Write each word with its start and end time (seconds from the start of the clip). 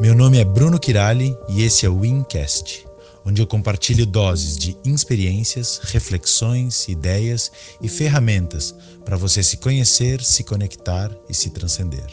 Meu 0.00 0.14
nome 0.14 0.38
é 0.38 0.44
Bruno 0.46 0.80
Kirali 0.80 1.36
e 1.46 1.62
esse 1.62 1.84
é 1.84 1.88
o 1.90 2.00
Wincast, 2.00 2.86
onde 3.22 3.42
eu 3.42 3.46
compartilho 3.46 4.06
doses 4.06 4.56
de 4.56 4.74
experiências, 4.82 5.78
reflexões, 5.84 6.88
ideias 6.88 7.52
e 7.82 7.86
ferramentas 7.86 8.74
para 9.04 9.18
você 9.18 9.42
se 9.42 9.58
conhecer, 9.58 10.22
se 10.22 10.42
conectar 10.42 11.14
e 11.28 11.34
se 11.34 11.50
transcender. 11.50 12.06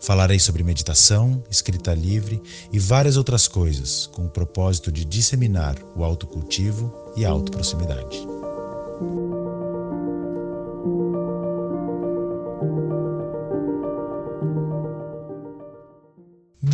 Falarei 0.00 0.38
sobre 0.38 0.64
meditação, 0.64 1.44
escrita 1.50 1.92
livre 1.92 2.40
e 2.72 2.78
várias 2.78 3.18
outras 3.18 3.46
coisas, 3.46 4.06
com 4.06 4.24
o 4.24 4.30
propósito 4.30 4.90
de 4.90 5.04
disseminar 5.04 5.76
o 5.94 6.02
autocultivo 6.02 7.12
e 7.14 7.26
a 7.26 7.28
autoproximidade. 7.28 8.37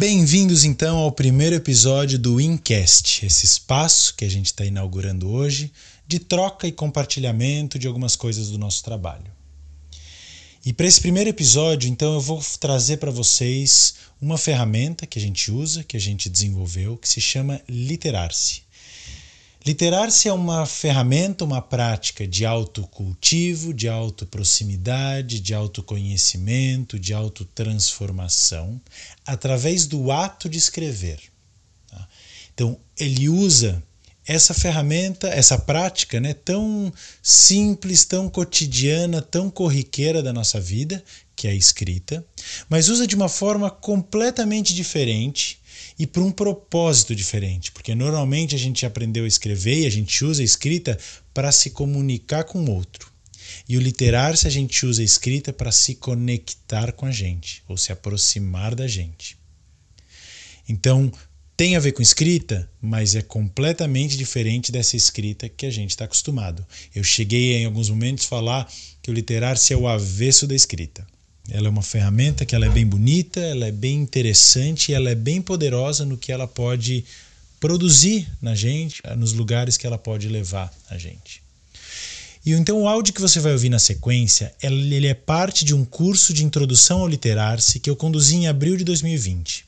Bem-vindos 0.06 0.64
então 0.66 0.98
ao 0.98 1.10
primeiro 1.10 1.56
episódio 1.56 2.18
do 2.18 2.38
Incast, 2.38 3.24
esse 3.24 3.46
espaço 3.46 4.14
que 4.14 4.26
a 4.26 4.28
gente 4.28 4.44
está 4.44 4.62
inaugurando 4.62 5.30
hoje 5.30 5.72
de 6.06 6.18
troca 6.18 6.66
e 6.66 6.72
compartilhamento 6.72 7.78
de 7.78 7.86
algumas 7.86 8.14
coisas 8.14 8.50
do 8.50 8.58
nosso 8.58 8.84
trabalho. 8.84 9.32
E 10.62 10.74
para 10.74 10.86
esse 10.86 11.00
primeiro 11.00 11.30
episódio, 11.30 11.88
então, 11.88 12.12
eu 12.12 12.20
vou 12.20 12.44
trazer 12.60 12.98
para 12.98 13.10
vocês 13.10 13.94
uma 14.20 14.36
ferramenta 14.36 15.06
que 15.06 15.18
a 15.18 15.22
gente 15.22 15.50
usa, 15.50 15.82
que 15.82 15.96
a 15.96 16.00
gente 16.00 16.28
desenvolveu, 16.28 16.98
que 16.98 17.08
se 17.08 17.22
chama 17.22 17.62
Literar-se. 17.66 18.63
Literar-se 19.66 20.28
é 20.28 20.32
uma 20.32 20.66
ferramenta, 20.66 21.42
uma 21.42 21.62
prática 21.62 22.26
de 22.26 22.44
autocultivo, 22.44 23.72
de 23.72 23.88
autoproximidade, 23.88 25.40
de 25.40 25.54
autoconhecimento, 25.54 26.98
de 26.98 27.14
autotransformação, 27.14 28.78
através 29.26 29.86
do 29.86 30.12
ato 30.12 30.50
de 30.50 30.58
escrever. 30.58 31.18
Tá? 31.88 32.06
Então, 32.52 32.78
ele 32.98 33.26
usa 33.30 33.82
essa 34.26 34.52
ferramenta, 34.52 35.28
essa 35.28 35.58
prática 35.58 36.20
né, 36.20 36.34
tão 36.34 36.92
simples, 37.22 38.04
tão 38.04 38.28
cotidiana, 38.28 39.22
tão 39.22 39.50
corriqueira 39.50 40.22
da 40.22 40.32
nossa 40.32 40.60
vida, 40.60 41.02
que 41.34 41.48
é 41.48 41.50
a 41.50 41.54
escrita, 41.54 42.24
mas 42.68 42.88
usa 42.88 43.06
de 43.06 43.14
uma 43.14 43.30
forma 43.30 43.70
completamente 43.70 44.74
diferente 44.74 45.58
e 45.98 46.06
para 46.06 46.22
um 46.22 46.30
propósito 46.30 47.14
diferente, 47.14 47.70
porque 47.72 47.94
normalmente 47.94 48.54
a 48.54 48.58
gente 48.58 48.84
aprendeu 48.84 49.24
a 49.24 49.28
escrever 49.28 49.80
e 49.80 49.86
a 49.86 49.90
gente 49.90 50.24
usa 50.24 50.42
a 50.42 50.44
escrita 50.44 50.98
para 51.32 51.52
se 51.52 51.70
comunicar 51.70 52.44
com 52.44 52.64
o 52.64 52.70
outro. 52.70 53.12
E 53.68 53.76
o 53.76 53.80
literar-se 53.80 54.46
a 54.46 54.50
gente 54.50 54.84
usa 54.84 55.02
a 55.02 55.04
escrita 55.04 55.52
para 55.52 55.70
se 55.70 55.94
conectar 55.94 56.92
com 56.92 57.06
a 57.06 57.10
gente, 57.10 57.62
ou 57.68 57.76
se 57.76 57.92
aproximar 57.92 58.74
da 58.74 58.88
gente. 58.88 59.36
Então, 60.68 61.12
tem 61.56 61.76
a 61.76 61.80
ver 61.80 61.92
com 61.92 62.02
escrita, 62.02 62.68
mas 62.80 63.14
é 63.14 63.22
completamente 63.22 64.16
diferente 64.16 64.72
dessa 64.72 64.96
escrita 64.96 65.48
que 65.48 65.66
a 65.66 65.70
gente 65.70 65.90
está 65.90 66.04
acostumado. 66.04 66.66
Eu 66.92 67.04
cheguei 67.04 67.54
em 67.54 67.64
alguns 67.64 67.88
momentos 67.88 68.24
a 68.24 68.28
falar 68.28 68.72
que 69.00 69.10
o 69.10 69.14
literar-se 69.14 69.72
é 69.72 69.76
o 69.76 69.86
avesso 69.86 70.48
da 70.48 70.54
escrita. 70.54 71.06
Ela 71.50 71.66
é 71.66 71.70
uma 71.70 71.82
ferramenta 71.82 72.46
que 72.46 72.54
ela 72.54 72.66
é 72.66 72.70
bem 72.70 72.86
bonita, 72.86 73.40
ela 73.40 73.66
é 73.66 73.72
bem 73.72 74.00
interessante, 74.00 74.94
ela 74.94 75.10
é 75.10 75.14
bem 75.14 75.42
poderosa 75.42 76.04
no 76.04 76.16
que 76.16 76.32
ela 76.32 76.48
pode 76.48 77.04
produzir 77.60 78.26
na 78.40 78.54
gente, 78.54 79.02
nos 79.16 79.32
lugares 79.32 79.76
que 79.76 79.86
ela 79.86 79.98
pode 79.98 80.28
levar 80.28 80.72
a 80.88 80.96
gente. 80.96 81.42
E 82.44 82.52
então 82.52 82.82
o 82.82 82.88
áudio 82.88 83.14
que 83.14 83.20
você 83.20 83.40
vai 83.40 83.52
ouvir 83.52 83.70
na 83.70 83.78
sequência, 83.78 84.54
ele 84.62 85.06
é 85.06 85.14
parte 85.14 85.64
de 85.64 85.74
um 85.74 85.84
curso 85.84 86.34
de 86.34 86.44
introdução 86.44 87.00
ao 87.00 87.08
literar-se 87.08 87.80
que 87.80 87.88
eu 87.88 87.96
conduzi 87.96 88.36
em 88.36 88.48
abril 88.48 88.76
de 88.76 88.84
2020. 88.84 89.64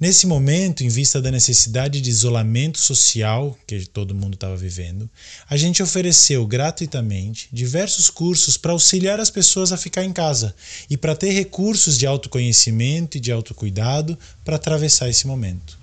Nesse 0.00 0.26
momento, 0.26 0.82
em 0.82 0.88
vista 0.88 1.20
da 1.20 1.30
necessidade 1.30 2.00
de 2.00 2.08
isolamento 2.08 2.78
social 2.78 3.54
que 3.66 3.84
todo 3.84 4.14
mundo 4.14 4.32
estava 4.32 4.56
vivendo, 4.56 5.10
a 5.46 5.58
gente 5.58 5.82
ofereceu 5.82 6.46
gratuitamente 6.46 7.50
diversos 7.52 8.08
cursos 8.08 8.56
para 8.56 8.72
auxiliar 8.72 9.20
as 9.20 9.28
pessoas 9.28 9.72
a 9.72 9.76
ficar 9.76 10.02
em 10.02 10.10
casa 10.10 10.54
e 10.88 10.96
para 10.96 11.14
ter 11.14 11.32
recursos 11.32 11.98
de 11.98 12.06
autoconhecimento 12.06 13.18
e 13.18 13.20
de 13.20 13.30
autocuidado 13.30 14.18
para 14.42 14.56
atravessar 14.56 15.10
esse 15.10 15.26
momento. 15.26 15.78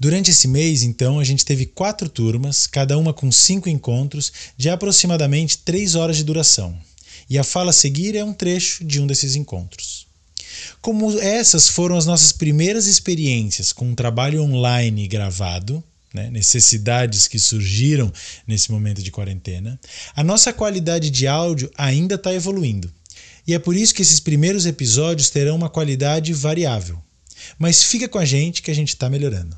Durante 0.00 0.30
esse 0.30 0.48
mês, 0.48 0.82
então, 0.82 1.20
a 1.20 1.24
gente 1.24 1.44
teve 1.44 1.66
quatro 1.66 2.08
turmas, 2.08 2.66
cada 2.66 2.96
uma 2.96 3.12
com 3.12 3.30
cinco 3.30 3.68
encontros, 3.68 4.32
de 4.56 4.70
aproximadamente 4.70 5.58
três 5.58 5.94
horas 5.94 6.16
de 6.16 6.24
duração. 6.24 6.74
E 7.28 7.36
a 7.36 7.44
fala 7.44 7.68
a 7.68 7.74
seguir 7.74 8.16
é 8.16 8.24
um 8.24 8.32
trecho 8.32 8.82
de 8.82 8.98
um 8.98 9.06
desses 9.06 9.36
encontros. 9.36 10.07
Como 10.80 11.18
essas 11.20 11.68
foram 11.68 11.96
as 11.96 12.06
nossas 12.06 12.32
primeiras 12.32 12.86
experiências 12.86 13.72
com 13.72 13.86
um 13.86 13.94
trabalho 13.94 14.42
online 14.42 15.06
gravado, 15.08 15.82
né, 16.12 16.30
necessidades 16.30 17.28
que 17.28 17.38
surgiram 17.38 18.12
nesse 18.46 18.72
momento 18.72 19.02
de 19.02 19.10
quarentena, 19.10 19.78
a 20.16 20.24
nossa 20.24 20.52
qualidade 20.52 21.10
de 21.10 21.26
áudio 21.26 21.70
ainda 21.76 22.14
está 22.14 22.32
evoluindo. 22.32 22.90
E 23.46 23.54
é 23.54 23.58
por 23.58 23.74
isso 23.74 23.94
que 23.94 24.02
esses 24.02 24.20
primeiros 24.20 24.66
episódios 24.66 25.30
terão 25.30 25.56
uma 25.56 25.70
qualidade 25.70 26.32
variável. 26.32 26.98
Mas 27.58 27.82
fica 27.82 28.08
com 28.08 28.18
a 28.18 28.24
gente 28.24 28.62
que 28.62 28.70
a 28.70 28.74
gente 28.74 28.88
está 28.88 29.08
melhorando. 29.08 29.56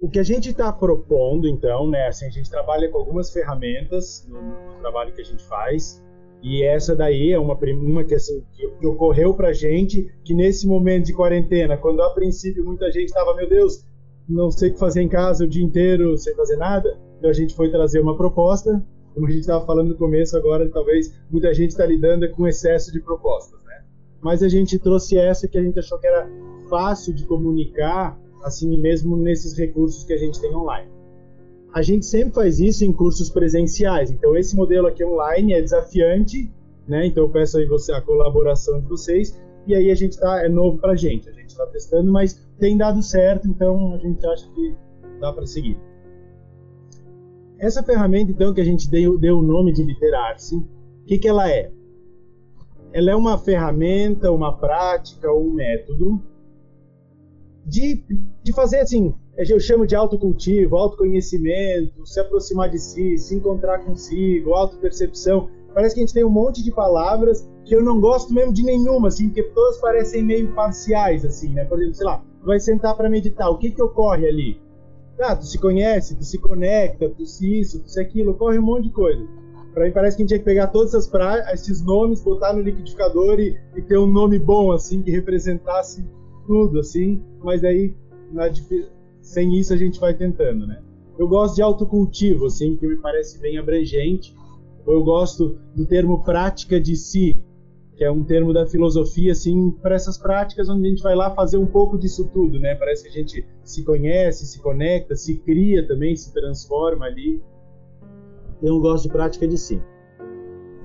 O 0.00 0.08
que 0.08 0.18
a 0.18 0.22
gente 0.22 0.50
está 0.50 0.72
propondo, 0.72 1.48
então, 1.48 1.90
né, 1.90 2.06
assim, 2.06 2.26
a 2.26 2.30
gente 2.30 2.48
trabalha 2.48 2.88
com 2.90 2.98
algumas 2.98 3.32
ferramentas 3.32 4.24
no, 4.28 4.40
no 4.42 4.80
trabalho 4.80 5.12
que 5.12 5.20
a 5.20 5.24
gente 5.24 5.42
faz. 5.44 6.00
E 6.42 6.62
essa 6.62 6.94
daí 6.94 7.32
é 7.32 7.38
uma, 7.38 7.54
uma 7.54 8.04
que, 8.04 8.14
assim, 8.14 8.44
que, 8.52 8.86
ocorreu 8.86 9.36
gente, 9.52 10.08
que 10.24 10.34
nesse 10.34 10.66
momento 10.66 11.06
de 11.06 11.12
quarentena, 11.12 11.76
quando 11.76 12.00
a 12.00 12.10
princípio 12.10 12.64
muita 12.64 12.90
gente 12.92 13.06
estava, 13.06 13.34
meu 13.34 13.48
Deus, 13.48 13.84
não 14.28 14.50
sei 14.50 14.70
o 14.70 14.72
que 14.74 14.78
fazer 14.78 15.02
em 15.02 15.08
casa 15.08 15.44
o 15.44 15.48
dia 15.48 15.64
inteiro, 15.64 16.16
sem 16.16 16.34
fazer 16.34 16.56
nada, 16.56 16.98
então 17.18 17.30
a 17.30 17.32
gente 17.32 17.54
foi 17.54 17.70
trazer 17.70 18.00
uma 18.00 18.16
proposta, 18.16 18.84
como 19.14 19.26
a 19.26 19.30
gente 19.30 19.40
estava 19.40 19.66
falando 19.66 19.88
no 19.88 19.96
começo, 19.96 20.36
agora 20.36 20.68
talvez 20.70 21.12
muita 21.30 21.52
gente 21.52 21.70
está 21.70 21.84
lidando 21.84 22.30
com 22.30 22.46
excesso 22.46 22.92
de 22.92 23.00
propostas, 23.00 23.58
né? 23.64 23.82
Mas 24.20 24.42
a 24.42 24.48
gente 24.48 24.78
trouxe 24.78 25.18
essa 25.18 25.48
que 25.48 25.58
a 25.58 25.62
gente 25.62 25.78
achou 25.78 25.98
que 25.98 26.06
era 26.06 26.30
fácil 26.68 27.12
de 27.12 27.24
comunicar, 27.24 28.16
assim 28.44 28.80
mesmo 28.80 29.16
nesses 29.16 29.58
recursos 29.58 30.04
que 30.04 30.12
a 30.12 30.16
gente 30.16 30.40
tem 30.40 30.54
online. 30.54 30.97
A 31.72 31.82
gente 31.82 32.06
sempre 32.06 32.32
faz 32.32 32.58
isso 32.58 32.84
em 32.84 32.92
cursos 32.92 33.28
presenciais. 33.28 34.10
Então, 34.10 34.36
esse 34.36 34.56
modelo 34.56 34.86
aqui 34.86 35.04
online 35.04 35.52
é 35.52 35.60
desafiante, 35.60 36.50
né? 36.86 37.06
Então, 37.06 37.24
eu 37.24 37.28
peço 37.28 37.58
aí 37.58 37.66
você 37.66 37.92
a 37.92 38.00
colaboração 38.00 38.80
de 38.80 38.86
vocês. 38.86 39.38
E 39.66 39.74
aí 39.74 39.90
a 39.90 39.94
gente 39.94 40.18
tá 40.18 40.44
é 40.44 40.48
novo 40.48 40.78
para 40.78 40.92
a 40.92 40.96
gente. 40.96 41.28
A 41.28 41.32
gente 41.32 41.50
está 41.50 41.66
testando, 41.66 42.10
mas 42.10 42.34
tem 42.58 42.76
dado 42.76 43.02
certo. 43.02 43.46
Então, 43.46 43.94
a 43.94 43.98
gente 43.98 44.26
acha 44.26 44.48
que 44.50 44.74
dá 45.20 45.32
para 45.32 45.46
seguir. 45.46 45.78
Essa 47.58 47.82
ferramenta, 47.82 48.30
então, 48.30 48.54
que 48.54 48.60
a 48.60 48.64
gente 48.64 48.88
deu, 48.88 49.18
deu 49.18 49.38
o 49.38 49.42
nome 49.42 49.72
de 49.72 49.82
Literar-se, 49.82 50.56
o 50.56 51.04
que, 51.06 51.18
que 51.18 51.28
ela 51.28 51.50
é? 51.50 51.70
Ela 52.92 53.10
é 53.10 53.16
uma 53.16 53.36
ferramenta, 53.36 54.30
uma 54.30 54.56
prática, 54.56 55.30
um 55.32 55.52
método 55.52 56.22
de, 57.66 58.02
de 58.42 58.52
fazer 58.52 58.78
assim 58.78 59.14
eu 59.46 59.60
chamo 59.60 59.86
de 59.86 59.94
autocultivo, 59.94 60.76
autoconhecimento, 60.76 62.04
se 62.04 62.18
aproximar 62.18 62.68
de 62.70 62.78
si, 62.78 63.16
se 63.16 63.36
encontrar 63.36 63.78
consigo, 63.84 64.52
autopercepção. 64.52 65.48
Parece 65.72 65.94
que 65.94 66.00
a 66.00 66.04
gente 66.04 66.14
tem 66.14 66.24
um 66.24 66.30
monte 66.30 66.62
de 66.62 66.72
palavras 66.72 67.48
que 67.64 67.72
eu 67.72 67.84
não 67.84 68.00
gosto 68.00 68.34
mesmo 68.34 68.52
de 68.52 68.64
nenhuma, 68.64 69.08
assim, 69.08 69.28
porque 69.28 69.44
todas 69.44 69.78
parecem 69.78 70.24
meio 70.24 70.52
parciais, 70.54 71.24
assim, 71.24 71.50
né? 71.54 71.64
Por 71.66 71.78
exemplo, 71.78 71.94
sei 71.94 72.06
lá, 72.06 72.24
tu 72.40 72.46
vai 72.46 72.58
sentar 72.58 72.96
para 72.96 73.08
meditar, 73.08 73.48
o 73.48 73.58
que 73.58 73.70
que 73.70 73.80
ocorre 73.80 74.26
ali? 74.26 74.60
Ah, 75.20 75.36
tu 75.36 75.46
se 75.46 75.58
conhece, 75.58 76.16
tu 76.16 76.24
se 76.24 76.38
conecta, 76.38 77.08
tu 77.08 77.24
se 77.24 77.60
isso, 77.60 77.80
tu 77.80 77.88
se 77.88 78.00
aquilo, 78.00 78.32
ocorre 78.32 78.58
um 78.58 78.62
monte 78.62 78.84
de 78.84 78.90
coisa. 78.90 79.24
Para 79.72 79.84
mim 79.84 79.92
parece 79.92 80.16
que 80.16 80.22
a 80.22 80.24
gente 80.24 80.28
tinha 80.30 80.38
que 80.40 80.44
pegar 80.44 80.66
todos 80.68 80.94
essas 80.94 81.06
pra... 81.06 81.52
esses 81.52 81.80
nomes, 81.84 82.20
botar 82.22 82.52
no 82.52 82.60
liquidificador 82.60 83.38
e, 83.38 83.56
e 83.76 83.82
ter 83.82 83.98
um 83.98 84.06
nome 84.06 84.38
bom, 84.38 84.72
assim, 84.72 85.00
que 85.00 85.12
representasse 85.12 86.04
tudo, 86.44 86.80
assim, 86.80 87.22
mas 87.40 87.62
daí 87.62 87.94
na, 88.32 88.48
sem 89.28 89.54
isso 89.58 89.74
a 89.74 89.76
gente 89.76 90.00
vai 90.00 90.14
tentando, 90.14 90.66
né? 90.66 90.80
Eu 91.18 91.28
gosto 91.28 91.56
de 91.56 91.62
autocultivo, 91.62 92.46
assim, 92.46 92.76
que 92.76 92.86
me 92.86 92.96
parece 92.96 93.38
bem 93.38 93.58
abrangente. 93.58 94.34
Eu 94.86 95.04
gosto 95.04 95.58
do 95.74 95.84
termo 95.84 96.24
prática 96.24 96.80
de 96.80 96.96
si, 96.96 97.36
que 97.94 98.02
é 98.02 98.10
um 98.10 98.24
termo 98.24 98.54
da 98.54 98.66
filosofia, 98.66 99.32
assim, 99.32 99.70
para 99.82 99.94
essas 99.94 100.16
práticas 100.16 100.70
onde 100.70 100.86
a 100.86 100.90
gente 100.90 101.02
vai 101.02 101.14
lá 101.14 101.34
fazer 101.34 101.58
um 101.58 101.66
pouco 101.66 101.98
disso 101.98 102.30
tudo, 102.32 102.58
né? 102.58 102.74
Parece 102.74 103.02
que 103.02 103.10
a 103.10 103.12
gente 103.12 103.46
se 103.62 103.84
conhece, 103.84 104.46
se 104.46 104.62
conecta, 104.62 105.14
se 105.14 105.36
cria 105.40 105.86
também, 105.86 106.16
se 106.16 106.32
transforma 106.32 107.04
ali. 107.04 107.42
Então, 108.56 108.76
eu 108.76 108.80
gosto 108.80 109.08
de 109.08 109.10
prática 109.10 109.46
de 109.46 109.58
si. 109.58 109.82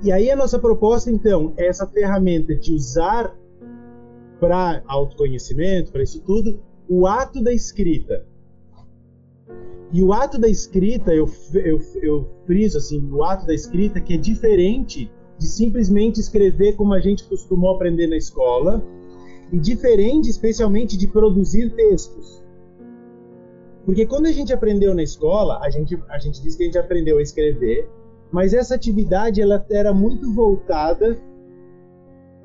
E 0.04 0.12
aí 0.12 0.30
a 0.30 0.36
nossa 0.36 0.60
proposta, 0.60 1.10
então, 1.10 1.54
é 1.56 1.68
essa 1.68 1.88
ferramenta 1.88 2.54
de 2.54 2.74
usar 2.74 3.34
para 4.38 4.84
autoconhecimento, 4.86 5.94
para 5.94 6.04
isso 6.04 6.22
tudo, 6.26 6.60
o 6.90 7.08
ato 7.08 7.42
da 7.42 7.54
escrita. 7.54 8.33
E 9.94 10.02
o 10.02 10.12
ato 10.12 10.40
da 10.40 10.50
escrita, 10.50 11.14
eu, 11.14 11.30
eu, 11.54 11.80
eu 12.02 12.30
friso 12.48 12.80
assim, 12.80 13.08
o 13.12 13.24
ato 13.24 13.46
da 13.46 13.54
escrita 13.54 14.02
que 14.02 14.16
é 14.16 14.18
diferente 14.18 15.12
de 15.38 15.48
simplesmente 15.48 16.20
escrever 16.20 16.76
como 16.76 16.94
a 16.94 17.00
gente 17.00 17.24
costumou 17.26 17.76
aprender 17.76 18.08
na 18.08 18.18
escola, 18.18 18.84
e 19.52 19.60
diferente, 19.60 20.30
especialmente, 20.30 20.98
de 20.98 21.08
produzir 21.08 21.76
textos. 21.76 22.44
Porque 23.86 24.06
quando 24.08 24.26
a 24.26 24.32
gente 24.32 24.52
aprendeu 24.52 24.96
na 24.96 25.04
escola, 25.04 25.60
a 25.62 25.70
gente, 25.70 26.02
a 26.10 26.18
gente 26.18 26.42
diz 26.42 26.56
que 26.56 26.64
a 26.64 26.66
gente 26.66 26.78
aprendeu 26.78 27.20
a 27.20 27.22
escrever, 27.22 27.88
mas 28.32 28.54
essa 28.54 28.74
atividade 28.74 29.42
ela 29.42 29.64
era 29.70 29.94
muito 29.94 30.34
voltada 30.34 31.16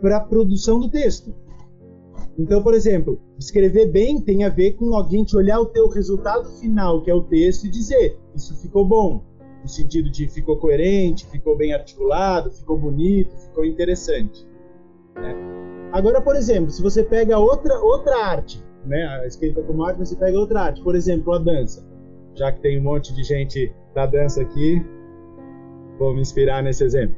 para 0.02 0.18
a 0.18 0.20
produção 0.20 0.78
do 0.78 0.90
texto. 0.90 1.34
Então, 2.38 2.62
por 2.62 2.72
exemplo, 2.72 3.20
escrever 3.36 3.90
bem 3.90 4.20
tem 4.20 4.44
a 4.44 4.48
ver 4.48 4.74
com 4.74 4.94
alguém 4.94 5.24
te 5.24 5.36
olhar 5.36 5.60
o 5.60 5.66
teu 5.66 5.88
resultado 5.88 6.48
final, 6.60 7.02
que 7.02 7.10
é 7.10 7.14
o 7.14 7.22
texto, 7.22 7.64
e 7.64 7.68
dizer 7.68 8.16
isso 8.34 8.56
ficou 8.62 8.86
bom, 8.86 9.24
no 9.60 9.68
sentido 9.68 10.08
de 10.08 10.28
ficou 10.28 10.56
coerente, 10.56 11.26
ficou 11.26 11.56
bem 11.56 11.74
articulado, 11.74 12.50
ficou 12.52 12.78
bonito, 12.78 13.36
ficou 13.36 13.64
interessante. 13.64 14.46
Né? 15.16 15.34
Agora, 15.92 16.20
por 16.20 16.36
exemplo, 16.36 16.70
se 16.70 16.80
você 16.80 17.02
pega 17.02 17.36
outra 17.38 17.76
outra 17.80 18.16
arte, 18.16 18.62
né, 18.84 19.04
a 19.20 19.26
escrita 19.26 19.60
como 19.62 19.84
arte, 19.84 19.98
você 19.98 20.14
pega 20.14 20.38
outra 20.38 20.60
arte, 20.60 20.80
por 20.82 20.94
exemplo, 20.94 21.32
a 21.32 21.38
dança. 21.38 21.84
Já 22.36 22.52
que 22.52 22.60
tem 22.60 22.78
um 22.78 22.84
monte 22.84 23.12
de 23.14 23.24
gente 23.24 23.74
da 23.94 24.06
dança 24.06 24.42
aqui, 24.42 24.80
vou 25.98 26.14
me 26.14 26.20
inspirar 26.20 26.62
nesse 26.62 26.84
exemplo. 26.84 27.16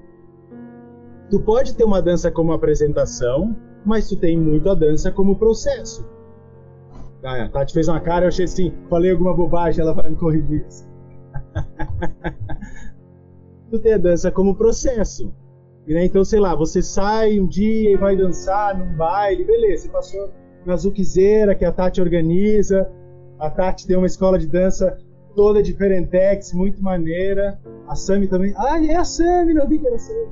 Tu 1.28 1.38
pode 1.40 1.76
ter 1.76 1.84
uma 1.84 2.00
dança 2.00 2.31
como 2.31 2.52
apresentação, 2.52 3.55
mas 3.85 4.09
tu 4.09 4.17
tem 4.17 4.38
muito 4.38 4.69
a 4.69 4.75
dança 4.75 5.11
como 5.11 5.37
processo. 5.37 6.06
Ah, 7.23 7.44
a 7.44 7.49
Tati 7.49 7.75
fez 7.75 7.88
uma 7.88 8.00
cara, 8.00 8.25
eu 8.25 8.29
achei 8.29 8.47
assim, 8.47 8.73
falei 8.88 9.11
alguma 9.11 9.35
bobagem, 9.35 9.82
ela 9.82 9.93
vai 9.93 10.11
me 10.11 10.17
corrigir. 10.17 10.67
tu 13.71 13.79
tem 13.79 13.94
a 13.94 13.99
dança 13.99 14.31
como 14.31 14.55
processo. 14.55 15.32
Né? 15.87 16.05
Então, 16.05 16.25
sei 16.25 16.41
lá, 16.41 16.55
você 16.55 16.82
sai 16.82 17.38
um 17.38 17.47
dia 17.47 17.93
e 17.93 17.97
vai 17.97 18.17
dançar 18.17 18.79
num 18.79 18.97
baile, 18.97 19.44
beleza, 19.44 19.85
você 19.85 19.88
passou 19.88 20.31
na 20.65 20.77
Zuquizeira, 20.77 21.55
que 21.55 21.65
a 21.65 21.73
Tati 21.73 22.00
organiza. 22.00 22.91
A 23.38 23.50
Tati 23.50 23.87
tem 23.87 23.97
uma 23.97 24.06
escola 24.06 24.38
de 24.38 24.47
dança 24.47 24.97
toda 25.35 25.62
diferentex, 25.62 26.53
muito 26.53 26.82
maneira. 26.82 27.59
A 27.88 27.94
Sami 27.94 28.29
também. 28.29 28.53
Ah, 28.56 28.82
é 28.82 28.97
a 28.97 29.05
Sami, 29.05 29.55
não 29.55 29.67
vi 29.67 29.79
que 29.79 29.87
era 29.87 29.97
a 29.97 29.99
Sami. 29.99 30.29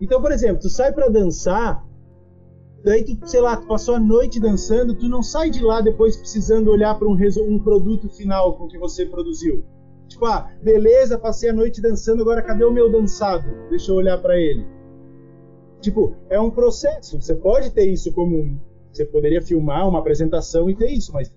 Então, 0.00 0.20
por 0.20 0.32
exemplo, 0.32 0.60
tu 0.60 0.68
sai 0.68 0.92
para 0.92 1.08
dançar, 1.08 1.84
daí 2.84 3.04
tu, 3.04 3.26
sei 3.26 3.40
lá, 3.40 3.56
tu 3.56 3.66
passou 3.66 3.94
a 3.94 4.00
noite 4.00 4.38
dançando, 4.38 4.94
tu 4.94 5.08
não 5.08 5.22
sai 5.22 5.50
de 5.50 5.62
lá 5.62 5.80
depois 5.80 6.16
precisando 6.16 6.70
olhar 6.70 6.98
para 6.98 7.08
um, 7.08 7.16
um 7.48 7.58
produto 7.58 8.08
final 8.10 8.56
com 8.56 8.68
que 8.68 8.78
você 8.78 9.06
produziu. 9.06 9.64
Tipo, 10.08 10.26
ah, 10.26 10.50
beleza, 10.62 11.18
passei 11.18 11.50
a 11.50 11.52
noite 11.52 11.80
dançando, 11.80 12.22
agora 12.22 12.42
cadê 12.42 12.64
o 12.64 12.70
meu 12.70 12.90
dançado? 12.90 13.44
Deixa 13.70 13.90
eu 13.90 13.96
olhar 13.96 14.18
para 14.18 14.38
ele. 14.38 14.66
Tipo, 15.80 16.14
é 16.28 16.38
um 16.38 16.50
processo. 16.50 17.20
Você 17.20 17.34
pode 17.34 17.70
ter 17.70 17.86
isso 17.86 18.12
como 18.12 18.60
você 18.92 19.04
poderia 19.04 19.42
filmar 19.42 19.88
uma 19.88 19.98
apresentação 19.98 20.70
e 20.70 20.74
ter 20.74 20.90
isso, 20.90 21.12
mas 21.12 21.30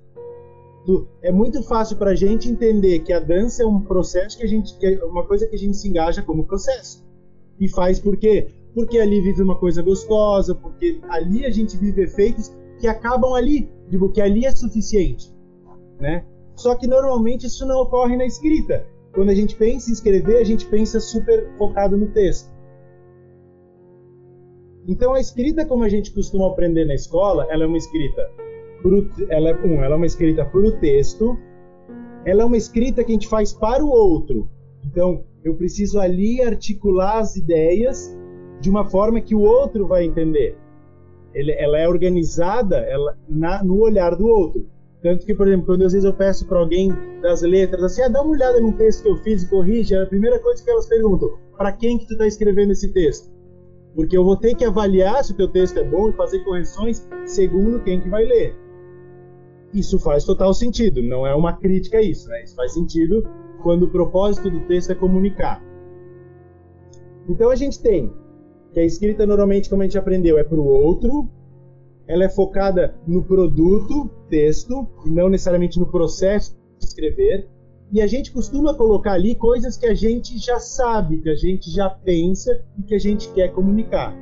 é 1.21 1.31
muito 1.31 1.61
fácil 1.63 1.97
para 1.97 2.11
a 2.11 2.15
gente 2.15 2.49
entender 2.49 2.99
que 2.99 3.13
a 3.13 3.19
dança 3.19 3.63
é 3.63 3.65
um 3.65 3.81
processo 3.81 4.37
que 4.37 4.43
a 4.43 4.47
gente, 4.47 4.77
que 4.77 4.85
é 4.85 5.03
uma 5.03 5.25
coisa 5.25 5.47
que 5.47 5.55
a 5.55 5.59
gente 5.59 5.77
se 5.77 5.87
engaja 5.87 6.21
como 6.21 6.45
processo. 6.45 7.05
E 7.59 7.67
faz 7.67 7.99
por 7.99 8.17
quê? 8.17 8.47
Porque 8.73 8.99
ali 8.99 9.21
vive 9.21 9.41
uma 9.41 9.55
coisa 9.55 9.81
gostosa, 9.81 10.55
porque 10.55 10.99
ali 11.09 11.45
a 11.45 11.49
gente 11.49 11.77
vive 11.77 12.03
efeitos 12.03 12.55
que 12.79 12.87
acabam 12.87 13.33
ali, 13.33 13.69
tipo, 13.89 14.09
que 14.09 14.21
ali 14.21 14.45
é 14.45 14.51
suficiente, 14.51 15.33
né? 15.99 16.23
Só 16.55 16.75
que 16.75 16.87
normalmente 16.87 17.47
isso 17.47 17.65
não 17.65 17.81
ocorre 17.81 18.15
na 18.15 18.25
escrita. 18.25 18.85
Quando 19.13 19.29
a 19.29 19.35
gente 19.35 19.55
pensa 19.55 19.89
em 19.89 19.93
escrever, 19.93 20.37
a 20.37 20.43
gente 20.43 20.65
pensa 20.67 20.99
super 20.99 21.49
focado 21.57 21.97
no 21.97 22.07
texto. 22.07 22.49
Então 24.87 25.13
a 25.13 25.19
escrita 25.19 25.65
como 25.65 25.83
a 25.83 25.89
gente 25.89 26.13
costuma 26.13 26.47
aprender 26.47 26.85
na 26.85 26.95
escola, 26.95 27.45
ela 27.49 27.63
é 27.63 27.67
uma 27.67 27.77
escrita 27.77 28.29
pro, 28.81 29.09
ela, 29.29 29.49
é, 29.49 29.55
um, 29.65 29.83
ela 29.83 29.95
é 29.95 29.97
uma 29.97 30.05
escrita 30.05 30.45
para 30.45 30.59
o 30.59 30.71
texto, 30.79 31.37
ela 32.25 32.41
é 32.41 32.45
uma 32.45 32.57
escrita 32.57 33.03
que 33.03 33.11
a 33.11 33.13
gente 33.13 33.27
faz 33.27 33.53
para 33.53 33.83
o 33.83 33.89
outro. 33.89 34.49
Então, 34.85 35.23
eu 35.43 35.55
preciso 35.55 35.99
ali 35.99 36.41
articular 36.41 37.19
as 37.19 37.35
ideias 37.35 38.15
de 38.59 38.69
uma 38.69 38.85
forma 38.85 39.21
que 39.21 39.33
o 39.33 39.41
outro 39.41 39.87
vai 39.87 40.05
entender. 40.05 40.57
Ele, 41.33 41.51
ela 41.53 41.77
é 41.77 41.87
organizada 41.87 42.77
ela, 42.77 43.17
na, 43.27 43.63
no 43.63 43.79
olhar 43.81 44.15
do 44.15 44.27
outro. 44.27 44.67
Tanto 45.01 45.25
que, 45.25 45.33
por 45.33 45.47
exemplo, 45.47 45.65
quando 45.65 45.83
às 45.83 45.93
vezes 45.93 46.05
eu 46.05 46.13
peço 46.13 46.45
para 46.45 46.59
alguém 46.59 46.93
das 47.21 47.41
letras 47.41 47.83
assim, 47.83 48.01
ah, 48.01 48.09
dá 48.09 48.21
uma 48.21 48.31
olhada 48.31 48.59
no 48.59 48.73
texto 48.73 49.03
que 49.03 49.09
eu 49.09 49.15
fiz 49.17 49.43
e 49.43 49.49
corrige, 49.49 49.95
a 49.95 50.05
primeira 50.05 50.39
coisa 50.39 50.61
que 50.61 50.69
elas 50.69 50.87
perguntam, 50.87 51.29
para 51.57 51.71
quem 51.71 51.97
que 51.97 52.05
tu 52.05 52.13
está 52.13 52.27
escrevendo 52.27 52.71
esse 52.71 52.91
texto? 52.91 53.31
Porque 53.95 54.17
eu 54.17 54.25
vou 54.25 54.35
ter 54.35 54.55
que 54.55 54.65
avaliar 54.65 55.23
se 55.23 55.31
o 55.31 55.35
teu 55.35 55.47
texto 55.47 55.77
é 55.77 55.83
bom 55.83 56.09
e 56.09 56.13
fazer 56.13 56.39
correções 56.43 57.07
segundo 57.25 57.81
quem 57.81 58.01
que 58.01 58.09
vai 58.09 58.25
ler. 58.25 58.55
Isso 59.73 59.99
faz 59.99 60.25
total 60.25 60.53
sentido, 60.53 61.01
não 61.01 61.25
é 61.25 61.33
uma 61.33 61.53
crítica 61.53 61.99
a 61.99 62.01
isso, 62.01 62.27
né? 62.27 62.43
Isso 62.43 62.55
faz 62.55 62.73
sentido 62.73 63.23
quando 63.61 63.83
o 63.83 63.89
propósito 63.89 64.49
do 64.49 64.61
texto 64.61 64.91
é 64.91 64.95
comunicar. 64.95 65.63
Então 67.27 67.49
a 67.49 67.55
gente 67.55 67.81
tem 67.81 68.11
que 68.73 68.79
a 68.79 68.85
escrita 68.85 69.25
normalmente, 69.25 69.69
como 69.69 69.81
a 69.81 69.85
gente 69.85 69.97
aprendeu, 69.97 70.37
é 70.37 70.43
para 70.43 70.59
o 70.59 70.65
outro, 70.65 71.27
ela 72.07 72.23
é 72.23 72.29
focada 72.29 72.95
no 73.05 73.23
produto, 73.23 74.09
texto, 74.29 74.87
e 75.05 75.09
não 75.09 75.29
necessariamente 75.29 75.79
no 75.79 75.85
processo 75.85 76.55
de 76.77 76.85
escrever. 76.85 77.47
E 77.91 78.01
a 78.01 78.07
gente 78.07 78.31
costuma 78.31 78.73
colocar 78.75 79.13
ali 79.13 79.33
coisas 79.35 79.75
que 79.75 79.87
a 79.87 79.93
gente 79.95 80.37
já 80.37 80.59
sabe, 80.59 81.21
que 81.21 81.29
a 81.29 81.35
gente 81.35 81.71
já 81.71 81.89
pensa 81.89 82.63
e 82.77 82.83
que 82.83 82.93
a 82.93 82.99
gente 82.99 83.31
quer 83.33 83.51
comunicar. 83.51 84.15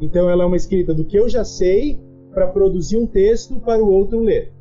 Então 0.00 0.30
ela 0.30 0.44
é 0.44 0.46
uma 0.46 0.56
escrita 0.56 0.94
do 0.94 1.04
que 1.04 1.16
eu 1.16 1.28
já 1.28 1.44
sei 1.44 2.00
para 2.32 2.46
produzir 2.46 2.96
um 2.96 3.06
texto 3.06 3.60
para 3.60 3.82
o 3.82 3.88
outro 3.88 4.20
ler. 4.20 4.52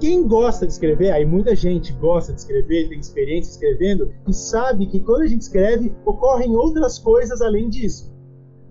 Quem 0.00 0.26
gosta 0.26 0.66
de 0.66 0.72
escrever, 0.72 1.12
aí 1.12 1.24
muita 1.24 1.54
gente 1.54 1.92
gosta 1.92 2.32
de 2.32 2.40
escrever, 2.40 2.88
tem 2.88 2.98
experiência 2.98 3.52
escrevendo 3.52 4.12
e 4.28 4.32
sabe 4.32 4.86
que 4.86 5.00
quando 5.00 5.22
a 5.22 5.26
gente 5.26 5.42
escreve, 5.42 5.94
ocorrem 6.04 6.56
outras 6.56 6.98
coisas 6.98 7.40
além 7.40 7.68
disso. 7.68 8.12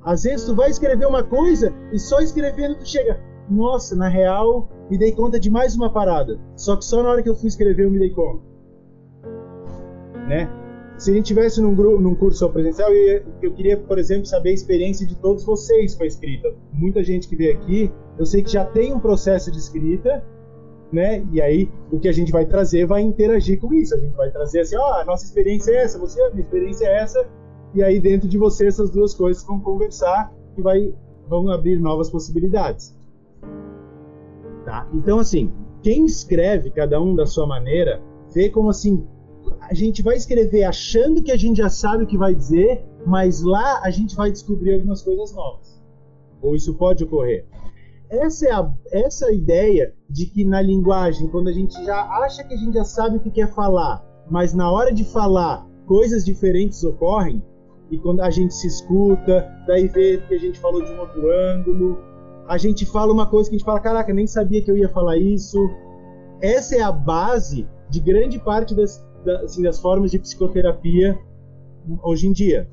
Às 0.04 0.24
vezes 0.24 0.46
tu 0.46 0.54
vai 0.54 0.70
escrever 0.70 1.08
uma 1.08 1.24
coisa 1.24 1.74
e 1.94 2.00
só 2.00 2.20
escrevendo 2.20 2.75
tu 2.75 2.88
chega, 2.88 3.20
nossa, 3.50 3.96
na 3.96 4.10
real, 4.10 4.70
me 4.90 4.98
dei 4.98 5.14
conta 5.14 5.40
de 5.40 5.50
mais 5.50 5.75
uma 5.75 5.92
parada. 5.92 6.40
Só 6.56 6.75
que 6.75 6.84
só 6.84 7.02
na 7.02 7.10
hora 7.10 7.24
que 7.24 7.30
eu 7.30 7.36
fui 7.36 7.48
escrever 7.48 7.86
eu 7.86 7.92
me 7.92 8.00
dei 8.00 8.10
conta. 8.10 8.44
Né? 10.28 10.50
Se 10.98 11.12
a 11.12 11.14
gente 11.14 11.25
tivesse 11.25 11.62
num, 11.62 11.74
grupo, 11.74 12.02
num 12.02 12.16
curso 12.16 12.48
presencial, 12.50 12.94
eu, 12.94 13.24
eu, 13.42 13.54
queria, 13.54 13.78
por 13.78 13.98
exemplo, 13.98 14.25
saber 14.25 14.50
a 14.50 14.54
experiência 14.54 15.06
de 15.08 15.16
todos 15.16 15.44
vocês 15.44 15.96
com 15.96 16.04
a 16.04 16.06
escrita. 16.06 16.54
Muita 16.72 17.04
gente 17.04 17.27
que 17.27 17.36
veio 17.36 17.56
aqui, 17.56 17.92
eu 18.18 18.25
sei 18.25 18.44
que 18.44 18.51
já 18.51 18.63
tem 18.63 18.94
um 18.94 19.00
processo 19.00 19.51
de 19.51 19.58
escrita, 19.58 20.24
né? 20.94 21.26
E 21.32 21.42
aí 21.42 21.70
o 21.92 22.00
que 22.00 22.08
a 22.08 22.12
gente 22.12 22.32
vai 22.32 22.46
trazer 22.46 22.86
vai 22.86 23.02
interagir 23.02 23.60
com 23.60 23.74
isso. 23.74 23.96
A 23.96 23.98
gente 23.98 24.16
vai 24.16 24.32
trazer 24.32 24.62
assim, 24.62 24.78
ó, 24.78 24.92
oh, 24.92 24.94
a 24.94 25.06
nossa 25.06 25.26
experiência 25.26 25.72
é 25.72 25.84
essa, 25.84 25.98
você, 25.98 26.22
a 26.22 26.30
minha 26.30 26.44
experiência 26.44 26.86
é 26.86 27.00
essa, 27.00 27.28
e 27.74 27.82
aí 27.82 28.00
dentro 28.00 28.30
de 28.30 28.38
você 28.38 28.68
essas 28.68 28.92
duas 28.92 29.14
coisas 29.14 29.44
vão 29.44 29.60
conversar 29.60 30.32
e 30.56 30.62
vai, 30.62 30.94
vão 31.28 31.50
abrir 31.50 31.80
novas 31.80 32.10
possibilidades. 32.10 32.96
Tá? 34.64 34.88
Então, 34.94 35.20
assim, 35.20 35.52
quem 35.82 36.06
escreve, 36.06 36.70
cada 36.70 37.02
um 37.02 37.16
da 37.16 37.26
sua 37.26 37.48
maneira, 37.48 38.02
vê 38.34 38.50
como 38.50 38.70
assim, 38.70 39.06
a 39.60 39.74
gente 39.74 40.02
vai 40.02 40.16
escrever 40.16 40.64
achando 40.64 41.22
que 41.22 41.32
a 41.32 41.38
gente 41.38 41.58
já 41.58 41.70
sabe 41.70 42.04
o 42.04 42.08
que 42.08 42.18
vai 42.18 42.34
dizer, 42.34 42.86
mas 43.06 43.42
lá 43.42 43.82
a 43.84 43.90
gente 43.90 44.16
vai 44.16 44.32
descobrir 44.32 44.76
algumas 44.76 45.02
coisas 45.02 45.34
novas. 45.34 45.82
Ou 46.42 46.56
isso 46.56 46.74
pode 46.76 47.04
ocorrer. 47.04 47.46
Essa 48.13 48.48
é 48.48 48.51
a, 48.51 48.72
essa 48.91 49.32
ideia 49.32 49.91
de 50.08 50.27
que 50.27 50.46
na 50.46 50.62
linguagem, 50.62 51.27
quando 51.29 51.48
a 51.48 51.51
gente 51.51 51.74
já 51.84 52.00
acha 52.24 52.43
que 52.43 52.53
a 52.53 52.58
gente 52.58 52.75
já 52.75 52.84
sabe 52.84 53.17
o 53.17 53.20
que 53.20 53.32
quer 53.32 53.51
falar, 53.55 54.05
mas 54.29 54.53
na 54.53 54.72
hora 54.72 54.93
de 54.93 55.03
falar 55.03 55.67
coisas 55.88 56.24
diferentes 56.24 56.84
ocorrem, 56.84 57.41
e 57.89 57.98
quando 57.98 58.22
a 58.22 58.29
gente 58.29 58.53
se 58.53 58.67
escuta, 58.67 59.51
daí 59.65 59.88
vê 59.88 60.20
que 60.27 60.36
a 60.36 60.38
gente 60.38 60.60
falou 60.60 60.84
de 60.84 60.91
um 60.91 61.00
outro 61.00 61.27
ângulo, 61.32 61.98
a 62.48 62.55
gente 62.55 62.86
fala 62.86 63.12
uma 63.12 63.25
coisa 63.25 63.50
que 63.50 63.55
a 63.55 63.58
gente 63.58 63.65
fala, 63.65 63.79
caraca, 63.79 64.13
nem 64.13 64.27
sabia 64.27 64.62
que 64.62 64.70
eu 64.70 64.77
ia 64.77 64.89
falar 64.89 65.17
isso. 65.17 65.58
Essa 66.39 66.75
é 66.75 66.82
a 66.82 66.91
base 66.91 67.67
de 67.89 68.00
grande 68.00 68.38
parte 68.38 68.75
das, 68.75 69.03
assim, 69.43 69.63
das 69.63 69.79
formas 69.79 70.12
de 70.12 70.20
psicoterapia 70.20 71.17
hoje 72.03 72.27
em 72.27 72.32
dia. 72.32 72.70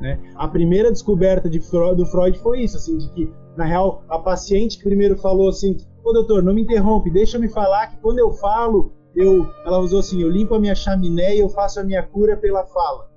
Né? 0.00 0.18
A 0.36 0.46
primeira 0.46 0.92
descoberta 0.92 1.50
de 1.50 1.60
Freud, 1.60 1.96
do 1.96 2.06
Freud 2.06 2.38
foi 2.38 2.60
isso, 2.60 2.76
assim, 2.76 2.96
de 2.96 3.08
que 3.12 3.39
na 3.56 3.64
real 3.64 4.04
a 4.08 4.18
paciente 4.18 4.82
primeiro 4.82 5.16
falou 5.18 5.48
assim, 5.48 5.76
ô 6.04 6.12
doutor, 6.12 6.42
não 6.42 6.54
me 6.54 6.62
interrompe, 6.62 7.10
deixa 7.10 7.36
eu 7.36 7.40
me 7.40 7.48
falar 7.48 7.88
que 7.88 7.96
quando 7.98 8.18
eu 8.18 8.30
falo, 8.32 8.92
eu, 9.14 9.46
ela 9.64 9.78
usou 9.78 10.00
assim, 10.00 10.22
eu 10.22 10.30
limpo 10.30 10.54
a 10.54 10.60
minha 10.60 10.74
chaminé 10.74 11.36
e 11.36 11.40
eu 11.40 11.48
faço 11.48 11.80
a 11.80 11.84
minha 11.84 12.02
cura 12.02 12.36
pela 12.36 12.64
fala. 12.64 13.10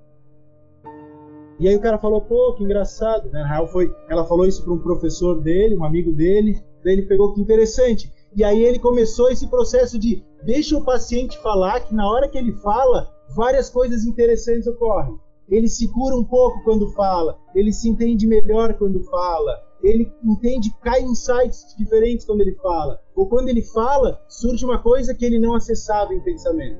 E 1.60 1.68
aí 1.68 1.76
o 1.76 1.82
cara 1.82 1.98
falou, 1.98 2.22
pô, 2.22 2.54
que 2.54 2.64
engraçado? 2.64 3.32
Na 3.32 3.48
real 3.48 3.68
foi, 3.68 3.94
ela 4.10 4.26
falou 4.26 4.46
isso 4.46 4.64
para 4.64 4.74
um 4.74 4.80
professor 4.80 5.40
dele, 5.40 5.78
um 5.78 5.84
amigo 5.84 6.12
dele, 6.12 6.62
daí 6.84 6.94
ele 6.94 7.04
pegou 7.04 7.34
que 7.34 7.40
interessante. 7.40 8.12
E 8.36 8.44
aí 8.44 8.64
ele 8.64 8.80
começou 8.80 9.30
esse 9.30 9.48
processo 9.48 10.00
de 10.00 10.24
deixa 10.44 10.76
o 10.76 10.84
paciente 10.84 11.38
falar, 11.38 11.82
que 11.82 11.94
na 11.94 12.10
hora 12.10 12.28
que 12.28 12.38
ele 12.38 12.52
fala, 12.54 13.08
várias 13.36 13.70
coisas 13.70 14.04
interessantes 14.04 14.68
ocorrem. 14.68 15.18
ele 15.48 15.68
se 15.68 15.88
cura 15.88 16.16
um 16.16 16.24
pouco 16.24 16.64
quando 16.64 16.92
fala, 16.94 17.38
ele 17.54 17.72
se 17.72 17.88
entende 17.88 18.26
melhor 18.26 18.74
quando 18.74 19.04
fala, 19.04 19.62
ele 19.84 20.12
entende, 20.24 20.74
cai 20.82 21.02
insights 21.02 21.76
diferentes 21.78 22.26
quando 22.26 22.42
ele 22.42 22.56
fala, 22.56 23.02
ou 23.14 23.28
quando 23.28 23.50
ele 23.50 23.62
fala, 23.62 24.22
surge 24.30 24.64
uma 24.64 24.80
coisa 24.80 25.14
que 25.14 25.26
ele 25.26 25.38
não 25.38 25.54
acessava 25.54 26.14
em 26.14 26.22
pensamento. 26.22 26.80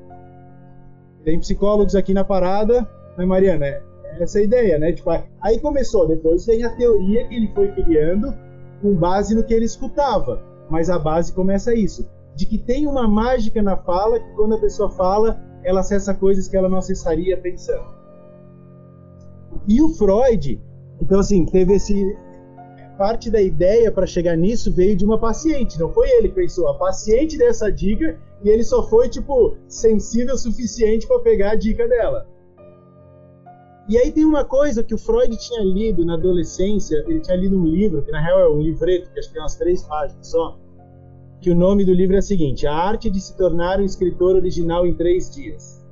Tem 1.22 1.38
psicólogos 1.38 1.94
aqui 1.94 2.14
na 2.14 2.24
parada, 2.24 2.88
mas 3.16 3.26
Mariana, 3.26 3.66
é 3.66 3.82
essa 4.20 4.40
ideia, 4.40 4.78
né? 4.78 4.92
Tipo, 4.92 5.10
aí 5.40 5.60
começou, 5.60 6.08
depois 6.08 6.46
tem 6.46 6.64
a 6.64 6.74
teoria 6.76 7.26
que 7.28 7.34
ele 7.34 7.52
foi 7.54 7.72
criando 7.72 8.34
com 8.80 8.94
base 8.94 9.34
no 9.34 9.44
que 9.44 9.52
ele 9.52 9.64
escutava, 9.66 10.42
mas 10.70 10.88
a 10.88 10.98
base 10.98 11.32
começa 11.32 11.74
isso, 11.74 12.08
de 12.34 12.46
que 12.46 12.58
tem 12.58 12.86
uma 12.86 13.06
mágica 13.06 13.62
na 13.62 13.76
fala 13.76 14.18
que 14.18 14.30
quando 14.34 14.54
a 14.54 14.60
pessoa 14.60 14.90
fala, 14.90 15.40
ela 15.62 15.80
acessa 15.80 16.14
coisas 16.14 16.48
que 16.48 16.56
ela 16.56 16.68
não 16.68 16.78
acessaria 16.78 17.36
pensando. 17.36 17.94
E 19.68 19.80
o 19.80 19.88
Freud, 19.90 20.60
então 21.00 21.20
assim, 21.20 21.44
teve 21.46 21.74
esse 21.74 22.16
parte 22.96 23.30
da 23.30 23.40
ideia 23.40 23.90
para 23.90 24.06
chegar 24.06 24.36
nisso 24.36 24.72
veio 24.72 24.96
de 24.96 25.04
uma 25.04 25.18
paciente, 25.18 25.78
não 25.78 25.92
foi 25.92 26.08
ele 26.10 26.28
que 26.28 26.34
pensou, 26.34 26.68
a 26.68 26.78
paciente 26.78 27.36
dessa 27.36 27.70
dica 27.70 28.18
e 28.42 28.48
ele 28.48 28.64
só 28.64 28.82
foi 28.88 29.08
tipo 29.08 29.56
sensível 29.68 30.34
o 30.34 30.38
suficiente 30.38 31.06
para 31.06 31.20
pegar 31.20 31.52
a 31.52 31.56
dica 31.56 31.88
dela. 31.88 32.26
E 33.88 33.98
aí 33.98 34.10
tem 34.10 34.24
uma 34.24 34.44
coisa 34.44 34.82
que 34.82 34.94
o 34.94 34.98
Freud 34.98 35.36
tinha 35.36 35.62
lido 35.62 36.06
na 36.06 36.14
adolescência, 36.14 37.04
ele 37.06 37.20
tinha 37.20 37.36
lido 37.36 37.58
um 37.58 37.66
livro, 37.66 38.02
que 38.02 38.10
na 38.10 38.20
real 38.20 38.40
é 38.40 38.48
um 38.48 38.60
livreto, 38.60 39.10
que 39.12 39.18
acho 39.18 39.28
que 39.28 39.34
tem 39.34 39.42
umas 39.42 39.56
três 39.56 39.82
páginas 39.82 40.26
só, 40.26 40.58
que 41.40 41.50
o 41.50 41.54
nome 41.54 41.84
do 41.84 41.92
livro 41.92 42.16
é 42.16 42.20
o 42.20 42.22
seguinte, 42.22 42.66
A 42.66 42.72
Arte 42.72 43.10
de 43.10 43.20
se 43.20 43.36
Tornar 43.36 43.80
um 43.80 43.84
Escritor 43.84 44.36
Original 44.36 44.86
em 44.86 44.94
Três 44.94 45.30
Dias. 45.30 45.84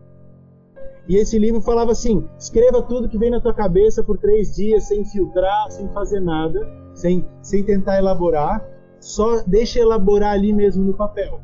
E 1.07 1.17
esse 1.17 1.39
livro 1.39 1.61
falava 1.61 1.93
assim, 1.93 2.27
escreva 2.39 2.81
tudo 2.81 3.09
que 3.09 3.19
vem 3.19 3.31
na 3.31 3.41
tua 3.41 3.53
cabeça 3.53 4.03
por 4.03 4.17
três 4.17 4.55
dias, 4.55 4.85
sem 4.85 5.05
filtrar, 5.05 5.71
sem 5.71 5.89
fazer 5.89 6.21
nada, 6.21 6.61
sem, 7.03 7.27
sem 7.43 7.65
tentar 7.65 7.99
elaborar, 7.99 8.65
só 9.01 9.43
deixa 9.43 9.81
elaborar 9.81 10.35
ali 10.35 10.53
mesmo 10.53 10.85
no 10.85 10.95
papel. 10.95 11.41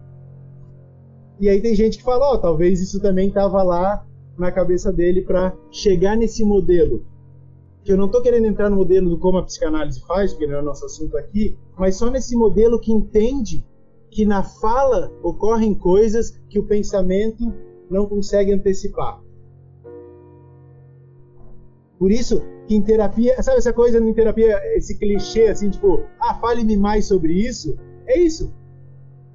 E 1.40 1.48
aí 1.48 1.60
tem 1.60 1.74
gente 1.74 1.98
que 1.98 2.04
fala, 2.04 2.30
ó, 2.30 2.34
oh, 2.34 2.38
talvez 2.38 2.80
isso 2.80 3.00
também 3.00 3.28
estava 3.28 3.62
lá 3.64 4.06
na 4.38 4.52
cabeça 4.52 4.92
dele 4.92 5.22
para 5.22 5.52
chegar 5.70 6.16
nesse 6.16 6.44
modelo. 6.44 7.04
Que 7.82 7.92
eu 7.92 7.96
não 7.96 8.06
estou 8.06 8.22
querendo 8.22 8.46
entrar 8.46 8.70
no 8.70 8.76
modelo 8.76 9.10
do 9.10 9.18
como 9.18 9.38
a 9.38 9.42
psicanálise 9.42 10.00
faz, 10.06 10.32
porque 10.32 10.46
não 10.46 10.58
é 10.58 10.62
o 10.62 10.64
nosso 10.64 10.86
assunto 10.86 11.16
aqui, 11.16 11.58
mas 11.76 11.96
só 11.96 12.08
nesse 12.08 12.36
modelo 12.36 12.78
que 12.78 12.92
entende 12.92 13.64
que 14.10 14.24
na 14.24 14.44
fala 14.44 15.10
ocorrem 15.22 15.74
coisas 15.74 16.40
que 16.48 16.58
o 16.58 16.66
pensamento 16.66 17.52
não 17.90 18.06
consegue 18.06 18.52
antecipar. 18.52 19.20
Por 21.98 22.12
isso 22.12 22.40
que 22.68 22.76
em 22.76 22.82
terapia, 22.82 23.42
sabe 23.42 23.56
essa 23.56 23.72
coisa 23.72 23.98
em 23.98 24.12
terapia, 24.12 24.60
esse 24.76 24.98
clichê 24.98 25.44
assim, 25.44 25.70
tipo, 25.70 26.04
ah, 26.20 26.34
fale-me 26.34 26.76
mais 26.76 27.06
sobre 27.06 27.32
isso? 27.32 27.78
É 28.06 28.18
isso. 28.18 28.52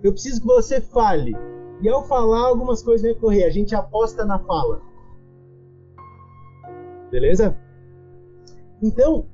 Eu 0.04 0.14
preciso 0.14 0.40
que 0.42 0.46
você 0.46 0.80
fale. 0.80 1.36
E 1.82 1.90
ao 1.90 2.08
falar, 2.08 2.48
algumas 2.48 2.84
coisas 2.84 3.02
vão 3.02 3.18
ocorrer. 3.18 3.48
A 3.48 3.50
gente 3.50 3.74
aposta 3.74 4.24
na 4.24 4.38
fala. 4.38 4.82
Beleza? 7.10 7.58
Então, 8.82 9.26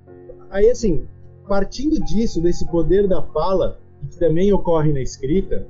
aí 0.49 0.71
assim, 0.71 1.05
partindo 1.45 1.99
disso, 1.99 2.41
desse 2.41 2.65
poder 2.71 3.05
da 3.05 3.21
fala, 3.21 3.81
que 4.09 4.17
também 4.17 4.53
ocorre 4.53 4.93
na 4.93 5.01
escrita, 5.01 5.67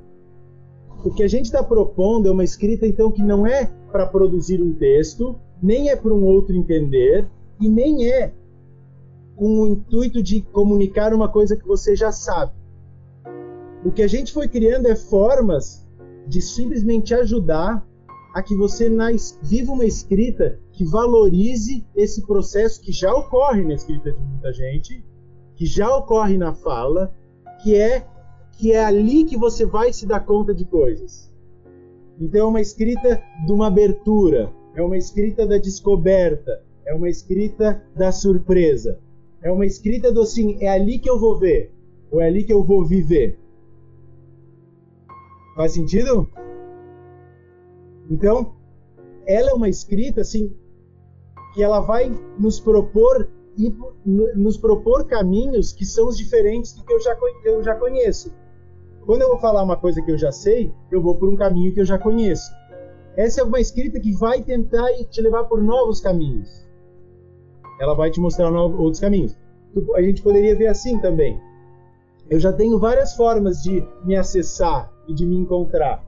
o 1.04 1.12
que 1.12 1.24
a 1.24 1.28
gente 1.28 1.46
está 1.46 1.64
propondo 1.64 2.28
é 2.28 2.30
uma 2.30 2.44
escrita, 2.44 2.86
então, 2.86 3.10
que 3.10 3.22
não 3.22 3.44
é 3.44 3.72
para 3.90 4.06
produzir 4.06 4.62
um 4.62 4.72
texto, 4.72 5.34
nem 5.60 5.90
é 5.90 5.96
para 5.96 6.14
um 6.14 6.24
outro 6.24 6.54
entender, 6.54 7.26
e 7.60 7.68
nem 7.68 8.08
é 8.08 8.32
com 9.36 9.62
o 9.62 9.66
intuito 9.66 10.22
de 10.22 10.40
comunicar 10.40 11.14
uma 11.14 11.28
coisa 11.28 11.56
que 11.56 11.66
você 11.66 11.94
já 11.94 12.10
sabe. 12.10 12.52
O 13.84 13.90
que 13.90 14.02
a 14.02 14.08
gente 14.08 14.32
foi 14.32 14.48
criando 14.48 14.86
é 14.86 14.96
formas 14.96 15.86
de 16.26 16.40
simplesmente 16.40 17.14
ajudar 17.14 17.86
a 18.34 18.42
que 18.42 18.54
você 18.54 18.88
viva 19.42 19.72
uma 19.72 19.84
escrita 19.84 20.58
que 20.72 20.84
valorize 20.84 21.84
esse 21.96 22.26
processo 22.26 22.80
que 22.80 22.92
já 22.92 23.12
ocorre 23.12 23.64
na 23.64 23.74
escrita 23.74 24.12
de 24.12 24.20
muita 24.20 24.52
gente, 24.52 25.04
que 25.56 25.66
já 25.66 25.94
ocorre 25.94 26.36
na 26.36 26.54
fala, 26.54 27.12
que 27.62 27.76
é 27.76 28.06
que 28.52 28.72
é 28.72 28.84
ali 28.84 29.24
que 29.24 29.38
você 29.38 29.64
vai 29.64 29.90
se 29.90 30.06
dar 30.06 30.20
conta 30.20 30.54
de 30.54 30.66
coisas. 30.66 31.32
Então 32.20 32.40
é 32.40 32.44
uma 32.44 32.60
escrita 32.60 33.22
de 33.46 33.52
uma 33.52 33.68
abertura, 33.68 34.52
é 34.74 34.82
uma 34.82 34.98
escrita 34.98 35.46
da 35.46 35.56
descoberta, 35.56 36.62
uma 37.00 37.08
escrita 37.08 37.82
da 37.96 38.12
surpresa, 38.12 39.00
é 39.42 39.50
uma 39.50 39.64
escrita 39.64 40.12
do 40.12 40.20
assim, 40.20 40.58
é 40.60 40.68
ali 40.68 40.98
que 40.98 41.08
eu 41.08 41.18
vou 41.18 41.38
ver, 41.38 41.72
ou 42.10 42.20
é 42.20 42.26
ali 42.26 42.44
que 42.44 42.52
eu 42.52 42.62
vou 42.62 42.84
viver. 42.84 43.38
Faz 45.56 45.72
sentido? 45.72 46.28
Então, 48.10 48.54
ela 49.26 49.50
é 49.50 49.54
uma 49.54 49.68
escrita 49.68 50.20
assim 50.20 50.54
que 51.54 51.62
ela 51.62 51.80
vai 51.80 52.12
nos 52.38 52.60
propor 52.60 53.28
nos 54.06 54.56
propor 54.56 55.06
caminhos 55.06 55.72
que 55.72 55.84
são 55.84 56.08
os 56.08 56.16
diferentes 56.16 56.72
do 56.72 56.84
que 56.84 56.92
eu 56.92 57.00
já, 57.00 57.16
eu 57.44 57.62
já 57.62 57.74
conheço. 57.74 58.32
Quando 59.04 59.22
eu 59.22 59.28
vou 59.28 59.38
falar 59.38 59.62
uma 59.62 59.76
coisa 59.76 60.00
que 60.00 60.10
eu 60.10 60.16
já 60.16 60.32
sei, 60.32 60.72
eu 60.90 61.02
vou 61.02 61.16
por 61.16 61.28
um 61.28 61.36
caminho 61.36 61.74
que 61.74 61.80
eu 61.80 61.84
já 61.84 61.98
conheço. 61.98 62.50
Essa 63.16 63.40
é 63.40 63.44
uma 63.44 63.60
escrita 63.60 64.00
que 64.00 64.12
vai 64.12 64.42
tentar 64.42 64.88
te 65.10 65.20
levar 65.20 65.44
por 65.44 65.62
novos 65.62 66.00
caminhos. 66.00 66.69
Ela 67.80 67.94
vai 67.94 68.10
te 68.10 68.20
mostrar 68.20 68.52
outros 68.52 69.00
caminhos. 69.00 69.34
A 69.96 70.02
gente 70.02 70.22
poderia 70.22 70.54
ver 70.54 70.66
assim 70.66 70.98
também. 70.98 71.40
Eu 72.28 72.38
já 72.38 72.52
tenho 72.52 72.78
várias 72.78 73.16
formas 73.16 73.62
de 73.62 73.82
me 74.04 74.14
acessar 74.14 74.92
e 75.08 75.14
de 75.14 75.26
me 75.26 75.36
encontrar. 75.36 76.04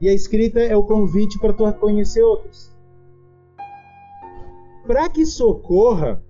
E 0.00 0.08
a 0.08 0.12
escrita 0.12 0.60
é 0.60 0.76
o 0.76 0.82
convite 0.82 1.38
para 1.38 1.52
tu 1.52 1.72
conhecer 1.74 2.22
outros. 2.22 2.74
Para 4.86 5.08
que 5.08 5.22
isso 5.22 5.48
ocorra, 5.48 6.22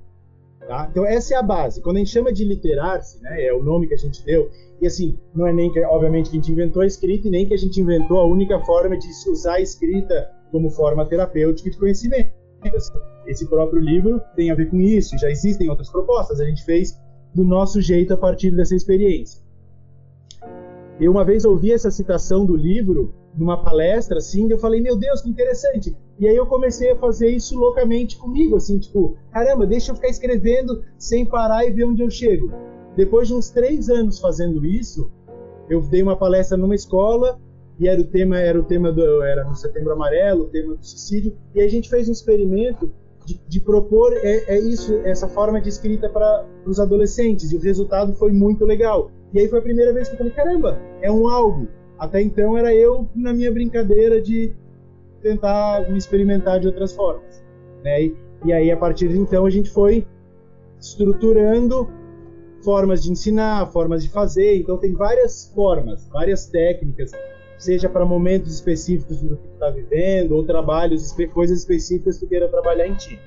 tá? 0.68 0.86
então 0.90 1.04
essa 1.04 1.34
é 1.34 1.36
a 1.36 1.42
base. 1.42 1.80
Quando 1.82 1.96
a 1.96 1.98
gente 1.98 2.10
chama 2.10 2.32
de 2.32 2.44
literar-se, 2.44 3.20
né, 3.22 3.42
é 3.42 3.52
o 3.52 3.62
nome 3.62 3.88
que 3.88 3.94
a 3.94 3.98
gente 3.98 4.24
deu, 4.24 4.50
e 4.80 4.86
assim, 4.86 5.18
não 5.34 5.46
é 5.46 5.52
nem 5.52 5.72
que, 5.72 5.82
obviamente, 5.84 6.30
que 6.30 6.36
a 6.36 6.40
gente 6.40 6.52
inventou 6.52 6.82
a 6.82 6.86
escrita 6.86 7.26
e 7.26 7.30
nem 7.30 7.46
que 7.46 7.54
a 7.54 7.58
gente 7.58 7.80
inventou 7.80 8.18
a 8.18 8.24
única 8.26 8.60
forma 8.60 8.96
de 8.96 9.08
usar 9.28 9.54
a 9.54 9.60
escrita 9.60 10.30
como 10.52 10.70
forma 10.70 11.04
terapêutica 11.06 11.70
de 11.70 11.76
conhecimento. 11.76 12.30
Esse 13.26 13.46
próprio 13.48 13.80
livro 13.80 14.20
tem 14.34 14.50
a 14.50 14.54
ver 14.54 14.70
com 14.70 14.80
isso, 14.80 15.18
já 15.18 15.30
existem 15.30 15.68
outras 15.68 15.90
propostas, 15.90 16.40
a 16.40 16.44
gente 16.44 16.64
fez 16.64 16.98
do 17.34 17.44
nosso 17.44 17.80
jeito 17.80 18.14
a 18.14 18.16
partir 18.16 18.50
dessa 18.50 18.74
experiência. 18.74 19.42
Eu 20.98 21.12
uma 21.12 21.24
vez 21.24 21.44
ouvi 21.44 21.72
essa 21.72 21.90
citação 21.90 22.46
do 22.46 22.56
livro 22.56 23.14
numa 23.36 23.62
palestra, 23.62 24.16
assim, 24.18 24.50
eu 24.50 24.58
falei, 24.58 24.80
meu 24.80 24.96
Deus, 24.96 25.20
que 25.20 25.28
interessante. 25.28 25.94
E 26.18 26.26
aí 26.26 26.34
eu 26.34 26.46
comecei 26.46 26.92
a 26.92 26.96
fazer 26.96 27.28
isso 27.28 27.58
loucamente 27.58 28.16
comigo, 28.16 28.56
assim, 28.56 28.78
tipo, 28.78 29.16
caramba, 29.30 29.66
deixa 29.66 29.90
eu 29.90 29.94
ficar 29.94 30.08
escrevendo 30.08 30.82
sem 30.98 31.26
parar 31.26 31.66
e 31.66 31.70
ver 31.70 31.84
onde 31.84 32.02
eu 32.02 32.10
chego. 32.10 32.50
Depois 32.96 33.28
de 33.28 33.34
uns 33.34 33.50
três 33.50 33.90
anos 33.90 34.18
fazendo 34.18 34.64
isso, 34.64 35.10
eu 35.68 35.82
dei 35.82 36.02
uma 36.02 36.16
palestra 36.16 36.56
numa 36.56 36.74
escola 36.74 37.38
e 37.78 37.88
era 37.88 38.00
o 38.00 38.04
tema 38.04 38.38
era 38.38 38.58
o 38.58 38.62
tema 38.62 38.90
do 38.92 39.22
era 39.22 39.44
no 39.44 39.54
Setembro 39.54 39.92
Amarelo, 39.92 40.44
o 40.44 40.48
tema 40.48 40.74
do 40.74 40.84
suicídio, 40.84 41.36
e 41.54 41.60
a 41.60 41.68
gente 41.68 41.88
fez 41.88 42.08
um 42.08 42.12
experimento 42.12 42.90
de, 43.24 43.40
de 43.48 43.60
propor 43.60 44.12
é, 44.14 44.54
é, 44.54 44.58
isso, 44.58 44.94
essa 45.04 45.28
forma 45.28 45.60
de 45.60 45.68
escrita 45.68 46.08
para 46.08 46.46
os 46.64 46.78
adolescentes 46.78 47.50
e 47.50 47.56
o 47.56 47.60
resultado 47.60 48.14
foi 48.14 48.32
muito 48.32 48.64
legal. 48.64 49.10
E 49.32 49.40
aí 49.40 49.48
foi 49.48 49.58
a 49.58 49.62
primeira 49.62 49.92
vez 49.92 50.08
que 50.08 50.14
eu 50.14 50.18
falei, 50.18 50.32
caramba, 50.32 50.78
é 51.02 51.10
um 51.10 51.28
algo. 51.28 51.66
Até 51.98 52.22
então 52.22 52.56
era 52.56 52.74
eu 52.74 53.08
na 53.14 53.32
minha 53.32 53.50
brincadeira 53.50 54.20
de 54.22 54.54
tentar 55.20 55.90
me 55.90 55.98
experimentar 55.98 56.60
de 56.60 56.68
outras 56.68 56.92
formas. 56.92 57.42
Né? 57.82 58.04
E, 58.04 58.16
e 58.44 58.52
aí, 58.52 58.70
a 58.70 58.76
partir 58.76 59.08
de 59.08 59.18
então, 59.18 59.44
a 59.44 59.50
gente 59.50 59.70
foi 59.70 60.06
estruturando 60.80 61.90
formas 62.62 63.02
de 63.02 63.10
ensinar, 63.10 63.66
formas 63.72 64.04
de 64.04 64.10
fazer. 64.10 64.58
Então, 64.58 64.78
tem 64.78 64.92
várias 64.92 65.50
formas, 65.54 66.08
várias 66.08 66.46
técnicas, 66.46 67.10
seja 67.58 67.88
para 67.88 68.04
momentos 68.04 68.54
específicos 68.54 69.20
do 69.20 69.36
que 69.36 69.48
tu 69.48 69.54
está 69.54 69.70
vivendo, 69.70 70.32
ou 70.32 70.44
trabalhos, 70.44 71.14
coisas 71.32 71.60
específicas 71.60 72.18
que 72.18 72.26
tu 72.26 72.28
queira 72.28 72.48
trabalhar 72.48 72.86
em 72.86 72.94
ti. 72.94 73.18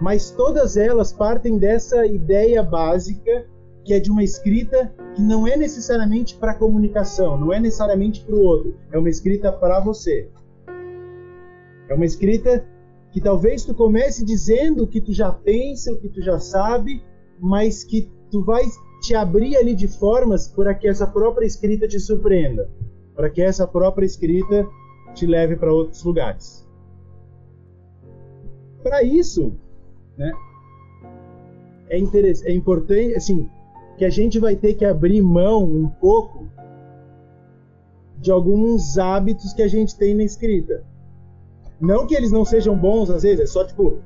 Mas 0.00 0.30
todas 0.30 0.76
elas 0.76 1.12
partem 1.12 1.58
dessa 1.58 2.04
ideia 2.06 2.62
básica 2.62 3.46
que 3.84 3.92
é 3.92 4.00
de 4.00 4.10
uma 4.10 4.24
escrita 4.24 4.92
que 5.14 5.22
não 5.22 5.46
é 5.46 5.56
necessariamente 5.56 6.36
para 6.36 6.54
comunicação, 6.54 7.38
não 7.38 7.52
é 7.52 7.60
necessariamente 7.60 8.24
para 8.24 8.34
o 8.34 8.42
outro, 8.42 8.74
é 8.90 8.98
uma 8.98 9.10
escrita 9.10 9.52
para 9.52 9.78
você. 9.80 10.28
É 11.88 11.94
uma 11.94 12.06
escrita 12.06 12.66
que 13.12 13.20
talvez 13.20 13.64
tu 13.64 13.74
comece 13.74 14.24
dizendo 14.24 14.84
o 14.84 14.86
que 14.86 15.00
tu 15.00 15.12
já 15.12 15.30
pensa, 15.30 15.92
o 15.92 16.00
que 16.00 16.08
tu 16.08 16.22
já 16.22 16.40
sabe, 16.40 17.04
mas 17.38 17.84
que 17.84 18.10
tu 18.30 18.42
vai 18.42 18.64
te 19.02 19.14
abrir 19.14 19.56
ali 19.56 19.74
de 19.74 19.86
formas 19.86 20.48
para 20.48 20.74
que 20.74 20.88
essa 20.88 21.06
própria 21.06 21.46
escrita 21.46 21.86
te 21.86 22.00
surpreenda, 22.00 22.68
para 23.14 23.30
que 23.30 23.42
essa 23.42 23.66
própria 23.66 24.04
escrita 24.04 24.66
te 25.14 25.26
leve 25.26 25.56
para 25.56 25.72
outros 25.72 26.02
lugares. 26.02 26.68
Para 28.82 29.02
isso, 29.02 29.54
né, 30.16 30.32
é, 31.88 31.98
é 31.98 32.52
importante, 32.52 33.14
assim, 33.14 33.48
que 33.96 34.04
a 34.04 34.10
gente 34.10 34.38
vai 34.38 34.56
ter 34.56 34.74
que 34.74 34.84
abrir 34.84 35.22
mão 35.22 35.64
um 35.64 35.88
pouco 35.88 36.48
de 38.18 38.30
alguns 38.30 38.98
hábitos 38.98 39.52
que 39.52 39.62
a 39.62 39.68
gente 39.68 39.96
tem 39.96 40.14
na 40.14 40.24
escrita. 40.24 40.84
Não 41.80 42.06
que 42.06 42.14
eles 42.14 42.32
não 42.32 42.44
sejam 42.44 42.76
bons, 42.76 43.10
às 43.10 43.22
vezes, 43.22 43.40
é 43.40 43.46
só 43.46 43.64
tipo, 43.64 43.98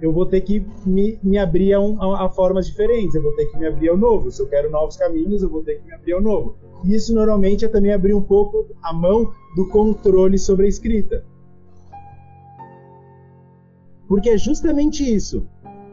eu 0.00 0.12
vou 0.12 0.26
ter 0.26 0.42
que 0.42 0.64
me, 0.84 1.18
me 1.22 1.38
abrir 1.38 1.72
a, 1.72 1.80
um, 1.80 2.00
a, 2.00 2.26
a, 2.26 2.28
formas 2.28 2.66
diferentes, 2.66 3.14
eu 3.14 3.22
vou 3.22 3.34
ter 3.34 3.46
que 3.46 3.58
me 3.58 3.66
abrir 3.66 3.88
ao 3.88 3.96
novo. 3.96 4.30
Se 4.30 4.42
eu 4.42 4.48
quero 4.48 4.70
novos 4.70 4.96
caminhos, 4.96 5.42
eu 5.42 5.48
vou 5.48 5.62
ter 5.62 5.80
que 5.80 5.86
me 5.86 5.94
abrir 5.94 6.12
ao 6.12 6.20
novo. 6.20 6.56
E 6.84 6.94
isso 6.94 7.14
normalmente 7.14 7.64
é 7.64 7.68
também 7.68 7.92
abrir 7.92 8.14
um 8.14 8.22
pouco 8.22 8.66
a 8.82 8.92
mão 8.92 9.32
do 9.56 9.68
controle 9.68 10.38
sobre 10.38 10.66
a 10.66 10.68
escrita. 10.68 11.24
Porque 14.08 14.30
é 14.30 14.38
justamente 14.38 15.02
isso. 15.02 15.46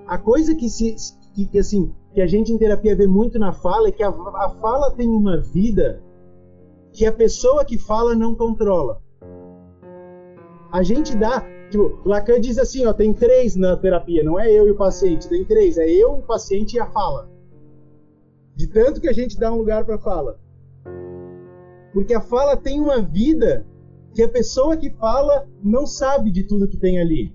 A 0.06 0.18
coisa 0.18 0.54
que 0.54 0.70
se 0.70 0.96
que, 1.34 1.58
assim, 1.58 1.92
que 2.14 2.22
a 2.22 2.28
gente 2.28 2.52
em 2.52 2.58
terapia 2.58 2.96
vê 2.96 3.08
muito 3.08 3.40
na 3.40 3.52
fala 3.52 3.88
é 3.88 3.92
que 3.92 4.04
a, 4.04 4.10
a 4.10 4.50
fala 4.62 4.92
tem 4.92 5.10
uma 5.10 5.42
vida 5.42 6.02
que 6.92 7.06
a 7.06 7.12
pessoa 7.12 7.66
que 7.66 7.78
fala 7.78 8.14
não 8.14 8.36
controla. 8.36 9.02
A 10.72 10.84
gente 10.84 11.16
dá, 11.16 11.42
tipo, 11.72 12.00
Lacan 12.06 12.40
diz 12.40 12.60
assim, 12.60 12.86
ó, 12.86 12.94
tem 12.94 13.14
três 13.14 13.56
na 13.56 13.76
terapia, 13.76 14.24
não 14.24 14.40
é 14.40 14.52
eu 14.52 14.68
e 14.68 14.72
o 14.72 14.78
paciente, 14.78 15.28
tem 15.28 15.44
três, 15.44 15.78
é 15.78 15.90
eu, 15.90 16.14
o 16.14 16.22
paciente 16.22 16.76
e 16.76 16.80
a 16.80 16.86
fala. 16.86 17.30
De 18.56 18.68
tanto 18.68 19.02
que 19.02 19.10
a 19.10 19.14
gente 19.14 19.40
dá 19.40 19.52
um 19.52 19.58
lugar 19.58 19.84
para 19.84 19.98
fala. 19.98 20.40
Porque 21.94 22.14
a 22.14 22.22
fala 22.22 22.58
tem 22.58 22.82
uma 22.82 23.02
vida 23.02 23.66
que 24.14 24.24
a 24.24 24.28
pessoa 24.28 24.76
que 24.76 24.90
fala 24.90 25.48
não 25.64 25.86
sabe 25.86 26.32
de 26.32 26.44
tudo 26.44 26.68
que 26.68 26.78
tem 26.78 27.00
ali. 27.00 27.34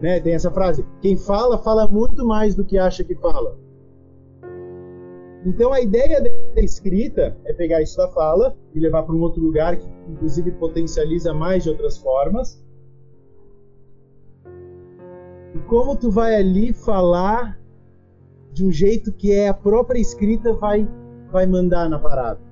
Né? 0.00 0.20
Tem 0.20 0.34
essa 0.34 0.50
frase: 0.50 0.84
quem 1.00 1.16
fala, 1.16 1.58
fala 1.58 1.86
muito 1.86 2.24
mais 2.26 2.54
do 2.54 2.64
que 2.64 2.78
acha 2.78 3.04
que 3.04 3.14
fala. 3.14 3.58
Então 5.44 5.72
a 5.72 5.80
ideia 5.80 6.20
da 6.20 6.60
escrita 6.60 7.36
é 7.44 7.52
pegar 7.52 7.80
isso 7.80 7.96
da 7.96 8.08
fala 8.08 8.56
e 8.74 8.80
levar 8.80 9.04
para 9.04 9.14
um 9.14 9.20
outro 9.20 9.40
lugar 9.40 9.76
que 9.76 9.86
inclusive 10.08 10.50
potencializa 10.52 11.32
mais 11.32 11.62
de 11.62 11.70
outras 11.70 11.96
formas. 11.96 12.62
E 15.54 15.58
como 15.60 15.96
tu 15.96 16.10
vai 16.10 16.34
ali 16.34 16.72
falar 16.72 17.58
de 18.52 18.64
um 18.64 18.72
jeito 18.72 19.12
que 19.12 19.32
é 19.32 19.48
a 19.48 19.54
própria 19.54 20.00
escrita 20.00 20.52
vai 20.52 20.88
vai 21.30 21.46
mandar 21.46 21.88
na 21.88 21.98
parada. 21.98 22.47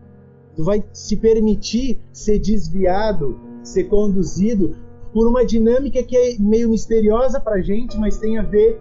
Tu 0.57 0.65
vai 0.65 0.83
se 0.93 1.17
permitir 1.17 2.01
ser 2.13 2.39
desviado, 2.39 3.39
ser 3.63 3.85
conduzido 3.85 4.75
por 5.13 5.29
uma 5.29 5.45
dinâmica 5.45 6.03
que 6.03 6.17
é 6.17 6.39
meio 6.39 6.71
misteriosa 6.71 7.39
para 7.39 7.57
a 7.57 7.63
gente, 7.63 7.99
mas 7.99 8.19
tem 8.19 8.39
a 8.39 8.43
ver 8.43 8.81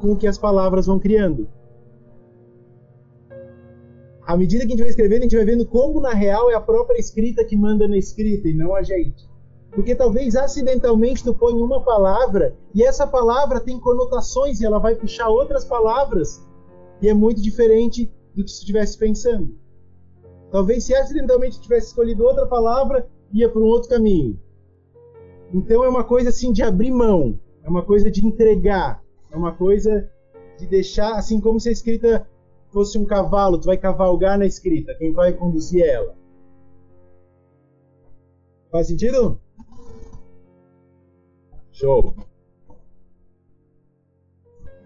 com 0.00 0.12
o 0.12 0.16
que 0.16 0.26
as 0.26 0.38
palavras 0.38 0.86
vão 0.86 0.98
criando. 0.98 1.48
À 4.24 4.36
medida 4.36 4.64
que 4.64 4.68
a 4.68 4.70
gente 4.70 4.80
vai 4.80 4.88
escrevendo, 4.88 5.20
a 5.20 5.22
gente 5.22 5.36
vai 5.36 5.44
vendo 5.44 5.66
como, 5.66 6.00
na 6.00 6.14
real, 6.14 6.50
é 6.50 6.54
a 6.54 6.60
própria 6.60 6.98
escrita 6.98 7.44
que 7.44 7.56
manda 7.56 7.88
na 7.88 7.96
escrita 7.96 8.48
e 8.48 8.54
não 8.54 8.74
a 8.74 8.82
gente. 8.82 9.28
Porque 9.72 9.94
talvez 9.94 10.36
acidentalmente 10.36 11.24
tu 11.24 11.34
põe 11.34 11.54
uma 11.54 11.82
palavra 11.82 12.54
e 12.74 12.84
essa 12.84 13.06
palavra 13.06 13.58
tem 13.58 13.80
conotações 13.80 14.60
e 14.60 14.66
ela 14.66 14.78
vai 14.78 14.94
puxar 14.94 15.28
outras 15.28 15.64
palavras 15.64 16.46
e 17.00 17.08
é 17.08 17.14
muito 17.14 17.40
diferente 17.42 18.12
do 18.34 18.44
que 18.44 18.50
se 18.50 18.60
estivesse 18.60 18.98
pensando. 18.98 19.61
Talvez 20.52 20.84
se 20.84 20.94
acidentalmente 20.94 21.58
tivesse 21.58 21.88
escolhido 21.88 22.24
outra 22.24 22.46
palavra, 22.46 23.08
ia 23.32 23.48
para 23.48 23.60
um 23.60 23.64
outro 23.64 23.88
caminho. 23.88 24.38
Então 25.50 25.82
é 25.82 25.88
uma 25.88 26.04
coisa 26.04 26.28
assim 26.28 26.52
de 26.52 26.62
abrir 26.62 26.90
mão, 26.90 27.40
é 27.64 27.70
uma 27.70 27.82
coisa 27.82 28.10
de 28.10 28.24
entregar, 28.24 29.02
é 29.30 29.36
uma 29.36 29.54
coisa 29.54 30.10
de 30.58 30.66
deixar, 30.66 31.16
assim 31.16 31.40
como 31.40 31.58
se 31.58 31.70
a 31.70 31.72
escrita 31.72 32.28
fosse 32.68 32.98
um 32.98 33.06
cavalo, 33.06 33.58
tu 33.58 33.64
vai 33.64 33.78
cavalgar 33.78 34.38
na 34.38 34.44
escrita, 34.44 34.94
quem 34.94 35.14
vai 35.14 35.32
conduzir 35.32 35.84
ela. 35.86 36.14
Faz 38.70 38.88
sentido? 38.88 39.40
Show. 41.70 42.14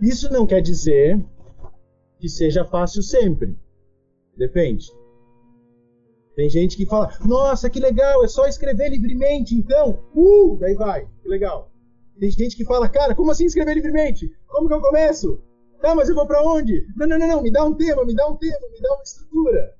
Isso 0.00 0.32
não 0.32 0.46
quer 0.46 0.60
dizer 0.60 1.20
que 2.20 2.28
seja 2.28 2.64
fácil 2.64 3.02
sempre. 3.02 3.56
Depende. 4.36 4.92
Tem 6.36 6.50
gente 6.50 6.76
que 6.76 6.84
fala, 6.84 7.10
nossa, 7.24 7.70
que 7.70 7.80
legal, 7.80 8.22
é 8.22 8.28
só 8.28 8.46
escrever 8.46 8.90
livremente, 8.90 9.54
então, 9.54 10.04
uh, 10.14 10.58
daí 10.60 10.74
vai, 10.74 11.08
que 11.22 11.28
legal. 11.28 11.72
Tem 12.20 12.30
gente 12.30 12.54
que 12.54 12.64
fala, 12.64 12.90
cara, 12.90 13.14
como 13.14 13.30
assim 13.30 13.46
escrever 13.46 13.72
livremente? 13.72 14.30
Como 14.46 14.68
que 14.68 14.74
eu 14.74 14.80
começo? 14.82 15.40
Tá, 15.80 15.94
mas 15.94 16.10
eu 16.10 16.14
vou 16.14 16.26
para 16.26 16.42
onde? 16.42 16.86
Não, 16.94 17.06
não, 17.06 17.18
não, 17.18 17.26
não, 17.26 17.42
me 17.42 17.50
dá 17.50 17.64
um 17.64 17.72
tema, 17.72 18.04
me 18.04 18.14
dá 18.14 18.28
um 18.28 18.36
tema, 18.36 18.60
me 18.70 18.80
dá 18.82 18.92
uma 18.92 19.02
estrutura. 19.02 19.74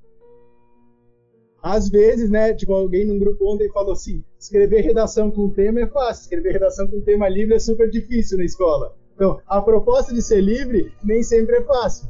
Às 1.61 1.89
vezes, 1.89 2.29
né, 2.29 2.55
tipo, 2.55 2.73
alguém 2.73 3.05
num 3.05 3.19
grupo 3.19 3.53
ontem 3.53 3.69
falou 3.71 3.93
assim, 3.93 4.23
escrever 4.39 4.81
redação 4.81 5.29
com 5.29 5.51
tema 5.51 5.81
é 5.81 5.87
fácil, 5.87 6.23
escrever 6.23 6.53
redação 6.53 6.87
com 6.87 7.01
tema 7.01 7.29
livre 7.29 7.53
é 7.53 7.59
super 7.59 7.87
difícil 7.87 8.37
na 8.39 8.45
escola. 8.45 8.95
Então, 9.13 9.39
a 9.45 9.61
proposta 9.61 10.11
de 10.11 10.23
ser 10.23 10.41
livre 10.41 10.91
nem 11.03 11.21
sempre 11.21 11.57
é 11.57 11.63
fácil. 11.63 12.09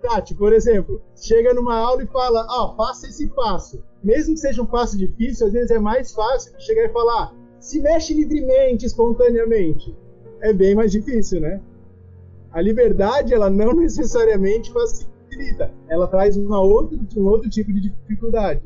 Tati, 0.00 0.34
por 0.34 0.52
exemplo, 0.52 1.02
chega 1.14 1.54
numa 1.54 1.76
aula 1.76 2.02
e 2.02 2.06
fala, 2.06 2.46
ó, 2.48 2.72
oh, 2.72 2.76
faça 2.76 3.06
esse 3.06 3.28
passo. 3.28 3.82
Mesmo 4.02 4.34
que 4.34 4.40
seja 4.40 4.62
um 4.62 4.66
passo 4.66 4.96
difícil, 4.96 5.46
às 5.46 5.52
vezes 5.52 5.70
é 5.70 5.78
mais 5.78 6.12
fácil 6.12 6.54
que 6.54 6.62
chegar 6.62 6.84
e 6.84 6.92
falar, 6.92 7.34
se 7.58 7.80
mexe 7.80 8.14
livremente, 8.14 8.86
espontaneamente. 8.86 9.96
É 10.40 10.52
bem 10.52 10.74
mais 10.74 10.92
difícil, 10.92 11.40
né? 11.40 11.60
A 12.52 12.60
liberdade, 12.60 13.34
ela 13.34 13.50
não 13.50 13.72
necessariamente 13.76 14.72
facilita, 14.72 15.72
ela 15.88 16.06
traz 16.06 16.36
uma 16.36 16.60
outra, 16.60 16.98
um 17.16 17.26
outro 17.26 17.50
tipo 17.50 17.72
de 17.72 17.80
dificuldade. 17.90 18.62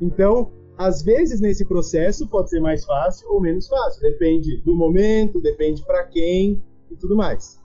Então, 0.00 0.50
às 0.76 1.02
vezes 1.02 1.40
nesse 1.40 1.64
processo 1.64 2.26
pode 2.26 2.50
ser 2.50 2.60
mais 2.60 2.84
fácil 2.84 3.30
ou 3.30 3.40
menos 3.40 3.68
fácil, 3.68 4.02
depende 4.02 4.56
do 4.62 4.74
momento, 4.74 5.40
depende 5.40 5.84
para 5.84 6.04
quem 6.04 6.62
e 6.90 6.96
tudo 6.96 7.14
mais. 7.14 7.60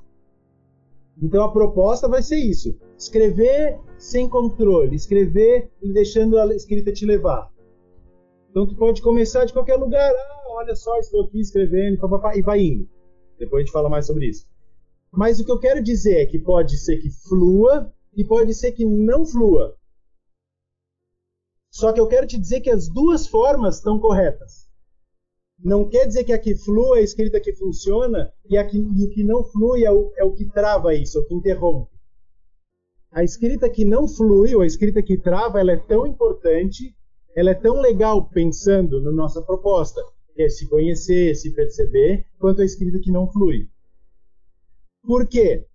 Então 1.22 1.44
a 1.44 1.52
proposta 1.52 2.08
vai 2.08 2.24
ser 2.24 2.38
isso: 2.38 2.78
escrever 2.98 3.80
sem 3.98 4.30
controle, 4.30 4.96
escrever 4.96 5.72
deixando 5.82 6.40
a 6.40 6.46
escrita 6.56 6.92
te 6.92 7.06
levar. 7.06 7.52
Então 8.50 8.68
tu 8.68 8.76
pode 8.76 9.02
começar 9.02 9.46
de 9.46 9.54
qualquer 9.54 9.76
lugar, 9.76 10.12
ah, 10.12 10.44
olha 10.56 10.76
só, 10.76 10.98
estou 10.98 11.26
aqui 11.26 11.40
escrevendo, 11.40 12.00
papapá, 12.00 12.36
e 12.36 12.42
vai 12.42 12.62
indo. 12.62 12.90
Depois 13.38 13.62
a 13.62 13.66
gente 13.66 13.74
fala 13.74 13.90
mais 13.90 14.06
sobre 14.06 14.28
isso. 14.28 14.48
Mas 15.12 15.40
o 15.40 15.46
que 15.46 15.52
eu 15.52 15.60
quero 15.60 15.84
dizer 15.84 16.18
é 16.18 16.26
que 16.26 16.40
pode 16.40 16.78
ser 16.78 16.98
que 16.98 17.10
flua 17.10 17.94
e 18.16 18.24
pode 18.24 18.54
ser 18.54 18.72
que 18.72 18.86
não 18.86 19.26
flua. 19.26 19.76
Só 21.72 21.94
que 21.94 22.00
eu 22.00 22.08
quero 22.08 22.26
te 22.26 22.38
dizer 22.38 22.62
que 22.62 22.70
as 22.70 22.88
duas 22.90 23.28
formas 23.28 23.78
estão 23.78 24.00
corretas 24.00 24.69
não 25.64 25.88
quer 25.90 26.06
dizer 26.06 26.24
que 26.24 26.32
a 26.32 26.40
que 26.40 26.56
flui 26.56 27.00
é 27.00 27.02
a 27.02 27.04
escrita 27.04 27.40
que 27.40 27.54
funciona 27.54 28.32
e, 28.50 28.58
a 28.58 28.66
que, 28.66 28.78
e 28.78 29.04
o 29.04 29.10
que 29.10 29.24
não 29.24 29.44
flui 29.44 29.84
é 29.84 29.92
o, 29.92 30.12
é 30.18 30.24
o 30.24 30.34
que 30.34 30.46
trava 30.46 30.94
isso, 30.94 31.18
é 31.18 31.22
o 31.22 31.26
que 31.26 31.34
interrompe. 31.34 31.92
A 33.12 33.24
escrita 33.24 33.70
que 33.70 33.84
não 33.84 34.08
flui, 34.08 34.56
ou 34.56 34.62
a 34.62 34.68
escrita 34.68 35.02
que 35.02 35.18
trava, 35.18 35.60
ela 35.60 35.72
é 35.72 35.78
tão 35.78 36.06
importante, 36.06 36.96
ela 37.36 37.50
é 37.52 37.56
tão 37.56 37.82
legal 37.82 38.30
pensando 38.30 39.02
na 39.02 39.12
nossa 39.12 39.42
proposta, 39.42 40.02
que 40.36 40.44
é 40.44 40.50
se 40.50 40.70
conhecer, 40.70 41.36
se 41.36 41.52
perceber, 41.54 42.26
quanto 42.38 42.62
a 42.62 42.66
escrita 42.66 43.00
que 43.00 43.12
não 43.12 43.28
flui. 43.30 43.68
Por 45.04 45.28
quê? 45.28 45.66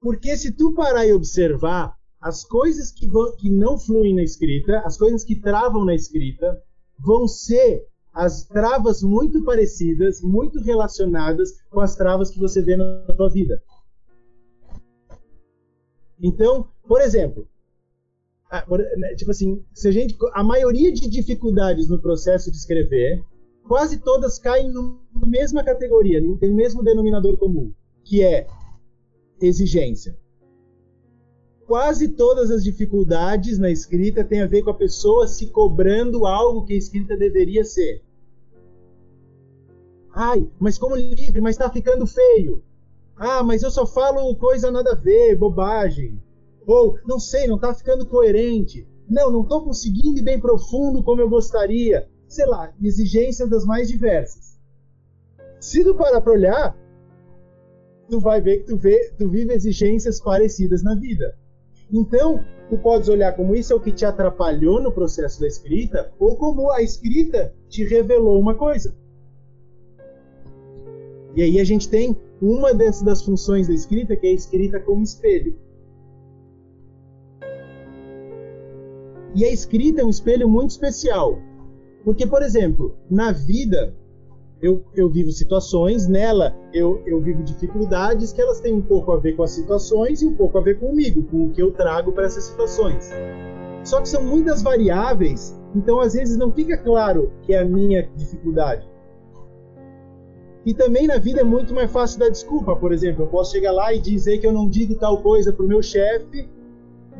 Porque 0.00 0.36
se 0.36 0.52
tu 0.52 0.74
parar 0.74 1.06
e 1.06 1.12
observar 1.12 1.94
as 2.20 2.42
coisas 2.42 2.90
que, 2.90 3.06
vão, 3.06 3.36
que 3.36 3.50
não 3.50 3.78
fluem 3.78 4.14
na 4.14 4.22
escrita, 4.22 4.80
as 4.80 4.96
coisas 4.96 5.22
que 5.22 5.36
travam 5.36 5.84
na 5.84 5.94
escrita, 5.94 6.60
vão 6.98 7.26
ser 7.26 7.86
as 8.12 8.44
travas 8.44 9.02
muito 9.02 9.44
parecidas, 9.44 10.20
muito 10.22 10.60
relacionadas 10.60 11.60
com 11.70 11.80
as 11.80 11.96
travas 11.96 12.30
que 12.30 12.38
você 12.38 12.62
vê 12.62 12.76
na 12.76 13.04
sua 13.16 13.28
vida. 13.28 13.60
Então, 16.22 16.68
por 16.86 17.00
exemplo, 17.00 17.48
né, 18.50 19.14
tipo 19.16 19.32
assim, 19.32 19.64
se 19.72 19.88
a 19.88 19.90
gente, 19.90 20.16
a 20.32 20.44
maioria 20.44 20.92
de 20.92 21.08
dificuldades 21.08 21.88
no 21.88 22.00
processo 22.00 22.50
de 22.50 22.56
escrever, 22.56 23.24
quase 23.66 23.98
todas 23.98 24.38
caem 24.38 24.72
na 24.72 25.26
mesma 25.26 25.64
categoria, 25.64 26.20
tem 26.38 26.50
o 26.50 26.54
mesmo 26.54 26.84
denominador 26.84 27.36
comum, 27.36 27.72
que 28.04 28.22
é 28.22 28.46
exigência 29.40 30.16
quase 31.66 32.08
todas 32.08 32.50
as 32.50 32.62
dificuldades 32.62 33.58
na 33.58 33.70
escrita 33.70 34.24
têm 34.24 34.42
a 34.42 34.46
ver 34.46 34.62
com 34.62 34.70
a 34.70 34.74
pessoa 34.74 35.26
se 35.26 35.46
cobrando 35.46 36.26
algo 36.26 36.64
que 36.64 36.74
a 36.74 36.76
escrita 36.76 37.16
deveria 37.16 37.64
ser. 37.64 38.02
Ai, 40.14 40.48
mas 40.58 40.78
como 40.78 40.94
livre, 40.94 41.40
mas 41.40 41.56
está 41.56 41.68
ficando 41.68 42.06
feio. 42.06 42.62
Ah, 43.16 43.42
mas 43.42 43.62
eu 43.62 43.70
só 43.70 43.86
falo 43.86 44.34
coisa 44.36 44.70
nada 44.70 44.92
a 44.92 44.96
ver, 44.96 45.36
bobagem. 45.36 46.22
Ou, 46.66 46.98
não 47.06 47.18
sei, 47.18 47.46
não 47.46 47.56
está 47.56 47.74
ficando 47.74 48.06
coerente. 48.06 48.86
Não, 49.08 49.30
não 49.30 49.42
estou 49.42 49.64
conseguindo 49.64 50.18
ir 50.18 50.22
bem 50.22 50.40
profundo 50.40 51.02
como 51.02 51.20
eu 51.20 51.28
gostaria. 51.28 52.08
Sei 52.28 52.46
lá, 52.46 52.72
exigências 52.82 53.48
das 53.48 53.64
mais 53.64 53.88
diversas. 53.88 54.58
Se 55.60 55.82
tu 55.84 55.94
parar 55.94 56.20
para 56.20 56.32
olhar, 56.32 56.76
tu 58.08 58.20
vai 58.20 58.40
ver 58.40 58.58
que 58.58 58.64
tu, 58.64 58.76
vê, 58.76 59.12
tu 59.18 59.28
vive 59.28 59.52
exigências 59.52 60.20
parecidas 60.20 60.82
na 60.82 60.94
vida. 60.94 61.36
Então, 61.94 62.44
tu 62.68 62.76
podes 62.76 63.08
olhar 63.08 63.36
como 63.36 63.54
isso 63.54 63.72
é 63.72 63.76
o 63.76 63.80
que 63.80 63.92
te 63.92 64.04
atrapalhou 64.04 64.82
no 64.82 64.90
processo 64.90 65.40
da 65.40 65.46
escrita, 65.46 66.12
ou 66.18 66.36
como 66.36 66.68
a 66.72 66.82
escrita 66.82 67.54
te 67.68 67.84
revelou 67.84 68.40
uma 68.40 68.56
coisa. 68.56 68.92
E 71.36 71.42
aí 71.42 71.60
a 71.60 71.64
gente 71.64 71.88
tem 71.88 72.16
uma 72.42 72.74
dessas 72.74 73.02
das 73.02 73.22
funções 73.22 73.68
da 73.68 73.74
escrita, 73.74 74.16
que 74.16 74.26
é 74.26 74.30
a 74.30 74.34
escrita 74.34 74.80
como 74.80 75.04
espelho. 75.04 75.56
E 79.36 79.44
a 79.44 79.52
escrita 79.52 80.00
é 80.02 80.04
um 80.04 80.10
espelho 80.10 80.48
muito 80.48 80.70
especial. 80.70 81.38
Porque, 82.04 82.26
por 82.26 82.42
exemplo, 82.42 82.96
na 83.08 83.30
vida, 83.30 83.94
eu, 84.64 84.82
eu 84.94 85.10
vivo 85.10 85.30
situações, 85.30 86.08
nela 86.08 86.56
eu, 86.72 87.02
eu 87.04 87.20
vivo 87.20 87.42
dificuldades 87.42 88.32
que 88.32 88.40
elas 88.40 88.60
têm 88.60 88.72
um 88.72 88.80
pouco 88.80 89.12
a 89.12 89.18
ver 89.18 89.36
com 89.36 89.42
as 89.42 89.50
situações 89.50 90.22
e 90.22 90.26
um 90.26 90.34
pouco 90.34 90.56
a 90.56 90.62
ver 90.62 90.78
comigo, 90.78 91.22
com 91.24 91.44
o 91.44 91.50
que 91.50 91.60
eu 91.60 91.70
trago 91.70 92.12
para 92.12 92.24
essas 92.24 92.44
situações. 92.44 93.10
Só 93.84 94.00
que 94.00 94.08
são 94.08 94.22
muitas 94.22 94.62
variáveis, 94.62 95.54
então 95.76 96.00
às 96.00 96.14
vezes 96.14 96.38
não 96.38 96.50
fica 96.50 96.78
claro 96.78 97.30
que 97.42 97.52
é 97.52 97.58
a 97.58 97.64
minha 97.64 98.08
dificuldade. 98.16 98.88
E 100.64 100.72
também 100.72 101.06
na 101.06 101.18
vida 101.18 101.42
é 101.42 101.44
muito 101.44 101.74
mais 101.74 101.92
fácil 101.92 102.20
dar 102.20 102.30
desculpa. 102.30 102.74
Por 102.74 102.90
exemplo, 102.90 103.24
eu 103.24 103.26
posso 103.26 103.52
chegar 103.52 103.70
lá 103.70 103.92
e 103.92 104.00
dizer 104.00 104.38
que 104.38 104.46
eu 104.46 104.52
não 104.52 104.66
digo 104.66 104.94
tal 104.94 105.20
coisa 105.20 105.52
para 105.52 105.62
o 105.62 105.68
meu 105.68 105.82
chefe, 105.82 106.48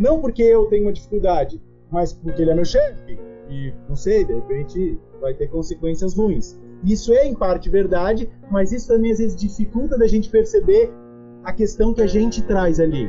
não 0.01 0.19
porque 0.19 0.43
eu 0.43 0.65
tenho 0.65 0.87
uma 0.87 0.93
dificuldade, 0.95 1.61
mas 1.91 2.15
porque 2.15 2.41
ele 2.41 2.53
é 2.53 2.55
meu 2.55 2.65
chefe. 2.65 3.21
E 3.51 3.75
não 3.87 3.97
sei, 3.97 4.25
de 4.25 4.33
repente 4.33 4.99
vai 5.21 5.35
ter 5.35 5.49
consequências 5.49 6.17
ruins. 6.17 6.59
Isso 6.83 7.13
é 7.13 7.27
em 7.27 7.35
parte 7.35 7.69
verdade, 7.69 8.31
mas 8.51 8.73
isso 8.73 8.89
também 8.89 9.13
às 9.13 9.19
vezes 9.19 9.37
dificulta 9.37 9.97
da 9.97 10.07
gente 10.07 10.29
perceber 10.29 10.93
a 11.43 11.53
questão 11.53 11.95
que 11.95 12.03
a 12.03 12.07
gente 12.07 12.43
traz 12.43 12.81
ali. 12.81 13.09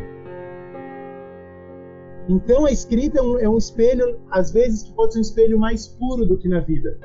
Então 2.27 2.65
a 2.65 2.71
escrita 2.71 3.19
é 3.19 3.21
um, 3.21 3.39
é 3.39 3.49
um 3.49 3.57
espelho, 3.57 4.19
às 4.29 4.51
vezes, 4.51 4.83
que 4.83 4.93
pode 4.93 5.13
ser 5.13 5.19
um 5.19 5.21
espelho 5.21 5.59
mais 5.59 5.87
puro 5.87 6.25
do 6.25 6.37
que 6.37 6.47
na 6.47 6.59
vida 6.59 6.97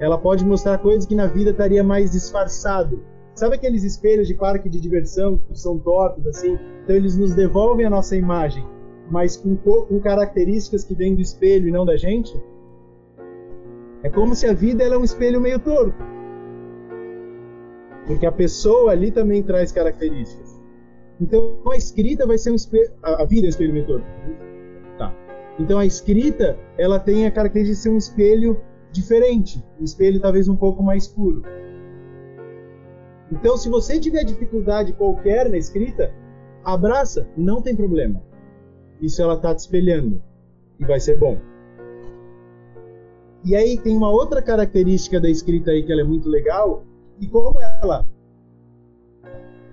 ela 0.00 0.18
pode 0.18 0.44
mostrar 0.44 0.78
coisas 0.78 1.06
que 1.06 1.14
na 1.14 1.26
vida 1.26 1.50
estaria 1.50 1.82
mais 1.82 2.10
disfarçado. 2.10 3.02
Sabe 3.34 3.56
aqueles 3.56 3.82
espelhos 3.82 4.28
de 4.28 4.34
parque 4.34 4.68
de 4.68 4.80
diversão 4.80 5.38
que 5.38 5.58
são 5.58 5.78
tortos 5.78 6.26
assim? 6.26 6.58
Então 6.82 6.94
eles 6.94 7.16
nos 7.16 7.34
devolvem 7.34 7.86
a 7.86 7.90
nossa 7.90 8.16
imagem, 8.16 8.64
mas 9.10 9.36
com, 9.36 9.56
com 9.56 10.00
características 10.00 10.84
que 10.84 10.94
vêm 10.94 11.14
do 11.14 11.20
espelho 11.20 11.68
e 11.68 11.72
não 11.72 11.84
da 11.84 11.96
gente? 11.96 12.32
É 14.04 14.10
como 14.10 14.34
se 14.34 14.46
a 14.46 14.52
vida 14.52 14.84
ela 14.84 14.94
é 14.94 14.98
um 14.98 15.02
espelho 15.02 15.40
meio 15.40 15.58
torto. 15.58 15.96
Porque 18.06 18.26
a 18.26 18.32
pessoa 18.32 18.92
ali 18.92 19.10
também 19.10 19.42
traz 19.42 19.72
características. 19.72 20.62
Então 21.20 21.58
a 21.72 21.76
escrita 21.76 22.26
vai 22.26 22.38
ser 22.38 22.52
um 22.52 22.54
espelho. 22.54 22.92
A 23.02 23.24
vida 23.24 23.46
é 23.46 23.48
um 23.48 23.50
espelho 23.50 23.72
meio 23.72 23.86
torto. 23.86 24.06
Tá. 24.98 25.12
Então 25.58 25.78
a 25.78 25.86
escrita 25.86 26.56
ela 26.78 27.00
tem 27.00 27.26
a 27.26 27.30
característica 27.30 27.74
de 27.74 27.82
ser 27.82 27.90
um 27.90 27.96
espelho 27.96 28.60
diferente, 28.92 29.64
um 29.80 29.84
espelho 29.84 30.20
talvez 30.20 30.48
um 30.48 30.56
pouco 30.56 30.82
mais 30.82 31.08
puro. 31.08 31.42
Então, 33.32 33.56
se 33.56 33.68
você 33.68 33.98
tiver 33.98 34.22
dificuldade 34.22 34.92
qualquer 34.92 35.48
na 35.48 35.56
escrita, 35.56 36.14
abraça, 36.62 37.26
não 37.36 37.60
tem 37.60 37.74
problema. 37.74 38.22
Isso 39.00 39.20
ela 39.20 39.34
está 39.34 39.52
te 39.54 39.60
espelhando 39.60 40.22
e 40.78 40.84
vai 40.84 41.00
ser 41.00 41.18
bom. 41.18 41.38
E 43.44 43.54
aí 43.54 43.78
tem 43.78 43.96
uma 43.96 44.10
outra 44.10 44.40
característica 44.40 45.20
da 45.20 45.28
escrita 45.28 45.70
aí 45.70 45.82
que 45.82 45.92
ela 45.92 46.00
é 46.00 46.04
muito 46.04 46.28
legal, 46.28 46.82
e 47.20 47.26
como 47.26 47.60
ela 47.60 48.06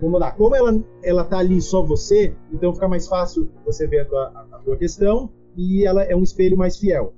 vamos 0.02 0.20
lá, 0.20 0.32
como 0.32 0.56
ela 0.56 0.84
ela 1.04 1.24
tá 1.24 1.38
ali 1.38 1.62
só 1.62 1.84
você, 1.84 2.34
então 2.52 2.74
fica 2.74 2.88
mais 2.88 3.08
fácil 3.08 3.50
você 3.66 3.88
ver 3.88 4.02
a 4.02 4.06
tua, 4.06 4.48
a 4.52 4.58
tua 4.60 4.76
questão 4.76 5.30
e 5.56 5.86
ela 5.86 6.04
é 6.04 6.16
um 6.16 6.24
espelho 6.24 6.58
mais 6.58 6.78
fiel. 6.78 7.14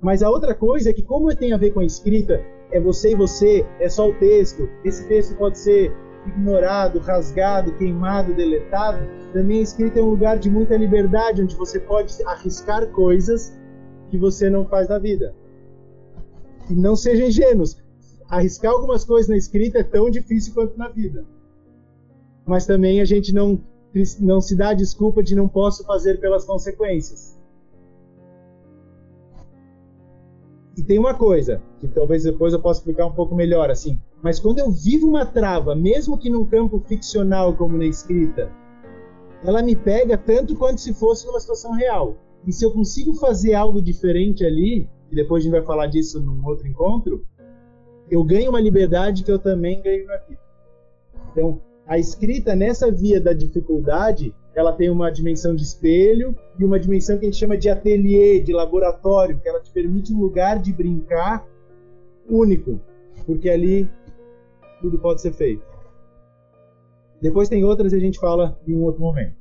Mas 0.00 0.22
a 0.22 0.30
outra 0.30 0.54
coisa 0.54 0.90
é 0.90 0.92
que, 0.92 1.02
como 1.02 1.34
tem 1.34 1.52
a 1.52 1.56
ver 1.56 1.72
com 1.72 1.80
a 1.80 1.84
escrita, 1.84 2.40
é 2.70 2.80
você 2.80 3.12
e 3.12 3.14
você, 3.14 3.66
é 3.80 3.88
só 3.88 4.08
o 4.08 4.14
texto, 4.14 4.68
esse 4.84 5.06
texto 5.08 5.34
pode 5.36 5.58
ser 5.58 5.92
ignorado, 6.26 6.98
rasgado, 6.98 7.72
queimado, 7.74 8.34
deletado. 8.34 8.98
Também 9.32 9.60
a 9.60 9.62
escrita 9.62 10.00
é 10.00 10.02
um 10.02 10.10
lugar 10.10 10.38
de 10.38 10.50
muita 10.50 10.76
liberdade, 10.76 11.42
onde 11.42 11.54
você 11.54 11.80
pode 11.80 12.12
arriscar 12.24 12.86
coisas 12.88 13.56
que 14.10 14.18
você 14.18 14.50
não 14.50 14.66
faz 14.66 14.88
na 14.88 14.98
vida. 14.98 15.34
E 16.68 16.74
não 16.74 16.96
sejam 16.96 17.28
ingênuos. 17.28 17.76
Arriscar 18.28 18.72
algumas 18.72 19.04
coisas 19.04 19.28
na 19.28 19.36
escrita 19.36 19.78
é 19.78 19.84
tão 19.84 20.10
difícil 20.10 20.52
quanto 20.52 20.76
na 20.76 20.88
vida. 20.88 21.24
Mas 22.44 22.66
também 22.66 23.00
a 23.00 23.04
gente 23.04 23.32
não, 23.32 23.60
não 24.20 24.40
se 24.40 24.56
dá 24.56 24.70
a 24.70 24.74
desculpa 24.74 25.22
de 25.22 25.34
não 25.34 25.48
posso 25.48 25.84
fazer 25.84 26.20
pelas 26.20 26.44
consequências. 26.44 27.36
E 30.76 30.82
tem 30.82 30.98
uma 30.98 31.14
coisa, 31.14 31.62
que 31.80 31.88
talvez 31.88 32.24
depois 32.24 32.52
eu 32.52 32.60
possa 32.60 32.80
explicar 32.80 33.06
um 33.06 33.12
pouco 33.12 33.34
melhor, 33.34 33.70
assim. 33.70 33.98
Mas 34.22 34.38
quando 34.38 34.58
eu 34.58 34.70
vivo 34.70 35.08
uma 35.08 35.24
trava, 35.24 35.74
mesmo 35.74 36.18
que 36.18 36.28
num 36.28 36.44
campo 36.44 36.78
ficcional 36.86 37.54
como 37.54 37.78
na 37.78 37.86
escrita, 37.86 38.50
ela 39.42 39.62
me 39.62 39.74
pega 39.74 40.18
tanto 40.18 40.54
quanto 40.54 40.80
se 40.80 40.92
fosse 40.92 41.26
numa 41.26 41.40
situação 41.40 41.72
real. 41.72 42.16
E 42.46 42.52
se 42.52 42.64
eu 42.64 42.70
consigo 42.70 43.14
fazer 43.14 43.54
algo 43.54 43.80
diferente 43.80 44.44
ali, 44.44 44.88
e 45.10 45.14
depois 45.14 45.42
a 45.42 45.44
gente 45.44 45.52
vai 45.52 45.62
falar 45.62 45.86
disso 45.86 46.20
num 46.20 46.44
outro 46.44 46.66
encontro, 46.66 47.24
eu 48.10 48.22
ganho 48.24 48.50
uma 48.50 48.60
liberdade 48.60 49.24
que 49.24 49.30
eu 49.30 49.38
também 49.38 49.82
ganho 49.82 50.06
na 50.06 50.16
vida. 50.18 50.40
Então, 51.32 51.60
a 51.86 51.98
escrita 51.98 52.54
nessa 52.54 52.90
via 52.90 53.20
da 53.20 53.32
dificuldade, 53.32 54.34
ela 54.54 54.72
tem 54.72 54.90
uma 54.90 55.10
dimensão 55.10 55.54
de 55.54 55.62
espelho 55.62 56.34
e 56.58 56.64
uma 56.64 56.80
dimensão 56.80 57.18
que 57.18 57.26
a 57.26 57.28
gente 57.28 57.38
chama 57.38 57.56
de 57.56 57.68
ateliê, 57.68 58.40
de 58.40 58.52
laboratório, 58.52 59.38
que 59.38 59.48
ela 59.48 59.60
te 59.60 59.70
permite 59.70 60.12
um 60.12 60.20
lugar 60.20 60.58
de 60.60 60.72
brincar 60.72 61.46
único, 62.28 62.80
porque 63.24 63.48
ali 63.48 63.88
tudo 64.80 64.98
pode 64.98 65.20
ser 65.20 65.32
feito. 65.32 65.64
Depois 67.20 67.48
tem 67.48 67.64
outras 67.64 67.92
e 67.92 67.96
a 67.96 68.00
gente 68.00 68.18
fala 68.18 68.58
em 68.66 68.74
um 68.74 68.82
outro 68.82 69.00
momento. 69.00 69.34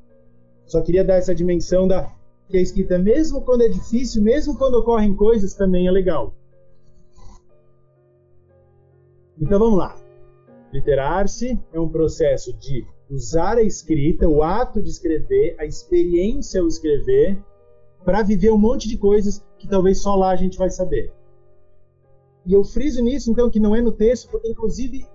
Só 0.66 0.82
queria 0.82 1.04
dar 1.04 1.16
essa 1.16 1.36
dimensão 1.36 1.88
da 1.88 2.15
que 2.48 2.58
a 2.58 2.62
escrita, 2.62 2.98
mesmo 3.00 3.42
quando 3.42 3.62
é 3.62 3.68
difícil, 3.68 4.22
mesmo 4.22 4.58
quando 4.58 4.76
ocorrem 4.76 5.16
coisas, 5.16 5.54
também 5.54 5.88
é 5.88 5.92
legal. 5.92 6.34
Então 9.40 9.60
vamos 9.60 9.78
lá. 9.78 9.96
Literar-se 10.72 11.60
é 11.74 11.80
um 11.80 11.90
processo 11.90 12.54
de 12.54 12.86
usar 13.10 13.58
a 13.58 13.64
escrita, 13.64 14.28
o 14.28 14.44
ato 14.44 14.82
de 14.82 14.90
escrever, 14.90 15.56
a 15.60 15.66
experiência 15.66 16.62
ao 16.62 16.68
escrever, 16.68 17.38
para 18.04 18.22
viver 18.22 18.52
um 18.52 18.58
monte 18.58 18.88
de 18.88 18.98
coisas 18.98 19.44
que 19.58 19.68
talvez 19.68 20.02
só 20.02 20.16
lá 20.16 20.32
a 20.32 20.36
gente 20.36 20.58
vai 20.58 20.70
saber. 20.70 21.12
E 22.46 22.54
eu 22.54 22.64
friso 22.64 23.02
nisso, 23.02 23.32
então, 23.32 23.50
que 23.50 23.60
não 23.60 23.76
é 23.76 23.82
no 23.82 23.92
texto, 23.92 24.30
porque, 24.30 24.50
inclusive, 24.50 25.08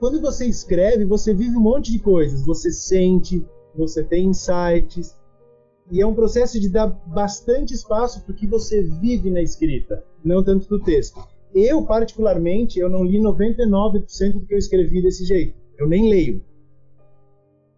quando 0.00 0.20
você 0.20 0.46
escreve, 0.46 1.04
você 1.04 1.32
vive 1.32 1.56
um 1.56 1.60
monte 1.60 1.92
de 1.92 2.00
coisas. 2.00 2.44
Você 2.44 2.72
sente, 2.72 3.44
você 3.74 4.02
tem 4.02 4.26
insights. 4.26 5.16
E 5.90 6.00
é 6.00 6.06
um 6.06 6.14
processo 6.14 6.60
de 6.60 6.68
dar 6.68 6.86
bastante 6.86 7.74
espaço 7.74 8.22
para 8.22 8.32
o 8.32 8.36
que 8.36 8.46
você 8.46 8.82
vive 8.82 9.30
na 9.30 9.42
escrita, 9.42 10.04
não 10.24 10.42
tanto 10.42 10.68
do 10.68 10.78
texto. 10.78 11.20
Eu, 11.52 11.84
particularmente, 11.84 12.78
eu 12.78 12.88
não 12.88 13.02
li 13.02 13.18
99% 13.18 14.32
do 14.34 14.46
que 14.46 14.54
eu 14.54 14.58
escrevi 14.58 15.02
desse 15.02 15.24
jeito. 15.24 15.58
Eu 15.76 15.88
nem 15.88 16.08
leio. 16.08 16.44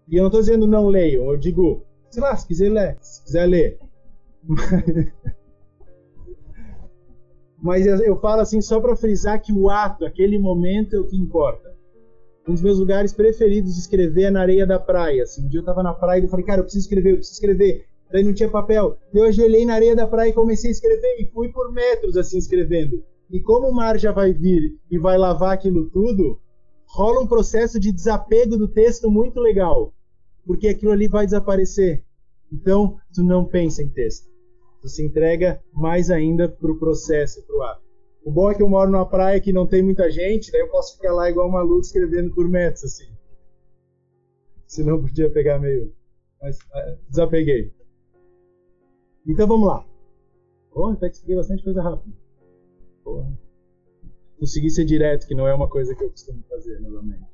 E 0.09 0.17
eu 0.17 0.21
não 0.21 0.29
estou 0.29 0.41
dizendo 0.41 0.67
não 0.67 0.89
leiam, 0.89 1.31
eu 1.31 1.39
digo, 1.39 1.87
sei 2.11 2.23
lá, 2.23 2.37
se 2.37 2.47
quiser 2.47 2.71
ler, 2.71 2.99
se 3.01 3.25
quiser 3.25 3.47
ler. 3.47 3.79
Mas 7.63 7.87
eu 7.87 8.21
falo 8.21 8.43
assim 8.43 8.61
só 8.61 8.81
para 8.81 8.97
frisar 8.97 9.41
que 9.41 9.53
o 9.53 9.71
ato, 9.71 10.05
aquele 10.05 10.37
momento 10.39 10.97
é 10.97 10.99
o 10.99 11.07
que 11.07 11.17
importa. 11.17 11.73
Um 12.47 12.55
dos 12.55 12.63
meus 12.63 12.79
lugares 12.79 13.13
preferidos 13.13 13.75
de 13.75 13.81
escrever 13.81 14.25
é 14.25 14.31
na 14.31 14.41
areia 14.41 14.67
da 14.67 14.81
praia. 14.81 15.23
Assim, 15.23 15.47
um 15.47 15.49
dia 15.49 15.59
eu 15.59 15.63
estava 15.63 15.81
na 15.81 15.95
praia 15.95 16.21
e 16.21 16.25
eu 16.25 16.29
falei, 16.29 16.45
cara, 16.45 16.59
eu 16.59 16.65
preciso 16.65 16.85
escrever, 16.85 17.13
eu 17.13 17.17
preciso 17.19 17.37
escrever. 17.37 17.87
Daí 18.13 18.23
não 18.23 18.35
tinha 18.35 18.51
papel. 18.51 18.99
Eu 19.13 19.25
ajoelhei 19.25 19.65
na 19.65 19.75
areia 19.75 19.97
da 19.97 20.07
praia 20.07 20.29
e 20.29 20.35
comecei 20.35 20.69
a 20.69 20.73
escrever 20.73 21.17
e 21.19 21.31
fui 21.33 21.49
por 21.49 21.73
metros 21.73 22.17
assim 22.17 22.37
escrevendo. 22.37 23.03
E 23.31 23.41
como 23.41 23.69
o 23.69 23.75
mar 23.75 23.99
já 23.99 24.13
vai 24.13 24.35
vir 24.35 24.79
e 24.91 24.99
vai 24.99 25.17
lavar 25.17 25.55
aquilo 25.55 25.89
tudo, 25.89 26.39
rola 26.85 27.23
um 27.23 27.27
processo 27.27 27.81
de 27.81 27.91
desapego 27.91 28.59
do 28.59 28.69
texto 28.69 29.11
muito 29.11 29.41
legal, 29.41 29.95
porque 30.45 30.69
aquilo 30.69 30.93
ali 30.93 31.09
vai 31.09 31.25
desaparecer. 31.25 32.05
Então, 32.53 32.99
tu 33.15 33.23
não 33.23 33.47
pensa 33.47 33.83
em 33.83 33.89
texto. 33.89 34.31
Tu 34.83 34.89
se 34.91 35.03
entrega 35.03 35.63
mais 35.73 36.11
ainda 36.11 36.51
para 36.51 36.71
o 36.71 36.79
processo, 36.79 37.43
para 37.47 37.57
o 37.57 37.63
ato. 37.63 37.83
O 38.25 38.31
bom 38.31 38.51
é 38.51 38.55
que 38.55 38.63
eu 38.63 38.69
moro 38.69 38.91
numa 38.91 39.09
praia 39.09 39.41
que 39.41 39.53
não 39.53 39.67
tem 39.67 39.83
muita 39.83 40.11
gente, 40.11 40.53
daí 40.53 40.61
eu 40.61 40.69
posso 40.69 40.97
ficar 40.97 41.15
lá 41.15 41.31
igual 41.31 41.51
maluco 41.51 41.81
escrevendo 41.81 42.35
por 42.35 42.47
metros, 42.47 42.85
assim. 42.85 43.11
Senão 44.67 45.01
podia 45.01 45.31
pegar 45.31 45.59
meio. 45.59 45.95
Mas 46.41 46.59
uh, 46.59 46.99
desapeguei. 47.09 47.73
Então 49.27 49.47
vamos 49.47 49.67
lá. 49.67 49.87
Oh, 50.75 50.87
até 50.87 51.09
que 51.09 51.17
expliquei 51.17 51.37
bastante 51.37 51.63
coisa 51.63 51.83
rápida. 51.83 52.17
Porra. 53.05 53.39
conseguir 54.39 54.71
ser 54.71 54.85
direto, 54.85 55.27
que 55.27 55.35
não 55.35 55.47
é 55.47 55.55
uma 55.55 55.69
coisa 55.69 55.95
que 55.95 56.03
eu 56.03 56.11
costumo 56.11 56.43
fazer 56.49 56.81
normalmente. 56.81 57.31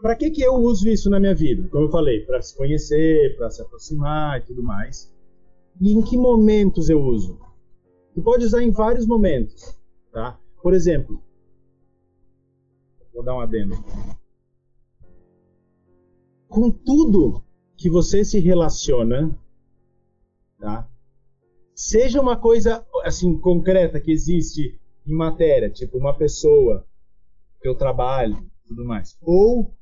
Para 0.00 0.14
que, 0.14 0.30
que 0.30 0.42
eu 0.42 0.54
uso 0.54 0.88
isso 0.88 1.08
na 1.08 1.18
minha 1.18 1.34
vida? 1.34 1.68
Como 1.68 1.84
eu 1.84 1.90
falei, 1.90 2.20
para 2.24 2.42
se 2.42 2.56
conhecer, 2.56 3.36
para 3.36 3.50
se 3.50 3.62
aproximar 3.62 4.40
e 4.40 4.44
tudo 4.44 4.62
mais. 4.62 5.12
E 5.80 5.92
em 5.92 6.02
que 6.02 6.16
momentos 6.16 6.88
eu 6.88 7.00
uso? 7.00 7.38
Tu 8.14 8.22
pode 8.22 8.44
usar 8.44 8.62
em 8.62 8.70
vários 8.70 9.06
momentos, 9.06 9.78
tá? 10.12 10.38
Por 10.62 10.74
exemplo, 10.74 11.22
vou 13.12 13.22
dar 13.22 13.34
um 13.34 13.40
adendo. 13.40 13.74
Com 16.48 16.70
tudo 16.70 17.45
que 17.76 17.90
você 17.90 18.24
se 18.24 18.38
relaciona, 18.38 19.36
tá? 20.58 20.88
Seja 21.74 22.20
uma 22.20 22.36
coisa 22.36 22.84
assim 23.04 23.36
concreta 23.38 24.00
que 24.00 24.10
existe 24.10 24.80
em 25.06 25.12
matéria, 25.12 25.70
tipo 25.70 25.98
uma 25.98 26.16
pessoa, 26.16 26.86
teu 27.60 27.74
trabalho, 27.74 28.38
tudo 28.66 28.84
mais, 28.84 29.16
ou 29.20 29.74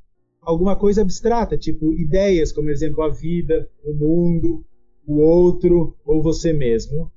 alguma 0.43 0.77
coisa 0.77 1.03
abstrata, 1.03 1.57
tipo 1.57 1.93
ideias, 1.95 2.53
como 2.53 2.71
exemplo 2.71 3.03
a 3.03 3.09
vida, 3.09 3.71
o 3.85 3.95
mundo, 3.95 4.65
o 5.07 5.21
outro 5.21 5.97
ou 6.05 6.23
você 6.23 6.53
mesmo. 6.53 7.11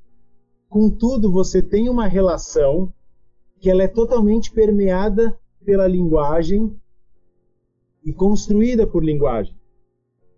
Contudo, 0.70 1.32
você 1.32 1.62
tem 1.62 1.90
uma 1.90 2.08
relação 2.08 2.94
que 3.60 3.70
ela 3.70 3.84
é 3.84 3.88
totalmente 3.88 4.52
permeada 4.52 5.38
pela 5.66 5.88
linguagem 5.88 6.76
e 8.04 8.14
construída 8.14 8.86
por 8.86 9.04
linguagem. 9.04 9.56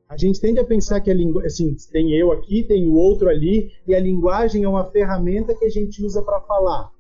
A 0.10 0.18
gente 0.18 0.42
tende 0.42 0.60
a 0.60 0.66
pensar 0.66 1.00
que 1.02 1.12
a 1.12 1.14
linguagem, 1.14 1.46
assim, 1.46 1.76
tem 1.92 2.12
eu 2.16 2.32
aqui, 2.32 2.64
tem 2.64 2.90
o 2.90 2.96
outro 2.96 3.30
ali, 3.30 3.72
e 3.88 3.94
a 3.94 4.00
linguagem 4.00 4.64
é 4.64 4.68
uma 4.68 4.90
ferramenta 4.90 5.54
que 5.54 5.64
a 5.64 5.70
gente 5.70 6.04
usa 6.04 6.24
para 6.24 6.42
falar. 6.42 6.92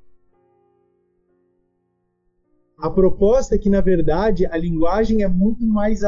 A 2.77 2.87
proposta 2.87 3.55
é 3.55 3.57
que, 3.57 3.67
na 3.67 3.81
verdade, 3.81 4.45
a 4.45 4.55
linguagem 4.55 5.23
é 5.23 5.27
muito 5.27 5.65
mais, 5.65 6.01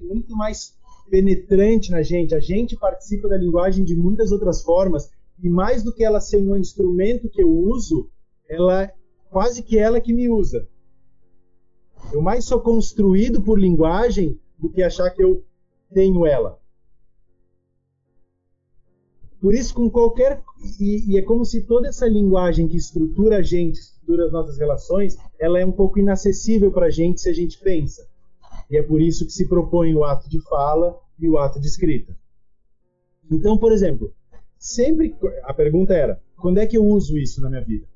muito 0.00 0.36
mais 0.36 0.78
penetrante 1.10 1.90
na 1.90 2.02
gente. 2.02 2.36
A 2.36 2.40
gente 2.40 2.76
participa 2.76 3.28
da 3.28 3.36
linguagem 3.36 3.84
de 3.84 3.96
muitas 3.96 4.30
outras 4.30 4.62
formas, 4.62 5.10
e 5.42 5.50
mais 5.50 5.82
do 5.82 5.92
que 5.92 6.04
ela 6.04 6.20
ser 6.20 6.38
um 6.38 6.56
instrumento 6.56 7.28
que 7.28 7.42
eu 7.42 7.50
uso, 7.50 8.08
ela 8.48 8.88
quase 9.28 9.60
que 9.60 9.76
ela 9.76 10.00
que 10.00 10.12
me 10.12 10.30
usa. 10.30 10.68
Eu 12.12 12.22
mais 12.22 12.44
sou 12.44 12.60
construído 12.60 13.42
por 13.42 13.58
linguagem 13.58 14.38
do 14.56 14.70
que 14.70 14.84
achar 14.84 15.10
que 15.10 15.20
eu 15.20 15.42
tenho 15.94 16.26
ela. 16.26 16.58
Por 19.40 19.54
isso, 19.54 19.74
com 19.74 19.90
qualquer. 19.90 20.42
E, 20.80 21.12
e, 21.12 21.18
é 21.18 21.22
como 21.22 21.44
se 21.44 21.62
toda 21.66 21.88
essa 21.88 22.08
linguagem 22.08 22.66
que 22.66 22.78
estrutura 22.78 23.38
a 23.38 23.42
gente, 23.42 23.78
estrutura 23.78 24.26
as 24.26 24.32
nossas 24.32 24.58
relações, 24.58 25.16
ela 25.38 25.60
é 25.60 25.66
um 25.66 25.72
pouco 25.72 25.98
inacessível 25.98 26.72
para 26.72 26.86
a 26.86 26.90
gente 26.90 27.20
se 27.20 27.28
a 27.28 27.32
gente 27.32 27.58
pensa. 27.58 28.08
E 28.70 28.78
é 28.78 28.82
por 28.82 29.02
isso 29.02 29.26
que 29.26 29.32
se 29.32 29.46
propõe 29.46 29.94
o 29.94 30.02
ato 30.02 30.28
de 30.30 30.40
fala 30.48 30.98
e 31.18 31.28
o 31.28 31.38
ato 31.38 31.60
de 31.60 31.66
escrita. 31.66 32.16
Então, 33.30 33.58
por 33.58 33.70
exemplo, 33.70 34.14
sempre. 34.58 35.14
A 35.42 35.52
pergunta 35.52 35.92
era: 35.92 36.22
quando 36.36 36.58
é 36.58 36.66
que 36.66 36.78
eu 36.78 36.84
uso 36.84 37.18
isso 37.18 37.42
na 37.42 37.50
minha 37.50 37.62
vida? 37.62 37.86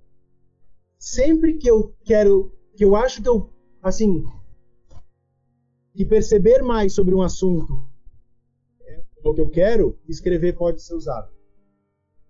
Sempre 0.99 1.55
que 1.55 1.69
eu 1.69 1.95
quero. 2.05 2.53
Que 2.77 2.85
eu 2.85 2.95
acho 2.95 3.23
que 3.23 3.29
eu. 3.29 3.51
Assim. 3.83 4.23
Que 5.95 6.05
perceber 6.05 6.63
mais 6.63 6.93
sobre 6.93 7.15
um 7.15 7.23
assunto 7.23 7.88
o 9.25 9.35
que 9.35 9.41
eu 9.41 9.49
quero, 9.49 9.99
escrever 10.09 10.57
pode 10.57 10.83
ser 10.83 10.95
usado. 10.95 11.29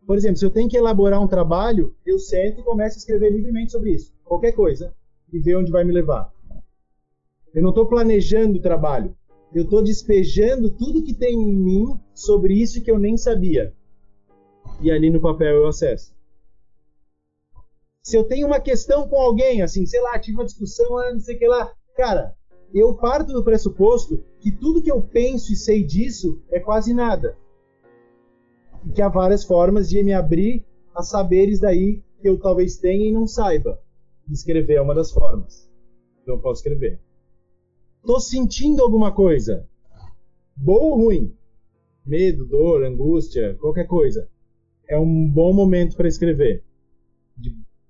Por 0.06 0.16
exemplo, 0.16 0.38
se 0.38 0.44
eu 0.44 0.50
tenho 0.50 0.68
que 0.68 0.76
elaborar 0.76 1.22
um 1.22 1.28
trabalho, 1.28 1.94
eu 2.04 2.18
sento 2.18 2.60
e 2.60 2.64
começo 2.64 2.96
a 2.96 3.00
escrever 3.00 3.30
livremente 3.30 3.72
sobre 3.72 3.90
isso. 3.90 4.14
Qualquer 4.24 4.52
coisa. 4.52 4.94
E 5.30 5.38
ver 5.38 5.56
onde 5.56 5.70
vai 5.70 5.84
me 5.84 5.92
levar. 5.92 6.32
Eu 7.54 7.62
não 7.62 7.70
estou 7.70 7.86
planejando 7.86 8.58
o 8.58 8.62
trabalho. 8.62 9.14
Eu 9.54 9.64
estou 9.64 9.82
despejando 9.82 10.70
tudo 10.70 11.02
que 11.02 11.12
tem 11.12 11.34
em 11.34 11.54
mim 11.54 12.00
sobre 12.14 12.54
isso 12.54 12.82
que 12.82 12.90
eu 12.90 12.98
nem 12.98 13.16
sabia. 13.16 13.74
E 14.80 14.90
ali 14.90 15.10
no 15.10 15.20
papel 15.20 15.56
eu 15.56 15.66
acesso. 15.66 16.14
Se 18.02 18.16
eu 18.16 18.24
tenho 18.24 18.46
uma 18.46 18.60
questão 18.60 19.06
com 19.06 19.16
alguém, 19.16 19.60
assim, 19.60 19.84
sei 19.84 20.00
lá, 20.00 20.18
tive 20.18 20.38
uma 20.38 20.46
discussão, 20.46 20.96
ah, 20.96 21.12
não 21.12 21.20
sei 21.20 21.36
o 21.36 21.38
que 21.38 21.46
lá. 21.46 21.70
Cara, 21.94 22.34
eu 22.74 22.94
parto 22.94 23.32
do 23.32 23.42
pressuposto 23.42 24.22
que 24.40 24.52
tudo 24.52 24.82
que 24.82 24.90
eu 24.90 25.00
penso 25.00 25.52
e 25.52 25.56
sei 25.56 25.82
disso 25.82 26.40
é 26.50 26.60
quase 26.60 26.92
nada 26.92 27.36
e 28.84 28.92
que 28.92 29.02
há 29.02 29.08
várias 29.08 29.44
formas 29.44 29.88
de 29.88 30.02
me 30.02 30.12
abrir 30.12 30.64
a 30.94 31.02
saberes 31.02 31.60
daí 31.60 32.02
que 32.20 32.28
eu 32.28 32.38
talvez 32.38 32.76
tenha 32.76 33.08
e 33.08 33.12
não 33.12 33.26
saiba. 33.26 33.80
escrever 34.30 34.74
é 34.74 34.80
uma 34.80 34.94
das 34.94 35.10
formas. 35.10 35.70
Então 36.22 36.34
eu 36.34 36.40
posso 36.40 36.60
escrever. 36.60 37.00
Estou 38.00 38.20
sentindo 38.20 38.82
alguma 38.82 39.12
coisa, 39.12 39.66
boa 40.56 40.82
ou 40.82 40.96
ruim, 40.96 41.34
medo, 42.04 42.44
dor, 42.44 42.84
angústia, 42.84 43.56
qualquer 43.60 43.86
coisa. 43.86 44.28
É 44.88 44.98
um 44.98 45.28
bom 45.28 45.52
momento 45.52 45.96
para 45.96 46.08
escrever. 46.08 46.64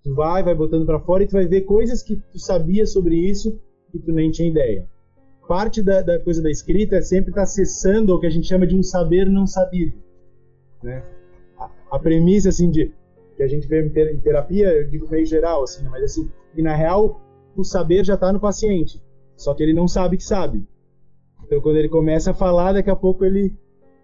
Tu 0.02 0.14
vai, 0.14 0.42
vai 0.42 0.54
botando 0.54 0.86
para 0.86 1.00
fora 1.00 1.22
e 1.22 1.26
tu 1.26 1.32
vai 1.32 1.46
ver 1.46 1.62
coisas 1.62 2.02
que 2.02 2.16
tu 2.16 2.38
sabia 2.38 2.86
sobre 2.86 3.16
isso 3.16 3.60
e 3.92 3.98
tu 3.98 4.12
nem 4.12 4.30
tinha 4.30 4.48
ideia. 4.48 4.86
Parte 5.46 5.82
da, 5.82 6.02
da 6.02 6.18
coisa 6.18 6.42
da 6.42 6.50
escrita 6.50 6.96
é 6.96 7.00
sempre 7.00 7.30
estar 7.30 7.40
tá 7.40 7.44
acessando 7.44 8.14
o 8.14 8.20
que 8.20 8.26
a 8.26 8.30
gente 8.30 8.46
chama 8.46 8.66
de 8.66 8.76
um 8.76 8.82
saber 8.82 9.26
não 9.26 9.46
sabido 9.46 10.08
né? 10.82 11.02
A, 11.58 11.70
a 11.92 11.98
premissa 11.98 12.48
assim 12.48 12.70
de 12.70 12.92
que 13.36 13.42
a 13.42 13.48
gente 13.48 13.68
vê 13.68 13.84
em 13.84 14.18
terapia, 14.18 14.68
eu 14.68 14.88
digo 14.88 15.08
meio 15.08 15.24
geral 15.24 15.62
assim, 15.62 15.84
né? 15.84 15.88
mas 15.90 16.02
assim, 16.02 16.30
e 16.56 16.62
na 16.62 16.74
real 16.74 17.20
o 17.56 17.64
saber 17.64 18.04
já 18.04 18.14
está 18.14 18.32
no 18.32 18.40
paciente, 18.40 19.02
só 19.36 19.54
que 19.54 19.62
ele 19.62 19.72
não 19.72 19.86
sabe 19.86 20.16
que 20.16 20.24
sabe. 20.24 20.66
Então 21.44 21.60
quando 21.60 21.76
ele 21.76 21.88
começa 21.88 22.32
a 22.32 22.34
falar, 22.34 22.72
daqui 22.72 22.90
a 22.90 22.96
pouco 22.96 23.24
ele 23.24 23.56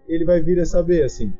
ele 0.07 0.23
vai 0.23 0.41
vir 0.41 0.59
a 0.59 0.65
saber 0.65 1.03
assim. 1.03 1.33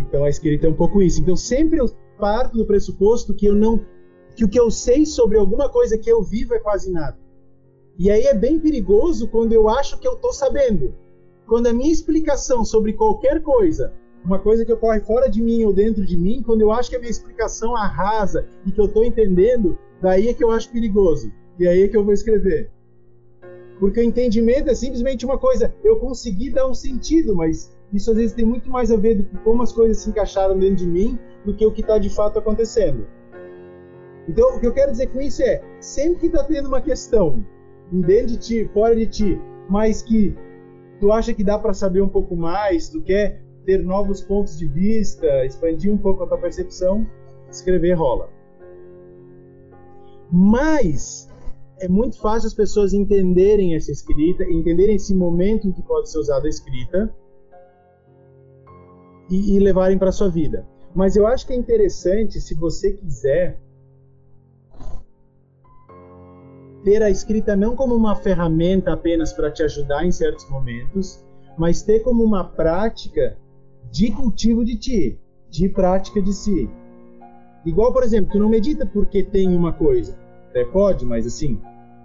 Então 0.00 0.24
a 0.24 0.28
escrita 0.28 0.66
é 0.66 0.70
um 0.70 0.74
pouco 0.74 1.00
isso. 1.00 1.20
Então 1.20 1.36
sempre 1.36 1.78
eu 1.78 1.86
parto 2.18 2.56
do 2.56 2.66
pressuposto 2.66 3.34
que 3.34 3.46
eu 3.46 3.54
não 3.54 3.84
que 4.34 4.44
o 4.44 4.48
que 4.48 4.58
eu 4.58 4.70
sei 4.70 5.06
sobre 5.06 5.38
alguma 5.38 5.68
coisa 5.68 5.98
que 5.98 6.10
eu 6.10 6.22
vivo 6.22 6.54
é 6.54 6.58
quase 6.58 6.90
nada. 6.90 7.16
E 7.98 8.10
aí 8.10 8.22
é 8.24 8.34
bem 8.34 8.58
perigoso 8.58 9.28
quando 9.28 9.52
eu 9.52 9.68
acho 9.68 9.98
que 9.98 10.08
eu 10.08 10.14
estou 10.14 10.32
sabendo 10.32 10.94
quando 11.46 11.66
a 11.66 11.72
minha 11.72 11.92
explicação 11.92 12.64
sobre 12.64 12.92
qualquer 12.92 13.42
coisa, 13.42 13.92
uma 14.24 14.38
coisa 14.38 14.64
que 14.64 14.72
ocorre 14.72 15.00
fora 15.00 15.28
de 15.28 15.42
mim 15.42 15.64
ou 15.64 15.72
dentro 15.72 16.04
de 16.04 16.16
mim, 16.16 16.42
quando 16.44 16.62
eu 16.62 16.72
acho 16.72 16.88
que 16.88 16.96
a 16.96 16.98
minha 16.98 17.10
explicação 17.10 17.76
arrasa 17.76 18.46
e 18.66 18.72
que 18.72 18.80
eu 18.80 18.86
estou 18.86 19.04
entendendo, 19.04 19.78
daí 20.00 20.28
é 20.28 20.34
que 20.34 20.42
eu 20.42 20.50
acho 20.50 20.72
perigoso. 20.72 21.30
E 21.58 21.68
aí 21.68 21.82
é 21.82 21.88
que 21.88 21.96
eu 21.96 22.04
vou 22.04 22.14
escrever. 22.14 22.70
Porque 23.78 24.00
o 24.00 24.02
entendimento 24.02 24.70
é 24.70 24.74
simplesmente 24.74 25.26
uma 25.26 25.36
coisa, 25.36 25.74
eu 25.84 25.96
consegui 25.96 26.50
dar 26.50 26.66
um 26.66 26.74
sentido, 26.74 27.34
mas 27.34 27.76
isso 27.92 28.10
às 28.10 28.16
vezes 28.16 28.32
tem 28.32 28.44
muito 28.44 28.70
mais 28.70 28.90
a 28.90 28.96
ver 28.96 29.22
com 29.28 29.36
como 29.38 29.62
as 29.62 29.72
coisas 29.72 29.98
se 29.98 30.08
encaixaram 30.08 30.58
dentro 30.58 30.76
de 30.76 30.86
mim 30.86 31.18
do 31.44 31.54
que 31.54 31.66
o 31.66 31.70
que 31.70 31.82
está 31.82 31.98
de 31.98 32.08
fato 32.08 32.38
acontecendo. 32.38 33.06
Então, 34.28 34.56
o 34.56 34.60
que 34.60 34.66
eu 34.66 34.72
quero 34.72 34.90
dizer 34.90 35.08
com 35.08 35.20
isso 35.20 35.42
é, 35.42 35.62
sempre 35.80 36.20
que 36.20 36.26
está 36.26 36.44
tendo 36.44 36.68
uma 36.68 36.80
questão 36.80 37.44
dentro 37.90 38.28
de 38.28 38.38
ti, 38.38 38.70
fora 38.72 38.96
de 38.96 39.06
ti, 39.06 39.40
mas 39.68 40.02
que 40.02 40.34
tu 41.00 41.12
acha 41.12 41.34
que 41.34 41.44
dá 41.44 41.58
para 41.58 41.74
saber 41.74 42.00
um 42.00 42.08
pouco 42.08 42.34
mais, 42.34 42.88
tu 42.88 43.02
quer 43.02 43.42
ter 43.64 43.82
novos 43.82 44.20
pontos 44.20 44.58
de 44.58 44.66
vista, 44.66 45.44
expandir 45.44 45.92
um 45.92 45.98
pouco 45.98 46.24
a 46.24 46.26
tua 46.26 46.38
percepção, 46.38 47.06
escrever 47.50 47.92
rola. 47.94 48.30
Mas 50.30 51.28
é 51.78 51.88
muito 51.88 52.18
fácil 52.18 52.46
as 52.46 52.54
pessoas 52.54 52.92
entenderem 52.92 53.74
essa 53.74 53.92
escrita, 53.92 54.44
entenderem 54.44 54.96
esse 54.96 55.14
momento 55.14 55.68
em 55.68 55.72
que 55.72 55.82
pode 55.82 56.10
ser 56.10 56.18
usada 56.18 56.46
a 56.46 56.48
escrita 56.48 57.14
e, 59.30 59.56
e 59.56 59.58
levarem 59.58 59.98
para 59.98 60.12
sua 60.12 60.30
vida. 60.30 60.66
Mas 60.94 61.16
eu 61.16 61.26
acho 61.26 61.46
que 61.46 61.52
é 61.52 61.56
interessante, 61.56 62.40
se 62.40 62.54
você 62.54 62.92
quiser, 62.92 63.60
ter 66.84 67.02
a 67.02 67.10
escrita 67.10 67.56
não 67.56 67.74
como 67.74 67.94
uma 67.94 68.14
ferramenta 68.14 68.92
apenas 68.92 69.32
para 69.32 69.50
te 69.50 69.62
ajudar 69.62 70.04
em 70.04 70.12
certos 70.12 70.48
momentos, 70.50 71.24
mas 71.56 71.82
ter 71.82 72.00
como 72.00 72.22
uma 72.22 72.44
prática 72.44 73.38
de 73.90 74.10
cultivo 74.10 74.64
de 74.64 74.76
ti, 74.76 75.18
de 75.48 75.68
prática 75.68 76.20
de 76.20 76.32
si. 76.32 76.68
Igual, 77.64 77.92
por 77.92 78.02
exemplo, 78.02 78.32
tu 78.32 78.38
não 78.38 78.50
medita 78.50 78.84
porque 78.84 79.22
tem 79.22 79.56
uma 79.56 79.72
coisa. 79.72 80.16
Até 80.50 80.64
pode, 80.64 81.06
mas 81.06 81.26
assim, 81.26 81.58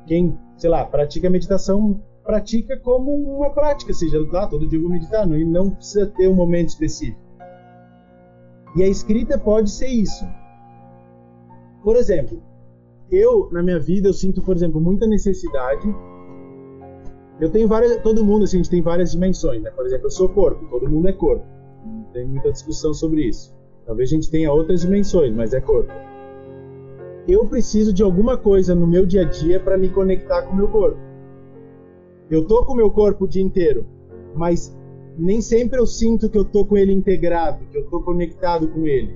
quem, 0.08 0.40
sei 0.56 0.70
lá, 0.70 0.86
pratica 0.86 1.30
meditação, 1.30 2.02
pratica 2.24 2.78
como 2.78 3.14
uma 3.14 3.50
prática, 3.50 3.94
seja 3.94 4.26
lá, 4.32 4.48
todo 4.48 4.68
dia 4.68 4.80
vou 4.80 4.90
meditar, 4.90 5.28
não, 5.28 5.38
não 5.40 5.72
precisa 5.72 6.08
ter 6.08 6.30
um 6.30 6.36
momento 6.36 6.70
específico. 6.70 7.20
E 8.76 8.84
a 8.84 8.88
escrita 8.88 9.38
pode 9.38 9.70
ser 9.70 9.88
isso. 9.88 10.26
Por 11.84 11.96
exemplo, 11.96 12.42
eu, 13.12 13.50
na 13.52 13.64
minha 13.64 13.80
vida, 13.80 14.10
eu 14.10 14.14
sinto, 14.14 14.42
por 14.42 14.56
exemplo, 14.56 14.80
muita 14.80 15.08
necessidade. 15.08 15.88
Eu 17.40 17.50
tenho 17.50 17.68
várias. 17.68 17.98
Todo 18.02 18.24
mundo, 18.24 18.44
assim, 18.44 18.58
a 18.58 18.60
gente 18.60 18.70
tem 18.70 18.82
várias 18.82 19.12
dimensões, 19.12 19.62
né? 19.62 19.72
Por 19.72 19.86
exemplo, 19.86 20.08
eu 20.08 20.12
sou 20.12 20.30
corpo, 20.30 20.66
todo 20.70 20.90
mundo 20.90 21.08
é 21.08 21.14
corpo. 21.14 21.46
Não 21.86 22.04
tem 22.14 22.26
muita 22.26 22.52
discussão 22.52 22.94
sobre 22.94 23.28
isso. 23.28 23.56
Talvez 23.86 24.10
a 24.12 24.16
gente 24.16 24.30
tenha 24.30 24.52
outras 24.52 24.82
dimensões, 24.82 25.34
mas 25.34 25.54
é 25.54 25.62
corpo. 25.62 25.92
Eu 27.28 27.46
preciso 27.46 27.94
de 27.94 28.04
alguma 28.04 28.38
coisa 28.38 28.76
no 28.76 28.86
meu 28.86 29.06
dia 29.06 29.22
a 29.22 29.26
dia 29.26 29.60
para 29.60 29.78
me 29.78 29.90
conectar 29.90 30.44
com 30.44 30.54
o 30.54 30.56
meu 30.56 30.68
corpo. 30.68 30.98
Eu 32.30 32.46
tô 32.46 32.64
com 32.66 32.74
o 32.74 32.76
meu 32.76 32.92
corpo 32.92 33.26
o 33.26 33.28
dia 33.28 33.42
inteiro, 33.42 33.86
mas 34.36 34.76
nem 35.18 35.42
sempre 35.42 35.80
eu 35.80 35.86
sinto 35.86 36.30
que 36.30 36.38
eu 36.38 36.46
tô 36.46 36.66
com 36.66 36.78
ele 36.78 36.94
integrado, 36.94 37.66
que 37.72 37.78
eu 37.78 37.86
tô 37.90 38.02
conectado 38.02 38.68
com 38.68 38.86
ele. 38.86 39.16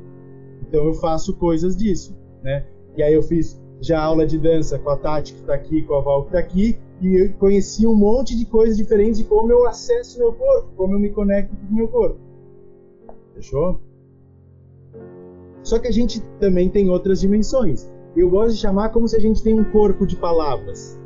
Então 0.61 0.85
eu 0.85 0.93
faço 0.95 1.35
coisas 1.35 1.75
disso, 1.75 2.17
né? 2.41 2.65
E 2.97 3.03
aí 3.03 3.13
eu 3.13 3.23
fiz 3.23 3.62
já 3.83 4.01
aula 4.01 4.25
de 4.25 4.37
dança 4.39 4.79
com 4.79 4.89
a 4.89 4.97
Tati 4.97 5.33
que 5.33 5.41
está 5.41 5.53
aqui, 5.53 5.81
com 5.81 5.95
a 5.95 6.01
Val 6.01 6.21
que 6.21 6.29
está 6.29 6.39
aqui, 6.39 6.79
e 7.01 7.21
eu 7.21 7.33
conheci 7.33 7.85
um 7.85 7.93
monte 7.93 8.37
de 8.37 8.45
coisas 8.45 8.77
diferentes 8.77 9.17
de 9.17 9.25
como 9.25 9.51
eu 9.51 9.67
acesso 9.67 10.17
meu 10.19 10.31
corpo, 10.31 10.69
como 10.77 10.93
eu 10.93 10.99
me 10.99 11.09
conecto 11.09 11.53
com 11.53 11.73
o 11.73 11.75
meu 11.75 11.87
corpo. 11.89 12.17
Fechou? 13.35 13.81
Só 15.61 15.79
que 15.79 15.87
a 15.89 15.91
gente 15.91 16.21
também 16.39 16.69
tem 16.69 16.89
outras 16.89 17.19
dimensões. 17.19 17.91
Eu 18.15 18.29
gosto 18.29 18.55
de 18.55 18.61
chamar 18.61 18.89
como 18.89 19.05
se 19.05 19.17
a 19.17 19.19
gente 19.19 19.43
tem 19.43 19.59
um 19.59 19.65
corpo 19.65 20.07
de 20.07 20.15
palavras. 20.15 20.97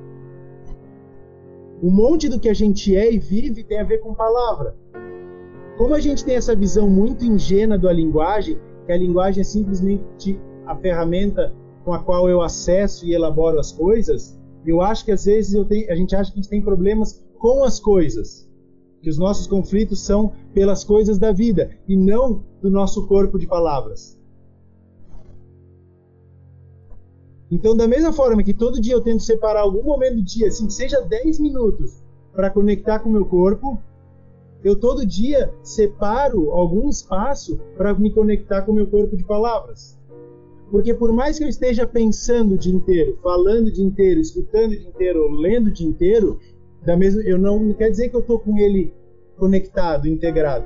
Um 1.82 1.90
monte 1.90 2.30
do 2.30 2.40
que 2.40 2.50
a 2.50 2.54
gente 2.54 2.96
é 2.96 3.12
e 3.12 3.18
vive 3.18 3.64
tem 3.64 3.80
a 3.80 3.84
ver 3.84 4.00
com 4.00 4.14
palavra. 4.14 4.76
Como 5.78 5.96
a 5.96 6.00
gente 6.00 6.24
tem 6.24 6.36
essa 6.36 6.56
visão 6.56 6.88
muito 6.88 7.26
ingênua 7.26 7.78
da 7.78 7.92
linguagem, 7.92 8.60
que 8.86 8.92
a 8.92 8.98
linguagem 8.98 9.42
é 9.42 9.44
simplesmente 9.44 10.40
a 10.66 10.76
ferramenta 10.76 11.56
com 11.88 11.94
a 11.94 12.00
qual 12.00 12.30
eu 12.30 12.42
acesso 12.42 13.06
e 13.06 13.14
elaboro 13.14 13.58
as 13.58 13.72
coisas, 13.72 14.38
eu 14.66 14.82
acho 14.82 15.06
que 15.06 15.12
às 15.14 15.24
vezes 15.24 15.66
tenho, 15.68 15.90
a 15.90 15.96
gente 15.96 16.14
acha 16.14 16.30
que 16.30 16.38
a 16.38 16.42
gente 16.42 16.50
tem 16.50 16.62
problemas 16.62 17.24
com 17.40 17.64
as 17.64 17.80
coisas. 17.80 18.46
Que 19.02 19.10
os 19.10 19.18
nossos 19.18 19.48
conflitos 19.48 20.02
são 20.02 20.34
pelas 20.54 20.84
coisas 20.84 21.18
da 21.18 21.32
vida 21.32 21.72
e 21.88 21.96
não 21.96 22.44
do 22.62 22.70
nosso 22.70 23.08
corpo 23.08 23.40
de 23.40 23.48
palavras. 23.48 24.20
Então, 27.50 27.74
da 27.74 27.88
mesma 27.88 28.12
forma 28.12 28.44
que 28.44 28.54
todo 28.54 28.82
dia 28.82 28.94
eu 28.94 29.02
tento 29.02 29.24
separar 29.24 29.62
algum 29.62 29.84
momento 29.84 30.16
do 30.16 30.24
dia, 30.24 30.50
assim, 30.50 30.68
que 30.68 30.74
seja 30.74 31.00
10 31.00 31.40
minutos, 31.40 32.04
para 32.34 32.50
conectar 32.50 33.00
com 33.00 33.08
o 33.08 33.14
meu 33.14 33.26
corpo, 33.26 33.82
eu 34.62 34.78
todo 34.78 35.06
dia 35.06 35.54
separo 35.64 36.52
algum 36.52 36.90
espaço 36.90 37.58
para 37.78 37.94
me 37.94 38.12
conectar 38.12 38.64
com 38.64 38.74
o 38.74 38.76
meu 38.76 38.88
corpo 38.88 39.16
de 39.16 39.24
palavras. 39.24 39.98
Porque 40.70 40.94
por 40.94 41.14
mais 41.14 41.38
que 41.38 41.44
eu 41.44 41.48
esteja 41.48 41.88
pensando 41.88 42.56
o 42.56 42.58
dia 42.58 42.74
inteiro, 42.74 43.18
falando 43.24 43.68
o 43.68 43.72
dia 43.72 43.86
inteiro, 43.86 44.20
escutando 44.20 44.72
o 44.72 44.78
dia 44.78 44.88
inteiro, 44.88 45.32
lendo 45.32 45.68
o 45.68 45.72
dia 45.72 45.88
inteiro, 45.88 46.40
da 46.86 46.96
mesma, 46.98 47.22
eu 47.22 47.38
não, 47.38 47.60
não 47.60 47.74
quer 47.74 47.90
dizer 47.90 48.10
que 48.10 48.16
eu 48.16 48.20
estou 48.20 48.40
com 48.40 48.58
ele 48.58 48.94
conectado, 49.38 50.08
integrado. 50.08 50.66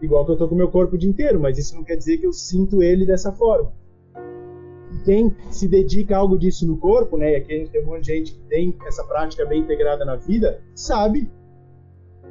Igual 0.00 0.24
que 0.24 0.30
eu 0.30 0.34
estou 0.34 0.48
com 0.48 0.54
o 0.54 0.58
meu 0.58 0.70
corpo 0.70 0.96
o 0.96 0.98
dia 0.98 1.08
inteiro, 1.08 1.38
mas 1.40 1.58
isso 1.58 1.74
não 1.74 1.84
quer 1.84 1.96
dizer 1.96 2.18
que 2.18 2.26
eu 2.26 2.32
sinto 2.32 2.82
ele 2.82 3.04
dessa 3.04 3.32
forma. 3.32 3.72
Quem 5.04 5.34
se 5.50 5.68
dedica 5.68 6.14
a 6.14 6.18
algo 6.18 6.38
disso 6.38 6.66
no 6.66 6.78
corpo, 6.78 7.16
né? 7.16 7.32
E 7.32 7.36
aqui 7.36 7.52
a 7.52 7.58
gente 7.58 7.70
tem 7.70 7.82
um 7.82 7.86
monte 7.86 8.04
de 8.04 8.12
gente 8.12 8.32
que 8.32 8.40
tem 8.48 8.76
essa 8.86 9.04
prática 9.04 9.44
bem 9.44 9.60
integrada 9.60 10.04
na 10.04 10.16
vida, 10.16 10.62
sabe 10.74 11.30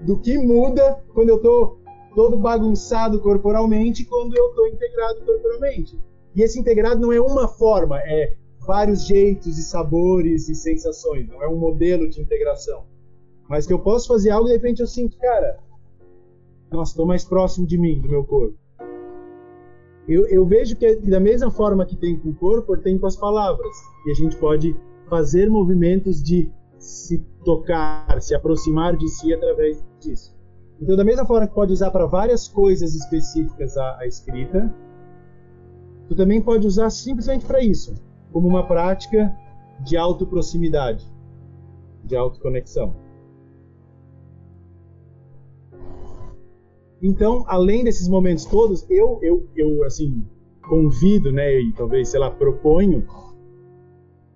do 0.02 0.20
que 0.20 0.38
muda 0.38 1.00
quando 1.14 1.30
eu 1.30 1.36
estou 1.38 1.80
todo 2.16 2.38
bagunçado 2.38 3.20
corporalmente 3.20 4.06
quando 4.06 4.36
eu 4.36 4.50
estou 4.50 4.68
integrado 4.68 5.22
corporalmente. 5.26 6.00
E 6.36 6.41
esse 6.41 6.60
integrado 6.60 7.00
não 7.00 7.12
é 7.12 7.22
uma 7.22 7.48
forma, 7.48 8.00
é 8.00 8.36
vários 8.65 9.06
jeitos 9.06 9.58
e 9.58 9.63
sabores 9.63 10.50
e 10.50 10.56
sensações, 10.56 11.28
não 11.28 11.43
é 11.43 11.48
um 11.48 11.58
modelo 11.58 12.10
de 12.10 12.22
integração. 12.22 12.86
Mas 13.48 13.67
que 13.67 13.74
eu 13.74 13.80
posso 13.80 14.08
fazer 14.08 14.32
algo 14.32 14.48
e 14.48 14.52
de 14.52 14.58
repente 14.58 14.80
eu 14.82 14.88
sinto, 14.88 15.17
cara, 15.17 15.60
nossa, 16.72 16.91
estou 16.91 17.06
mais 17.06 17.24
próximo 17.24 17.67
de 17.67 17.78
mim, 17.78 18.02
do 18.02 18.10
meu 18.10 18.24
corpo. 18.24 18.58
Eu, 20.08 20.28
eu 20.28 20.46
vejo 20.46 20.76
que 20.76 20.96
da 20.96 21.19
mesma 21.19 21.52
forma 21.52 21.86
que 21.86 21.96
tem 21.96 22.17
com 22.17 22.30
o 22.30 22.36
corpo, 22.36 22.76
tem 22.78 22.98
com 22.98 23.06
as 23.06 23.15
palavras. 23.15 23.76
E 24.06 24.12
a 24.12 24.13
gente 24.13 24.36
pode 24.38 24.76
fazer 25.10 25.50
movimentos 25.50 26.22
de 26.22 26.52
se 26.78 27.19
tocar, 27.46 28.22
se 28.22 28.36
aproximar 28.36 28.98
de 28.98 29.08
si 29.08 29.34
através 29.34 29.82
disso. 30.00 30.36
Então, 30.82 30.98
da 30.98 31.04
mesma 31.04 31.26
forma 31.26 31.48
que 31.48 31.54
pode 31.54 31.72
usar 31.72 31.91
para 31.91 32.06
várias 32.06 32.48
coisas 32.48 32.93
específicas 32.93 33.78
a, 33.78 34.00
a 34.00 34.08
escrita, 34.08 34.74
tu 36.13 36.15
também 36.15 36.39
pode 36.39 36.67
usar 36.67 36.91
simplesmente 36.91 37.43
para 37.43 37.62
isso, 37.62 37.95
como 38.32 38.47
uma 38.47 38.65
prática 38.67 39.36
de 39.84 39.97
autoproximidade, 39.97 41.04
de 42.04 42.15
autoconexão. 42.15 42.95
Então, 47.02 47.43
além 47.47 47.84
desses 47.84 48.08
momentos 48.08 48.45
todos, 48.45 48.86
eu, 48.89 49.19
eu, 49.23 49.49
eu 49.56 49.84
assim, 49.84 50.23
convido, 50.62 51.32
né, 51.32 51.60
e 51.60 51.73
talvez, 51.73 52.10
sei 52.10 52.19
lá, 52.19 52.30
proponho 52.30 53.06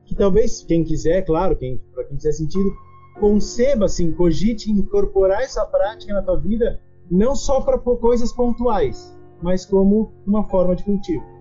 que 0.04 0.16
talvez 0.16 0.64
quem 0.64 0.84
quiser, 0.84 1.24
claro, 1.26 1.56
quem 1.56 1.78
para 1.94 2.06
quem 2.06 2.18
quiser 2.18 2.32
sentido, 2.32 2.74
conceba, 3.20 3.86
assim, 3.86 4.12
cogite 4.12 4.72
incorporar 4.72 5.44
essa 5.44 5.66
prática 5.66 6.14
na 6.14 6.24
tua 6.24 6.40
vida, 6.40 6.82
não 7.10 7.36
só 7.36 7.62
para 7.62 7.78
coisas 7.78 8.34
pontuais, 8.34 9.16
mas 9.42 9.66
como 9.66 10.12
uma 10.26 10.44
forma 10.44 10.76
de 10.76 10.84
cultivo. 10.84 11.37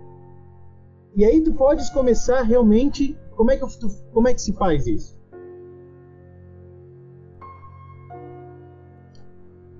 E 1.16 1.24
aí 1.24 1.40
tu 1.40 1.54
podes 1.54 1.88
começar 1.88 2.42
realmente. 2.42 3.18
Como 3.34 3.50
é 3.50 3.56
que, 3.56 3.78
tu, 3.78 3.88
como 4.12 4.28
é 4.28 4.34
que 4.34 4.40
se 4.40 4.52
faz 4.52 4.86
isso? 4.86 5.16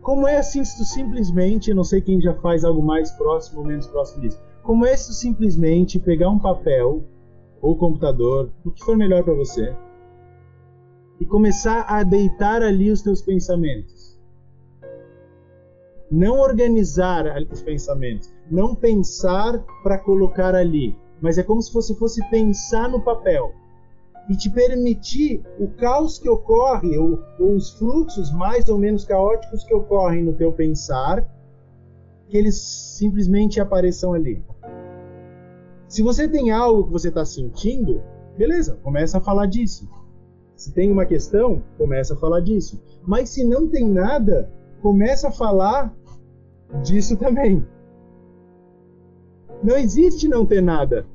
Como 0.01 0.27
é 0.27 0.39
assim 0.39 0.65
se 0.65 0.79
tu 0.79 0.85
simplesmente, 0.85 1.75
não 1.75 1.85
sei 1.85 2.01
quem 2.01 2.21
já 2.21 2.33
faz 2.35 2.65
algo 2.65 2.83
mais 2.83 3.11
próximo 3.11 3.61
ou 3.61 3.67
menos 3.67 3.87
próximo 3.87 4.23
disso. 4.23 4.41
Como 4.63 4.87
é 4.87 4.97
se 4.97 5.09
tu 5.09 5.13
simplesmente 5.13 5.99
pegar 5.99 6.31
um 6.31 6.39
papel 6.39 7.05
ou 7.61 7.77
computador, 7.77 8.51
o 8.65 8.71
que 8.71 8.85
for 8.85 8.97
melhor 8.97 9.23
para 9.23 9.35
você, 9.35 9.77
e 11.21 11.27
começar 11.27 11.83
a 11.89 12.03
deitar 12.03 12.63
ali 12.63 12.91
os 12.91 13.03
teus 13.03 13.21
pensamentos. 13.21 14.19
Não 16.11 16.39
organizar 16.39 17.25
os 17.51 17.63
pensamentos, 17.63 18.33
não 18.51 18.75
pensar 18.75 19.59
para 19.83 19.99
colocar 19.99 20.55
ali, 20.55 20.97
mas 21.21 21.39
é 21.39 21.43
como 21.43 21.63
se 21.63 21.73
você 21.73 21.95
fosse 21.95 22.27
pensar 22.31 22.89
no 22.89 23.03
papel 23.03 23.53
e 24.29 24.37
te 24.37 24.51
permitir 24.51 25.43
o 25.59 25.69
caos 25.69 26.19
que 26.19 26.29
ocorre, 26.29 26.99
ou, 26.99 27.21
ou, 27.39 27.55
os 27.55 27.71
fluxos 27.71 28.33
mais 28.33 28.69
ou 28.69 28.77
menos 28.77 29.05
caóticos 29.05 29.63
que 29.65 29.75
ocorrem 29.75 30.25
no 30.25 30.33
teu 30.33 30.53
pensar, 30.53 31.29
que 32.29 32.37
eles 32.37 32.57
simplesmente 32.57 33.61
apareçam 33.61 34.13
ali. 34.13 34.43
Se 35.89 36.03
você 36.03 36.27
tem 36.29 36.51
algo 36.51 36.85
que 36.85 36.93
você 36.93 37.09
está 37.09 37.25
sentindo, 37.25 38.03
beleza, 38.37 38.77
começa 38.83 39.19
a 39.19 39.21
falar 39.21 39.47
disso. 39.47 39.89
Se 40.57 40.73
tem 40.73 40.91
uma 40.91 41.07
questão, 41.07 41.63
começa 41.79 42.15
a 42.15 42.17
falar 42.17 42.41
disso. 42.41 42.81
Mas 43.07 43.29
se 43.29 43.45
não 43.45 43.69
tem 43.69 43.89
nada, 43.89 44.51
começa 44.83 45.29
a 45.29 45.33
falar 45.33 45.95
disso 46.83 47.17
também. 47.17 47.65
Não 49.63 49.77
existe 49.77 50.29
não 50.29 50.45
ter 50.45 50.63
nada. 50.63 51.07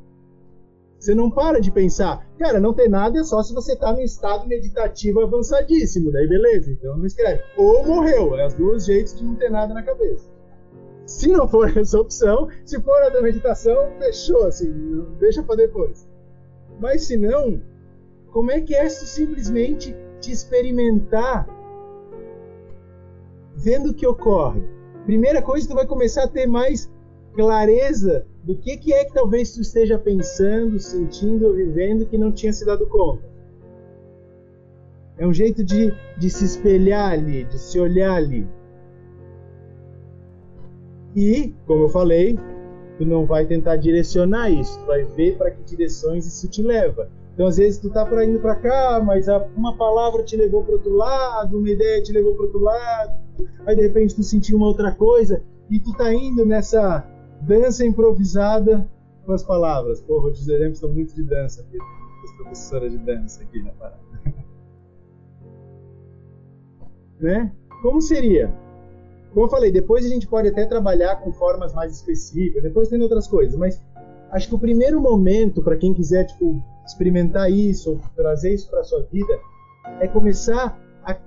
Você 1.01 1.15
não 1.15 1.31
para 1.31 1.59
de 1.59 1.71
pensar, 1.71 2.27
cara, 2.37 2.59
não 2.59 2.73
ter 2.73 2.87
nada 2.87 3.19
é 3.19 3.23
só 3.23 3.41
se 3.41 3.55
você 3.55 3.75
tá 3.75 3.91
no 3.91 4.01
estado 4.01 4.47
meditativo 4.47 5.21
avançadíssimo, 5.21 6.11
daí 6.11 6.27
beleza, 6.27 6.71
então 6.71 6.95
não 6.95 7.05
escreve. 7.07 7.41
Ou 7.57 7.83
morreu, 7.83 8.35
é 8.35 8.45
os 8.45 8.53
dois 8.53 8.85
jeitos 8.85 9.15
de 9.15 9.23
não 9.23 9.33
ter 9.33 9.49
nada 9.49 9.73
na 9.73 9.81
cabeça. 9.81 10.29
Se 11.07 11.27
não 11.27 11.47
for 11.47 11.69
essa 11.75 11.99
opção, 11.99 12.49
se 12.63 12.79
for 12.81 13.01
a 13.01 13.09
da 13.09 13.19
meditação, 13.19 13.91
fechou, 13.97 14.45
assim, 14.45 14.71
deixa 15.19 15.41
para 15.41 15.55
depois. 15.55 16.07
Mas 16.79 17.03
se 17.03 17.17
não, 17.17 17.59
como 18.31 18.51
é 18.51 18.61
que 18.61 18.75
é 18.75 18.87
simplesmente 18.87 19.95
te 20.19 20.31
experimentar 20.31 21.47
vendo 23.55 23.89
o 23.89 23.93
que 23.93 24.05
ocorre? 24.05 24.61
Primeira 25.05 25.41
coisa, 25.41 25.67
tu 25.67 25.73
vai 25.73 25.87
começar 25.87 26.25
a 26.25 26.27
ter 26.27 26.45
mais 26.45 26.91
clareza 27.33 28.25
do 28.43 28.55
que, 28.55 28.77
que 28.77 28.93
é 28.93 29.05
que 29.05 29.13
talvez 29.13 29.53
tu 29.53 29.61
esteja 29.61 29.97
pensando, 29.97 30.79
sentindo 30.79 31.53
vivendo 31.53 32.05
que 32.05 32.17
não 32.17 32.31
tinha 32.31 32.51
se 32.51 32.65
dado 32.65 32.85
conta. 32.87 33.29
É 35.17 35.27
um 35.27 35.33
jeito 35.33 35.63
de, 35.63 35.93
de 36.17 36.29
se 36.29 36.45
espelhar 36.45 37.11
ali, 37.11 37.43
de 37.43 37.59
se 37.59 37.79
olhar 37.79 38.15
ali. 38.15 38.47
E, 41.15 41.53
como 41.67 41.83
eu 41.83 41.89
falei, 41.89 42.39
tu 42.97 43.05
não 43.05 43.25
vai 43.25 43.45
tentar 43.45 43.75
direcionar 43.75 44.49
isso, 44.49 44.79
tu 44.79 44.85
vai 44.85 45.03
ver 45.03 45.37
para 45.37 45.51
que 45.51 45.61
direções 45.63 46.25
isso 46.25 46.47
te 46.47 46.63
leva. 46.63 47.09
Então, 47.33 47.47
às 47.47 47.57
vezes, 47.57 47.79
tu 47.79 47.89
tá 47.89 48.07
indo 48.25 48.39
para 48.39 48.55
cá, 48.55 49.01
mas 49.03 49.27
uma 49.55 49.75
palavra 49.75 50.23
te 50.23 50.35
levou 50.35 50.63
para 50.63 50.73
outro 50.73 50.95
lado, 50.95 51.57
uma 51.57 51.69
ideia 51.69 52.01
te 52.01 52.11
levou 52.11 52.33
para 52.33 52.45
outro 52.45 52.59
lado, 52.59 53.13
aí 53.65 53.75
de 53.75 53.81
repente 53.81 54.15
tu 54.15 54.23
sentiu 54.23 54.57
uma 54.57 54.67
outra 54.67 54.91
coisa 54.91 55.41
e 55.69 55.79
tu 55.79 55.93
tá 55.93 56.13
indo 56.13 56.45
nessa 56.45 57.05
dança 57.41 57.85
improvisada 57.85 58.87
com 59.25 59.33
as 59.33 59.43
palavras. 59.43 60.01
Vou 60.01 60.31
dizer, 60.31 60.55
exemplos 60.55 60.77
estão 60.77 60.91
muito 60.91 61.13
de 61.15 61.23
dança 61.23 61.61
aqui. 61.61 61.77
As 62.23 62.31
professoras 62.37 62.91
de 62.91 62.97
dança 62.99 63.41
aqui 63.41 63.61
na 63.63 63.71
parada. 63.71 63.99
né? 67.19 67.51
Como 67.81 68.01
seria? 68.01 68.53
Como 69.33 69.45
eu 69.45 69.49
falei, 69.49 69.71
depois 69.71 70.05
a 70.05 70.09
gente 70.09 70.27
pode 70.27 70.49
até 70.49 70.65
trabalhar 70.65 71.15
com 71.17 71.31
formas 71.31 71.73
mais 71.73 71.95
específicas, 71.95 72.61
depois 72.61 72.89
tem 72.89 73.01
outras 73.01 73.27
coisas, 73.27 73.57
mas 73.57 73.81
acho 74.29 74.49
que 74.49 74.55
o 74.55 74.59
primeiro 74.59 74.99
momento 74.99 75.63
para 75.63 75.77
quem 75.77 75.93
quiser 75.93 76.25
tipo 76.25 76.61
experimentar 76.85 77.49
isso, 77.49 77.99
trazer 78.15 78.53
isso 78.53 78.69
para 78.69 78.83
sua 78.83 79.03
vida, 79.03 79.39
é 79.99 80.07
começar 80.07 80.77
a, 81.03 81.17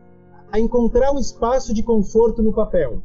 a 0.53 0.61
encontrar 0.61 1.13
um 1.13 1.19
espaço 1.19 1.73
de 1.73 1.83
conforto 1.83 2.43
no 2.43 2.53
papel. 2.53 3.03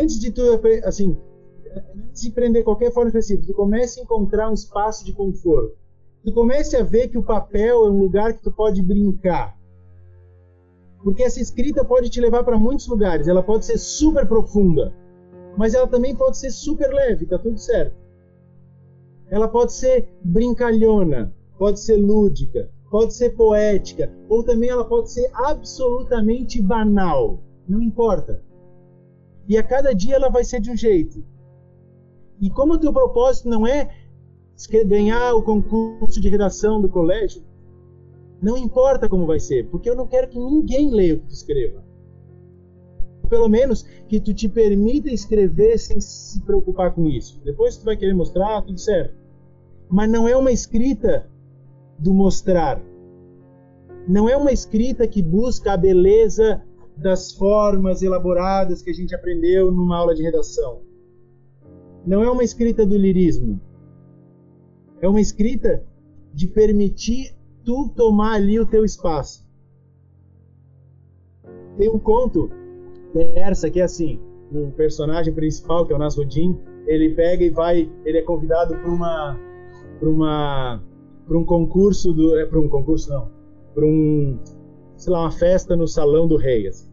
Antes 0.00 0.18
de 0.18 0.30
tu 0.30 0.42
assim, 0.84 1.16
antes 2.08 2.22
de 2.22 2.30
prender 2.30 2.64
qualquer 2.64 2.92
forma 2.92 3.08
específica, 3.08 3.46
tu 3.46 3.54
comece 3.54 4.00
a 4.00 4.02
encontrar 4.02 4.50
um 4.50 4.54
espaço 4.54 5.04
de 5.04 5.12
conforto. 5.12 5.76
Tu 6.24 6.32
comece 6.32 6.76
a 6.76 6.82
ver 6.82 7.08
que 7.08 7.18
o 7.18 7.22
papel 7.22 7.86
é 7.86 7.90
um 7.90 7.98
lugar 7.98 8.32
que 8.32 8.42
tu 8.42 8.50
pode 8.50 8.80
brincar 8.80 9.56
porque 11.02 11.22
essa 11.22 11.40
escrita 11.40 11.84
pode 11.84 12.08
te 12.08 12.20
levar 12.20 12.44
para 12.44 12.58
muitos 12.58 12.86
lugares. 12.86 13.28
Ela 13.28 13.42
pode 13.42 13.64
ser 13.64 13.78
super 13.78 14.26
profunda, 14.26 14.92
mas 15.56 15.74
ela 15.74 15.86
também 15.86 16.14
pode 16.14 16.38
ser 16.38 16.50
super 16.50 16.92
leve, 16.92 17.26
tá 17.26 17.38
tudo 17.38 17.58
certo. 17.58 17.94
Ela 19.28 19.48
pode 19.48 19.72
ser 19.72 20.08
brincalhona, 20.22 21.34
pode 21.58 21.80
ser 21.80 21.96
lúdica, 21.96 22.70
pode 22.90 23.14
ser 23.14 23.30
poética, 23.30 24.10
ou 24.28 24.42
também 24.42 24.70
ela 24.70 24.84
pode 24.84 25.10
ser 25.10 25.30
absolutamente 25.34 26.60
banal. 26.60 27.40
Não 27.66 27.82
importa. 27.82 28.42
E 29.52 29.58
a 29.58 29.62
cada 29.62 29.94
dia 29.94 30.14
ela 30.14 30.30
vai 30.30 30.44
ser 30.44 30.60
de 30.62 30.70
um 30.70 30.76
jeito. 30.76 31.22
E 32.40 32.48
como 32.48 32.72
o 32.72 32.78
teu 32.78 32.90
propósito 32.90 33.50
não 33.50 33.66
é 33.66 33.90
ganhar 34.86 35.34
o 35.34 35.42
concurso 35.42 36.18
de 36.18 36.30
redação 36.30 36.80
do 36.80 36.88
colégio, 36.88 37.42
não 38.40 38.56
importa 38.56 39.10
como 39.10 39.26
vai 39.26 39.38
ser, 39.38 39.68
porque 39.68 39.90
eu 39.90 39.94
não 39.94 40.06
quero 40.06 40.28
que 40.28 40.38
ninguém 40.38 40.90
leia 40.90 41.16
o 41.16 41.18
que 41.18 41.26
tu 41.26 41.34
escreva. 41.34 41.84
Pelo 43.28 43.46
menos 43.46 43.82
que 44.08 44.18
tu 44.18 44.32
te 44.32 44.48
permita 44.48 45.12
escrever 45.12 45.76
sem 45.76 46.00
se 46.00 46.40
preocupar 46.40 46.94
com 46.94 47.06
isso. 47.06 47.38
Depois 47.44 47.76
tu 47.76 47.84
vai 47.84 47.98
querer 47.98 48.14
mostrar, 48.14 48.62
tudo 48.62 48.80
certo. 48.80 49.14
Mas 49.86 50.10
não 50.10 50.26
é 50.26 50.34
uma 50.34 50.50
escrita 50.50 51.28
do 51.98 52.14
mostrar. 52.14 52.80
Não 54.08 54.30
é 54.30 54.34
uma 54.34 54.50
escrita 54.50 55.06
que 55.06 55.20
busca 55.20 55.74
a 55.74 55.76
beleza 55.76 56.62
das 56.96 57.32
formas 57.32 58.02
elaboradas 58.02 58.82
que 58.82 58.90
a 58.90 58.94
gente 58.94 59.14
aprendeu 59.14 59.72
numa 59.72 59.96
aula 59.96 60.14
de 60.14 60.22
redação. 60.22 60.82
Não 62.06 62.22
é 62.22 62.30
uma 62.30 62.44
escrita 62.44 62.84
do 62.84 62.96
lirismo. 62.96 63.60
É 65.00 65.08
uma 65.08 65.20
escrita 65.20 65.84
de 66.32 66.46
permitir 66.46 67.34
tu 67.64 67.88
tomar 67.88 68.34
ali 68.34 68.58
o 68.58 68.66
teu 68.66 68.84
espaço. 68.84 69.46
Tem 71.76 71.88
um 71.88 71.98
conto 71.98 72.50
dessa 73.14 73.70
que 73.70 73.80
é 73.80 73.84
assim, 73.84 74.20
um 74.52 74.70
personagem 74.70 75.32
principal 75.32 75.86
que 75.86 75.92
é 75.92 75.96
o 75.96 75.98
Nasruddin, 75.98 76.58
ele 76.86 77.14
pega 77.14 77.44
e 77.44 77.50
vai, 77.50 77.90
ele 78.04 78.18
é 78.18 78.22
convidado 78.22 78.76
para 78.76 78.90
uma 78.90 79.38
para 79.98 80.08
uma 80.08 80.82
para 81.26 81.38
um 81.38 81.44
concurso 81.44 82.12
do 82.12 82.36
é 82.38 82.44
para 82.44 82.58
um 82.58 82.68
concurso 82.68 83.10
não, 83.10 83.30
para 83.74 83.84
um 83.84 84.38
sei 85.02 85.12
lá, 85.12 85.22
uma 85.22 85.32
festa 85.32 85.74
no 85.74 85.88
salão 85.88 86.28
do 86.28 86.36
rei 86.36 86.68
assim. 86.68 86.88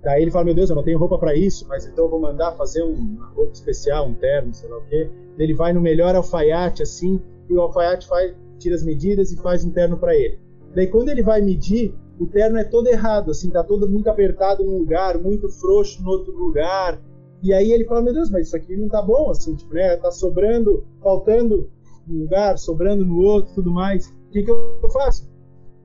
Daí 0.00 0.22
ele 0.22 0.30
fala, 0.30 0.44
meu 0.44 0.54
Deus, 0.54 0.70
eu 0.70 0.76
não 0.76 0.82
tenho 0.82 0.98
roupa 0.98 1.18
para 1.18 1.34
isso, 1.34 1.66
mas 1.68 1.86
então 1.86 2.04
eu 2.04 2.10
vou 2.10 2.20
mandar 2.20 2.52
fazer 2.52 2.82
uma 2.82 3.26
roupa 3.30 3.52
especial, 3.52 4.08
um 4.08 4.14
terno, 4.14 4.54
sei 4.54 4.68
lá 4.68 4.78
o 4.78 4.84
quê. 4.86 5.10
Ele 5.38 5.54
vai 5.54 5.72
no 5.72 5.80
melhor 5.80 6.14
alfaiate 6.14 6.82
assim, 6.82 7.20
e 7.48 7.54
o 7.54 7.60
alfaiate 7.60 8.06
faz 8.06 8.34
tira 8.58 8.76
as 8.76 8.84
medidas 8.84 9.32
e 9.32 9.36
faz 9.36 9.64
um 9.64 9.70
terno 9.70 9.96
para 9.96 10.14
ele. 10.14 10.38
Daí 10.72 10.86
quando 10.86 11.08
ele 11.08 11.22
vai 11.22 11.40
medir, 11.40 11.94
o 12.18 12.26
terno 12.26 12.58
é 12.58 12.64
todo 12.64 12.86
errado, 12.86 13.32
assim, 13.32 13.50
tá 13.50 13.64
todo 13.64 13.88
muito 13.88 14.08
apertado 14.08 14.64
num 14.64 14.78
lugar, 14.78 15.18
muito 15.18 15.48
frouxo 15.48 16.00
no 16.02 16.10
outro 16.10 16.32
lugar. 16.32 17.00
E 17.42 17.52
aí 17.52 17.72
ele 17.72 17.84
fala, 17.84 18.02
meu 18.02 18.14
Deus, 18.14 18.30
mas 18.30 18.46
isso 18.46 18.56
aqui 18.56 18.76
não 18.76 18.88
tá 18.88 19.02
bom, 19.02 19.30
assim, 19.30 19.56
tipo, 19.56 19.74
né? 19.74 19.96
Tá 19.96 20.12
sobrando, 20.12 20.84
faltando 21.02 21.68
um 22.08 22.20
lugar, 22.20 22.56
sobrando 22.56 23.04
no 23.04 23.18
outro, 23.20 23.52
tudo 23.54 23.72
mais. 23.72 24.06
O 24.06 24.30
que, 24.30 24.44
que 24.44 24.50
eu 24.50 24.88
faço? 24.92 25.31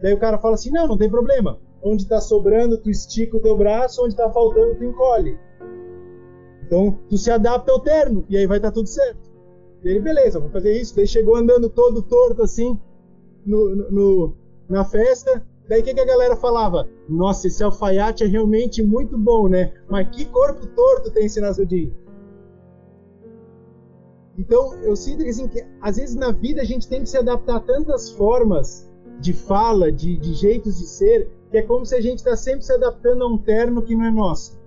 Daí 0.01 0.13
o 0.13 0.19
cara 0.19 0.37
fala 0.37 0.55
assim, 0.55 0.71
não, 0.71 0.87
não 0.87 0.97
tem 0.97 1.09
problema. 1.09 1.59
Onde 1.81 2.07
tá 2.07 2.19
sobrando, 2.19 2.77
tu 2.77 2.89
estica 2.89 3.37
o 3.37 3.39
teu 3.39 3.57
braço, 3.57 4.03
onde 4.03 4.15
tá 4.15 4.29
faltando, 4.29 4.75
tu 4.75 4.83
encolhe. 4.83 5.37
Então, 6.65 6.99
tu 7.09 7.17
se 7.17 7.31
adapta 7.31 7.71
ao 7.71 7.79
terno, 7.79 8.25
e 8.29 8.37
aí 8.37 8.45
vai 8.45 8.57
estar 8.57 8.69
tá 8.69 8.73
tudo 8.73 8.87
certo. 8.87 9.31
E 9.83 9.89
ele, 9.89 9.99
beleza, 9.99 10.39
vou 10.39 10.49
fazer 10.49 10.73
isso. 10.73 10.95
Daí 10.95 11.07
chegou 11.07 11.35
andando 11.35 11.69
todo 11.69 12.01
torto 12.01 12.43
assim 12.43 12.79
no, 13.45 13.75
no 13.89 14.37
na 14.67 14.83
festa. 14.83 15.45
Daí 15.67 15.81
o 15.81 15.83
que, 15.83 15.93
que 15.93 15.99
a 15.99 16.05
galera 16.05 16.35
falava? 16.35 16.87
Nossa, 17.07 17.47
esse 17.47 17.63
alfaiate 17.63 18.23
é 18.23 18.27
realmente 18.27 18.81
muito 18.83 19.17
bom, 19.17 19.47
né? 19.47 19.73
Mas 19.89 20.09
que 20.09 20.25
corpo 20.25 20.65
torto 20.67 21.11
tem 21.11 21.25
esse 21.25 21.39
Nasruddin. 21.39 21.93
Então, 24.37 24.75
eu 24.83 24.95
sinto 24.95 25.23
assim, 25.23 25.47
que 25.47 25.65
às 25.81 25.97
vezes 25.97 26.15
na 26.15 26.31
vida 26.31 26.61
a 26.61 26.65
gente 26.65 26.87
tem 26.87 27.01
que 27.01 27.09
se 27.09 27.17
adaptar 27.17 27.57
a 27.57 27.59
tantas 27.59 28.11
formas 28.11 28.89
de 29.20 29.34
fala, 29.34 29.91
de, 29.91 30.18
de 30.18 30.34
jeitos 30.34 30.78
de 30.78 30.88
ser, 30.88 31.30
que 31.49 31.57
é 31.57 31.61
como 31.61 31.86
se 31.86 31.95
a 31.95 32.01
gente 32.01 32.20
está 32.20 32.36
sempre 32.36 32.63
se 32.63 32.74
adaptando 32.74 33.24
a 33.24 33.28
um 33.28 33.38
terno 33.38 33.82
que 33.82 33.95
não 33.95 34.05
é 34.05 34.11
nosso 34.11 34.57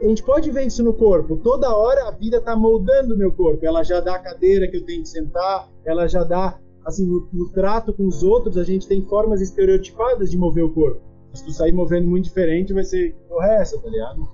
a 0.00 0.08
gente 0.08 0.22
pode 0.22 0.50
ver 0.50 0.66
isso 0.66 0.82
no 0.82 0.94
corpo. 0.94 1.36
Toda 1.36 1.74
hora 1.76 2.08
a 2.08 2.10
vida 2.10 2.38
está 2.38 2.56
moldando 2.56 3.14
o 3.14 3.18
meu 3.18 3.30
corpo. 3.30 3.64
Ela 3.64 3.82
já 3.82 4.00
dá 4.00 4.14
a 4.14 4.18
cadeira 4.18 4.66
que 4.66 4.78
eu 4.78 4.84
tenho 4.84 5.02
que 5.02 5.08
sentar, 5.08 5.68
ela 5.84 6.08
já 6.08 6.24
dá, 6.24 6.58
assim, 6.84 7.06
no, 7.06 7.28
no, 7.32 7.50
trato 7.50 7.92
com 7.92 8.06
os 8.06 8.22
outros, 8.22 8.56
a 8.56 8.64
gente 8.64 8.88
tem 8.88 9.02
formas 9.02 9.42
estereotipadas 9.42 10.30
de 10.30 10.38
mover 10.38 10.64
o 10.64 10.70
corpo. 10.70 11.00
Se 11.34 11.44
tu 11.44 11.52
sair 11.52 11.72
movendo 11.72 12.08
muito 12.08 12.24
diferente, 12.24 12.72
vai 12.72 12.82
ser 12.82 13.14
o 13.28 13.38
resto, 13.40 13.80
tá 13.80 13.88
ligado? 13.88 14.26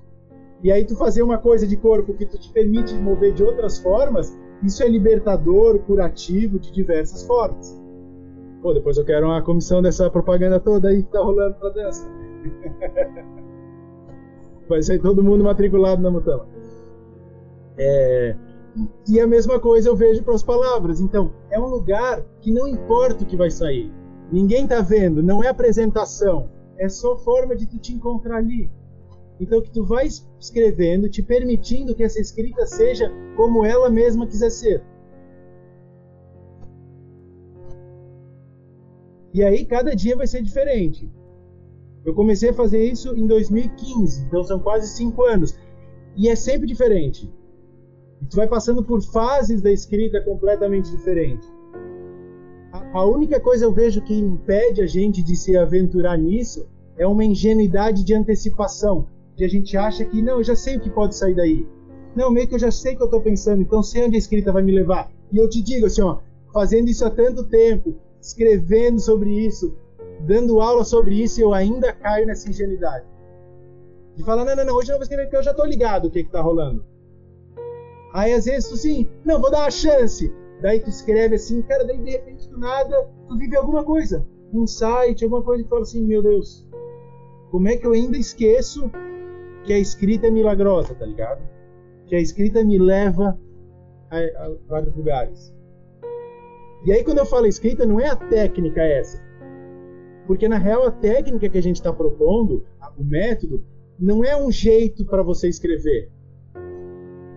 E 0.63 0.71
aí 0.73 0.85
tu 0.85 0.97
fazer 0.97 1.23
uma 1.23 1.37
coisa 1.37 1.67
de 1.67 1.77
corpo 1.77 2.15
que 2.15 2.25
tu 2.25 2.39
te 2.39 2.51
permite 2.53 2.95
mover 2.95 3.35
de 3.35 3.43
outras 3.43 3.79
formas, 3.79 4.35
isso 4.63 4.83
é 4.83 4.89
libertador, 4.89 5.81
curativo, 5.81 6.59
de 6.59 6.73
diversas 6.73 7.27
formas. 7.27 7.79
Pô, 8.67 8.75
depois 8.75 8.99
eu 8.99 9.05
quero 9.05 9.27
uma 9.27 9.41
comissão 9.41 9.81
dessa 9.81 10.11
propaganda 10.11 10.59
toda 10.59 10.89
aí 10.89 11.01
que 11.01 11.12
tá 11.12 11.21
rolando 11.21 11.55
pra 11.55 11.69
dança. 11.69 12.05
Vai 14.69 14.83
sair 14.83 14.99
todo 14.99 15.23
mundo 15.23 15.45
matriculado 15.45 16.03
na 16.03 16.11
Mutama. 16.11 16.49
É, 17.79 18.35
e 19.09 19.21
a 19.21 19.27
mesma 19.29 19.61
coisa 19.61 19.89
eu 19.89 19.95
vejo 19.95 20.25
para 20.25 20.35
as 20.35 20.43
palavras. 20.43 21.01
Então, 21.01 21.31
é 21.49 21.61
um 21.61 21.69
lugar 21.69 22.25
que 22.41 22.51
não 22.51 22.67
importa 22.67 23.23
o 23.23 23.27
que 23.29 23.37
vai 23.37 23.53
sair. 23.53 23.93
Ninguém 24.33 24.64
está 24.64 24.81
vendo, 24.81 25.23
não 25.23 25.45
é 25.45 25.47
apresentação. 25.47 26.51
É 26.77 26.89
só 26.89 27.17
forma 27.19 27.55
de 27.55 27.69
tu 27.69 27.79
te 27.79 27.93
encontrar 27.93 28.39
ali. 28.39 28.69
Então, 29.39 29.62
que 29.62 29.71
tu 29.71 29.85
vai 29.85 30.09
escrevendo, 30.41 31.09
te 31.09 31.23
permitindo 31.23 31.95
que 31.95 32.03
essa 32.03 32.21
escrita 32.21 32.67
seja 32.67 33.12
como 33.37 33.64
ela 33.64 33.89
mesma 33.89 34.27
quiser 34.27 34.51
ser. 34.51 34.83
E 39.37 39.43
aí, 39.43 39.66
cada 39.66 39.95
dia 39.95 40.16
vai 40.16 40.26
ser 40.26 40.41
diferente. 40.41 41.12
Eu 42.03 42.14
comecei 42.14 42.49
a 42.49 42.55
fazer 42.55 42.82
isso 42.82 43.14
em 43.14 43.26
2015, 43.26 44.24
então 44.24 44.43
são 44.43 44.59
quase 44.59 44.89
cinco 44.89 45.24
anos. 45.24 45.55
E 46.16 46.26
é 46.26 46.34
sempre 46.34 46.66
diferente. 46.66 47.30
E 48.22 48.24
tu 48.24 48.34
vai 48.34 48.49
passando 48.49 48.82
por 48.82 49.03
fases 49.03 49.61
da 49.61 49.70
escrita 49.70 50.22
completamente 50.22 50.91
diferentes. 50.91 51.47
A, 52.72 53.01
a 53.01 53.05
única 53.05 53.39
coisa 53.39 53.66
eu 53.66 53.74
vejo 53.74 54.01
que 54.01 54.14
impede 54.14 54.80
a 54.80 54.87
gente 54.87 55.22
de 55.22 55.37
se 55.37 55.55
aventurar 55.55 56.16
nisso 56.16 56.66
é 56.97 57.07
uma 57.07 57.22
ingenuidade 57.22 58.05
de 58.05 58.14
antecipação. 58.14 59.07
De 59.37 59.45
a 59.45 59.49
gente 59.49 59.76
acha 59.76 60.03
que, 60.07 60.22
não, 60.22 60.39
eu 60.39 60.45
já 60.45 60.57
sei 60.57 60.78
o 60.78 60.80
que 60.80 60.89
pode 60.89 61.14
sair 61.14 61.34
daí. 61.34 61.68
Não, 62.14 62.30
meio 62.30 62.49
que 62.49 62.55
eu 62.55 62.59
já 62.59 62.70
sei 62.70 62.95
o 62.95 62.97
que 62.97 63.03
eu 63.03 63.09
estou 63.09 63.20
pensando, 63.20 63.61
então 63.61 63.82
sei 63.82 64.07
onde 64.07 64.16
a 64.16 64.18
escrita 64.18 64.51
vai 64.51 64.62
me 64.62 64.72
levar. 64.72 65.12
E 65.30 65.37
eu 65.37 65.47
te 65.47 65.61
digo 65.61 65.84
assim, 65.84 66.01
ó, 66.01 66.20
fazendo 66.55 66.89
isso 66.89 67.05
há 67.05 67.11
tanto 67.11 67.45
tempo, 67.45 67.95
escrevendo 68.27 69.01
sobre 69.01 69.31
isso, 69.31 69.77
dando 70.20 70.61
aula 70.61 70.85
sobre 70.85 71.22
isso 71.22 71.39
e 71.39 71.43
eu 71.43 71.55
ainda 71.55 71.93
caio 71.93 72.27
nessa 72.27 72.49
ingenuidade. 72.49 73.07
De 74.16 74.24
falar, 74.24 74.45
não, 74.45 74.57
não, 74.57 74.64
não, 74.64 74.74
hoje 74.74 74.89
eu 74.89 74.95
não 74.95 74.99
vou 74.99 75.03
escrever 75.03 75.24
porque 75.24 75.37
eu 75.37 75.43
já 75.43 75.55
tô 75.55 75.64
ligado 75.64 76.07
o 76.07 76.11
que 76.11 76.24
que 76.24 76.31
tá 76.31 76.41
rolando. 76.41 76.85
Aí 78.12 78.33
às 78.33 78.47
vezes 78.47 78.68
tu 78.68 78.74
assim, 78.74 79.07
não, 79.24 79.41
vou 79.41 79.51
dar 79.51 79.61
uma 79.61 79.70
chance. 79.70 80.33
Daí 80.61 80.81
tu 80.81 80.89
escreve 80.89 81.37
assim, 81.37 81.62
cara, 81.62 81.85
daí 81.85 81.99
de 81.99 82.11
repente 82.11 82.49
do 82.49 82.59
nada 82.59 83.09
tu 83.29 83.37
vive 83.37 83.57
alguma 83.57 83.85
coisa. 83.85 84.27
Um 84.53 84.66
site, 84.66 85.24
alguma 85.24 85.43
coisa 85.43 85.62
que 85.62 85.68
fala 85.68 85.83
assim, 85.83 86.03
meu 86.03 86.22
Deus, 86.22 86.66
como 87.51 87.68
é 87.68 87.77
que 87.77 87.87
eu 87.87 87.93
ainda 87.93 88.16
esqueço 88.16 88.91
que 89.64 89.72
a 89.72 89.79
escrita 89.79 90.29
é 90.29 90.31
milagrosa, 90.31 90.95
tá 90.95 91.05
ligado? 91.05 91.43
Que 92.07 92.16
a 92.16 92.20
escrita 92.20 92.64
me 92.64 92.79
leva 92.79 93.39
a, 94.11 94.16
a 94.16 94.57
vários 94.66 94.97
lugares. 94.97 95.56
E 96.87 96.93
aí 96.93 97.03
quando 97.03 97.18
eu 97.18 97.26
falo 97.26 97.47
escrita, 97.47 97.84
não 97.84 97.99
é 98.01 98.09
a 98.09 98.16
técnica 98.16 98.80
essa. 98.80 99.20
Porque 100.26 100.49
na 100.49 100.57
real 100.57 100.87
a 100.87 100.91
técnica 100.91 101.49
que 101.49 101.59
a 101.59 101.62
gente 101.62 101.76
está 101.76 101.93
propondo, 101.93 102.64
o 102.97 103.05
método, 103.05 103.62
não 103.99 104.24
é 104.24 104.37
um 104.37 104.51
jeito 104.51 105.05
para 105.05 105.22
você 105.22 105.49
escrever. 105.49 106.11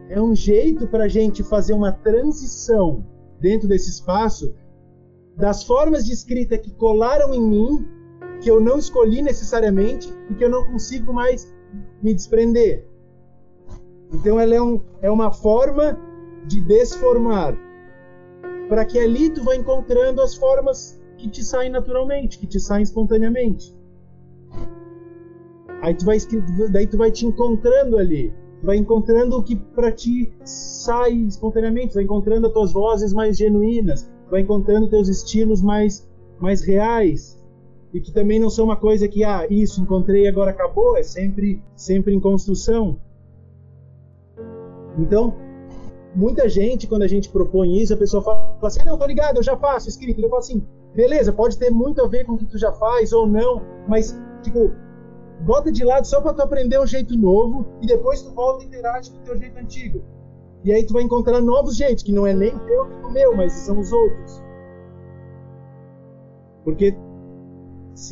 É 0.07 0.21
um 0.21 0.35
jeito 0.35 0.87
para 0.87 1.05
a 1.05 1.07
gente 1.07 1.43
fazer 1.43 1.73
uma 1.73 1.91
transição 1.91 3.05
dentro 3.39 3.67
desse 3.67 3.89
espaço 3.89 4.53
das 5.35 5.63
formas 5.63 6.05
de 6.05 6.13
escrita 6.13 6.57
que 6.57 6.71
colaram 6.71 7.33
em 7.33 7.41
mim 7.41 7.87
que 8.41 8.49
eu 8.51 8.59
não 8.59 8.77
escolhi 8.77 9.21
necessariamente 9.21 10.13
e 10.29 10.35
que 10.35 10.43
eu 10.43 10.49
não 10.49 10.63
consigo 10.65 11.13
mais 11.13 11.51
me 12.01 12.13
desprender. 12.13 12.85
Então 14.13 14.39
ela 14.39 14.55
é, 14.55 14.61
um, 14.61 14.81
é 15.01 15.09
uma 15.09 15.31
forma 15.31 15.97
de 16.45 16.61
desformar, 16.61 17.55
para 18.69 18.85
que 18.85 18.99
ali 18.99 19.31
tu 19.31 19.43
vá 19.43 19.55
encontrando 19.55 20.21
as 20.21 20.35
formas 20.35 21.01
que 21.17 21.27
te 21.27 21.43
saem 21.43 21.71
naturalmente, 21.71 22.37
que 22.37 22.47
te 22.47 22.59
saem 22.59 22.83
espontaneamente. 22.83 23.75
Aí 25.81 25.93
tu 25.95 26.05
vai 26.05 26.17
daí 26.71 26.85
tu 26.85 26.97
vai 26.97 27.11
te 27.11 27.25
encontrando 27.25 27.97
ali, 27.97 28.33
tu 28.61 28.67
vai 28.67 28.77
encontrando 28.77 29.37
o 29.37 29.43
que 29.43 29.55
para 29.55 29.91
ti 29.91 30.31
sai 30.43 31.13
espontaneamente, 31.13 31.89
tu 31.89 31.93
vai 31.95 32.03
encontrando 32.03 32.47
as 32.47 32.53
tuas 32.53 32.71
vozes 32.71 33.11
mais 33.11 33.37
genuínas, 33.37 34.03
tu 34.03 34.31
vai 34.31 34.41
encontrando 34.41 34.89
teus 34.89 35.09
estilos 35.09 35.61
mais 35.61 36.07
mais 36.39 36.61
reais. 36.61 37.37
E 37.91 37.99
que 37.99 38.11
também 38.11 38.39
não 38.39 38.51
são 38.51 38.65
uma 38.65 38.75
coisa 38.75 39.07
que 39.07 39.23
ah 39.23 39.47
isso 39.49 39.81
encontrei 39.81 40.27
agora 40.27 40.51
acabou, 40.51 40.95
é 40.95 41.01
sempre 41.01 41.61
sempre 41.75 42.13
em 42.13 42.19
construção. 42.19 42.99
Então 44.97 45.48
muita 46.15 46.49
gente 46.49 46.87
quando 46.87 47.03
a 47.03 47.07
gente 47.07 47.29
propõe 47.29 47.81
isso 47.81 47.93
a 47.93 47.97
pessoa 47.97 48.23
fala 48.23 48.57
assim 48.63 48.83
não 48.83 48.97
tô 48.97 49.05
ligado 49.05 49.37
eu 49.37 49.43
já 49.43 49.55
faço 49.55 49.89
escrita 49.89 50.19
eu 50.19 50.29
falo 50.29 50.39
assim 50.39 50.65
beleza 50.95 51.31
pode 51.31 51.57
ter 51.57 51.69
muito 51.69 52.01
a 52.01 52.07
ver 52.07 52.25
com 52.25 52.33
o 52.33 52.37
que 52.37 52.45
tu 52.45 52.57
já 52.57 52.71
faz 52.73 53.13
ou 53.13 53.27
não 53.27 53.61
mas 53.87 54.17
tipo 54.41 54.71
bota 55.41 55.71
de 55.71 55.83
lado 55.83 56.05
só 56.05 56.21
para 56.21 56.33
tu 56.33 56.41
aprender 56.41 56.79
um 56.79 56.85
jeito 56.85 57.17
novo 57.17 57.65
e 57.81 57.87
depois 57.87 58.21
tu 58.21 58.31
volta 58.33 58.63
e 58.63 58.67
interage 58.67 59.11
com 59.11 59.17
o 59.17 59.21
teu 59.21 59.37
jeito 59.37 59.57
antigo. 59.57 60.01
E 60.63 60.73
aí 60.73 60.85
tu 60.85 60.93
vai 60.93 61.03
encontrar 61.03 61.39
novos 61.41 61.77
jeitos, 61.77 62.03
que 62.03 62.11
não 62.11 62.27
é 62.27 62.33
nem 62.33 62.57
teu 62.59 62.85
nem 62.85 63.05
o 63.05 63.11
meu, 63.11 63.35
mas 63.35 63.53
são 63.53 63.79
os 63.79 63.91
outros. 63.91 64.43
Porque 66.63 66.95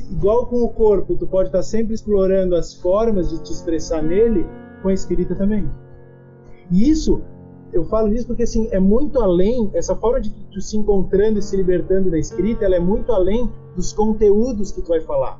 igual 0.10 0.48
com 0.48 0.64
o 0.64 0.70
corpo, 0.70 1.16
tu 1.16 1.28
pode 1.28 1.50
estar 1.50 1.64
sempre 1.64 1.94
explorando 1.94 2.56
as 2.56 2.74
formas 2.74 3.30
de 3.30 3.44
te 3.44 3.52
expressar 3.52 4.02
nele, 4.02 4.46
com 4.82 4.90
a 4.90 4.94
escrita 4.94 5.36
também. 5.36 5.70
E 6.72 6.90
isso, 6.90 7.22
eu 7.74 7.86
falo 7.86 8.14
isso 8.14 8.28
porque 8.28 8.44
assim, 8.44 8.68
é 8.72 8.80
muito 8.80 9.20
além, 9.20 9.70
essa 9.74 9.96
forma 9.96 10.22
de 10.22 10.30
tu 10.30 10.62
se 10.62 10.78
encontrando 10.78 11.40
e 11.40 11.42
se 11.42 11.56
libertando 11.56 12.10
da 12.10 12.18
escrita, 12.18 12.66
ela 12.66 12.76
é 12.76 12.80
muito 12.80 13.12
além 13.12 13.50
dos 13.76 13.94
conteúdos 13.94 14.72
que 14.72 14.82
tu 14.82 14.90
vai 14.90 15.02
falar. 15.02 15.40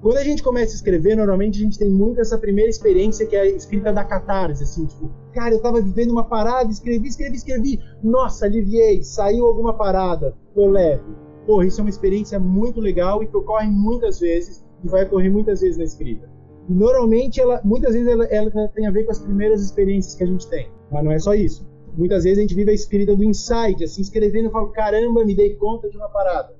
Quando 0.00 0.16
a 0.16 0.24
gente 0.24 0.42
começa 0.42 0.72
a 0.72 0.74
escrever, 0.74 1.16
normalmente 1.16 1.60
a 1.60 1.62
gente 1.62 1.78
tem 1.78 1.88
muito 1.88 2.20
essa 2.20 2.36
primeira 2.36 2.68
experiência 2.68 3.24
que 3.24 3.36
é 3.36 3.42
a 3.42 3.46
escrita 3.46 3.92
da 3.92 4.04
catarse, 4.04 4.64
assim, 4.64 4.84
tipo, 4.84 5.08
cara, 5.32 5.54
eu 5.54 5.62
tava 5.62 5.80
vivendo 5.80 6.10
uma 6.10 6.24
parada, 6.24 6.68
escrevi, 6.72 7.06
escrevi, 7.06 7.36
escrevi, 7.36 7.80
nossa, 8.02 8.46
aliviei, 8.46 9.04
saiu 9.04 9.46
alguma 9.46 9.74
parada, 9.74 10.34
tô 10.54 10.66
leve. 10.68 11.04
Porra, 11.46 11.66
isso 11.66 11.80
é 11.80 11.84
uma 11.84 11.90
experiência 11.90 12.38
muito 12.40 12.80
legal 12.80 13.22
e 13.22 13.28
que 13.28 13.36
ocorre 13.36 13.70
muitas 13.70 14.18
vezes 14.18 14.64
e 14.82 14.88
vai 14.88 15.04
ocorrer 15.04 15.30
muitas 15.30 15.60
vezes 15.60 15.78
na 15.78 15.84
escrita. 15.84 16.28
E 16.68 16.72
normalmente, 16.72 17.40
ela, 17.40 17.60
muitas 17.64 17.92
vezes 17.92 18.08
ela, 18.08 18.24
ela 18.26 18.68
tem 18.68 18.86
a 18.86 18.90
ver 18.90 19.04
com 19.04 19.10
as 19.10 19.18
primeiras 19.18 19.62
experiências 19.62 20.14
que 20.14 20.22
a 20.22 20.26
gente 20.26 20.48
tem, 20.48 20.70
mas 20.90 21.04
não 21.04 21.12
é 21.12 21.18
só 21.18 21.34
isso. 21.34 21.66
Muitas 21.96 22.24
vezes 22.24 22.38
a 22.38 22.42
gente 22.42 22.54
vive 22.54 22.70
a 22.70 22.74
escrita 22.74 23.14
do 23.14 23.24
insight, 23.24 23.82
assim, 23.84 24.00
escrevendo 24.00 24.48
e 24.48 24.52
falo, 24.52 24.68
caramba, 24.68 25.24
me 25.24 25.34
dei 25.34 25.56
conta 25.56 25.90
de 25.90 25.96
uma 25.96 26.08
parada. 26.08 26.54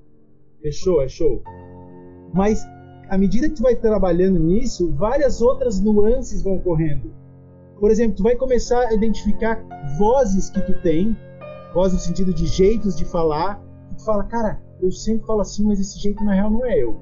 É 0.64 0.70
show, 0.70 1.03
é 1.03 1.09
show. 1.09 1.42
Mas 2.34 2.66
à 3.09 3.18
medida 3.18 3.48
que 3.48 3.57
tu 3.57 3.62
vai 3.62 3.76
trabalhando 3.76 4.38
nisso, 4.38 4.90
várias 4.92 5.42
outras 5.42 5.80
nuances 5.80 6.42
vão 6.42 6.57
ocorrendo. 6.57 7.12
Por 7.78 7.90
exemplo, 7.90 8.16
tu 8.16 8.22
vai 8.22 8.36
começar 8.36 8.88
a 8.88 8.94
identificar 8.94 9.62
vozes 9.98 10.48
que 10.48 10.61
tu 10.62 10.80
tem, 10.82 11.16
voz 11.74 11.92
no 11.92 11.98
sentido 11.98 12.32
de 12.32 12.46
jeitos 12.46 12.96
de 12.96 13.05
falar, 13.05 13.62
e 13.90 13.96
tu 13.96 14.05
fala, 14.05 14.24
cara, 14.24 14.62
eu 14.80 14.90
sempre 14.90 15.26
falo 15.26 15.40
assim, 15.40 15.64
mas 15.64 15.80
esse 15.80 15.98
jeito 15.98 16.24
na 16.24 16.32
real 16.32 16.50
não 16.50 16.64
é 16.64 16.78
eu. 16.78 16.98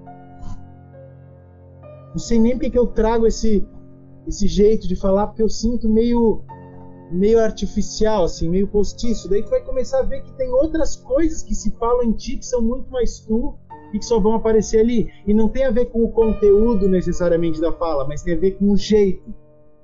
Não 2.11 2.19
sei 2.19 2.39
nem 2.39 2.53
porque 2.53 2.71
que 2.71 2.79
eu 2.79 2.87
trago 2.87 3.27
esse 3.27 3.67
esse 4.27 4.47
jeito 4.47 4.87
de 4.87 4.95
falar, 4.95 5.29
porque 5.29 5.43
eu 5.43 5.49
sinto 5.49 5.89
meio 5.89 6.43
meio 7.11 7.41
artificial, 7.41 8.25
assim, 8.25 8.49
meio 8.49 8.69
postiço. 8.69 9.29
Daí 9.29 9.43
tu 9.43 9.51
vai 9.51 9.61
começar 9.63 9.99
a 9.99 10.03
ver 10.03 10.23
que 10.23 10.33
tem 10.35 10.49
outras 10.51 10.95
coisas 10.95 11.43
que 11.43 11.55
se 11.55 11.73
falam 11.73 12.05
em 12.05 12.13
ti 12.13 12.37
que 12.37 12.47
são 12.47 12.63
muito 12.63 12.89
mais 12.91 13.19
tu 13.21 13.55
e 13.93 13.99
que 13.99 14.05
só 14.05 14.21
vão 14.21 14.35
aparecer 14.35 14.81
ali. 14.81 15.09
E 15.27 15.35
não 15.35 15.49
tem 15.49 15.65
a 15.65 15.71
ver 15.71 15.87
com 15.87 16.05
o 16.05 16.13
conteúdo 16.13 16.89
necessariamente 16.89 17.61
da 17.61 17.73
fala, 17.73 18.07
mas 18.07 18.23
tem 18.23 18.35
a 18.35 18.39
ver 18.39 18.53
com 18.53 18.71
o 18.71 18.77
jeito, 18.77 19.35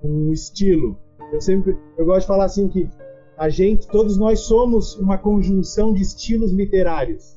com 0.01 0.29
o 0.29 0.33
estilo. 0.33 0.97
Eu 1.33 1.41
sempre 1.41 1.77
eu 1.99 2.05
gosto 2.05 2.21
de 2.21 2.27
falar 2.29 2.45
assim 2.45 2.69
que 2.69 2.89
a 3.37 3.49
gente, 3.49 3.87
todos 3.89 4.17
nós 4.17 4.41
somos 4.41 4.95
uma 4.97 5.19
conjunção 5.19 5.93
de 5.93 6.03
estilos 6.03 6.53
literários. 6.53 7.37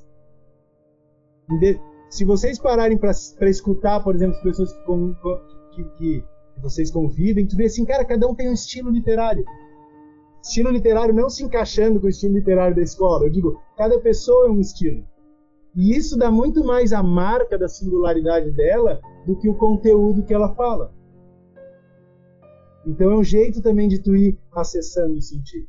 Se 2.09 2.25
vocês 2.25 2.57
pararem 2.57 2.97
para 2.97 3.49
escutar, 3.49 4.03
por 4.03 4.15
exemplo, 4.15 4.35
as 4.35 4.43
pessoas 4.43 4.73
que, 4.73 5.83
que, 5.83 5.83
que, 5.97 6.23
vocês 6.61 6.91
convivem, 6.91 7.47
tu 7.47 7.55
vê 7.55 7.65
assim, 7.65 7.85
cara, 7.85 8.03
cada 8.03 8.27
um 8.27 8.35
tem 8.35 8.49
um 8.49 8.53
estilo 8.53 8.89
literário 8.89 9.45
estilo 10.41 10.71
literário 10.71 11.13
não 11.13 11.29
se 11.29 11.43
encaixando 11.43 11.99
com 11.99 12.07
o 12.07 12.09
estilo 12.09 12.35
literário 12.35 12.75
da 12.75 12.81
escola. 12.81 13.25
Eu 13.25 13.29
digo, 13.29 13.59
cada 13.77 13.99
pessoa 13.99 14.47
é 14.47 14.51
um 14.51 14.59
estilo. 14.59 15.05
E 15.75 15.95
isso 15.95 16.17
dá 16.17 16.31
muito 16.31 16.63
mais 16.63 16.91
a 16.91 17.03
marca 17.03 17.57
da 17.57 17.67
singularidade 17.67 18.51
dela 18.51 18.99
do 19.25 19.35
que 19.35 19.47
o 19.47 19.55
conteúdo 19.55 20.23
que 20.23 20.33
ela 20.33 20.53
fala. 20.55 20.93
Então 22.85 23.11
é 23.11 23.17
um 23.17 23.23
jeito 23.23 23.61
também 23.61 23.87
de 23.87 23.99
tu 23.99 24.15
ir 24.15 24.37
acessando 24.51 25.15
e 25.15 25.21
sentir. 25.21 25.67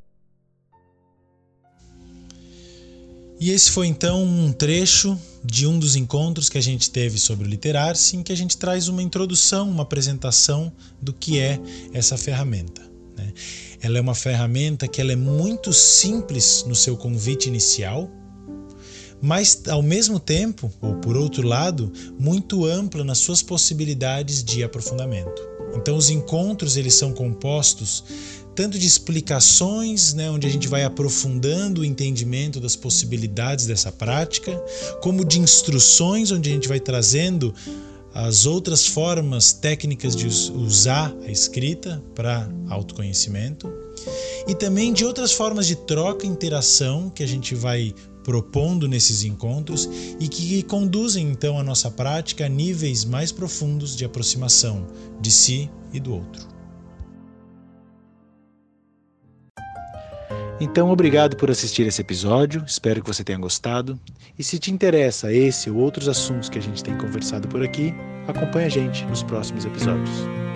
E 3.40 3.50
esse 3.50 3.70
foi 3.70 3.86
então 3.86 4.22
um 4.22 4.52
trecho 4.52 5.18
de 5.42 5.66
um 5.66 5.78
dos 5.78 5.96
encontros 5.96 6.50
que 6.50 6.58
a 6.58 6.60
gente 6.60 6.90
teve 6.90 7.18
sobre 7.18 7.46
o 7.46 7.48
Literar-se, 7.48 8.14
em 8.14 8.22
que 8.22 8.32
a 8.32 8.36
gente 8.36 8.58
traz 8.58 8.86
uma 8.86 9.02
introdução, 9.02 9.70
uma 9.70 9.82
apresentação 9.82 10.70
do 11.00 11.10
que 11.10 11.40
é 11.40 11.58
essa 11.94 12.18
ferramenta. 12.18 12.82
Né? 13.16 13.32
Ela 13.80 13.96
é 13.96 14.00
uma 14.02 14.14
ferramenta 14.14 14.86
que 14.86 15.00
ela 15.00 15.12
é 15.12 15.16
muito 15.16 15.72
simples 15.72 16.66
no 16.68 16.74
seu 16.74 16.98
convite 16.98 17.48
inicial, 17.48 18.10
mas 19.22 19.62
ao 19.68 19.82
mesmo 19.82 20.20
tempo, 20.20 20.70
ou 20.78 20.96
por 20.96 21.16
outro 21.16 21.46
lado, 21.46 21.90
muito 22.18 22.66
ampla 22.66 23.02
nas 23.02 23.18
suas 23.18 23.42
possibilidades 23.42 24.44
de 24.44 24.62
aprofundamento. 24.62 25.48
Então 25.74 25.96
os 25.96 26.10
encontros 26.10 26.76
eles 26.76 26.94
são 26.94 27.12
compostos 27.12 28.04
tanto 28.54 28.78
de 28.78 28.86
explicações, 28.86 30.14
né, 30.14 30.30
onde 30.30 30.46
a 30.46 30.50
gente 30.50 30.68
vai 30.68 30.84
aprofundando 30.84 31.80
o 31.80 31.84
entendimento 31.84 32.60
das 32.60 32.76
possibilidades 32.76 33.66
dessa 33.66 33.92
prática, 33.92 34.62
como 35.00 35.24
de 35.24 35.40
instruções, 35.40 36.30
onde 36.30 36.50
a 36.50 36.52
gente 36.52 36.68
vai 36.68 36.80
trazendo 36.80 37.54
as 38.12 38.44
outras 38.44 38.86
formas 38.86 39.52
técnicas 39.52 40.16
de 40.16 40.26
usar 40.26 41.14
a 41.24 41.30
escrita 41.30 42.02
para 42.14 42.50
autoconhecimento 42.68 43.72
e 44.48 44.54
também 44.54 44.92
de 44.92 45.04
outras 45.04 45.32
formas 45.32 45.66
de 45.66 45.76
troca 45.76 46.26
e 46.26 46.28
interação 46.28 47.08
que 47.08 47.22
a 47.22 47.26
gente 47.26 47.54
vai 47.54 47.94
propondo 48.24 48.88
nesses 48.88 49.22
encontros 49.24 49.88
e 50.18 50.28
que 50.28 50.62
conduzem 50.64 51.30
então 51.30 51.58
a 51.58 51.62
nossa 51.62 51.90
prática 51.90 52.46
a 52.46 52.48
níveis 52.48 53.04
mais 53.04 53.32
profundos 53.32 53.96
de 53.96 54.04
aproximação 54.04 54.86
de 55.20 55.30
si 55.30 55.70
e 55.92 56.00
do 56.00 56.14
outro. 56.14 56.49
Então, 60.60 60.90
obrigado 60.90 61.36
por 61.36 61.50
assistir 61.50 61.86
esse 61.86 62.02
episódio, 62.02 62.62
espero 62.66 63.02
que 63.02 63.08
você 63.08 63.24
tenha 63.24 63.38
gostado. 63.38 63.98
E 64.38 64.44
se 64.44 64.58
te 64.58 64.70
interessa 64.70 65.32
esse 65.32 65.70
ou 65.70 65.78
outros 65.78 66.06
assuntos 66.06 66.50
que 66.50 66.58
a 66.58 66.62
gente 66.62 66.84
tem 66.84 66.96
conversado 66.98 67.48
por 67.48 67.62
aqui, 67.62 67.94
acompanhe 68.28 68.66
a 68.66 68.70
gente 68.70 69.06
nos 69.06 69.22
próximos 69.22 69.64
episódios. 69.64 70.49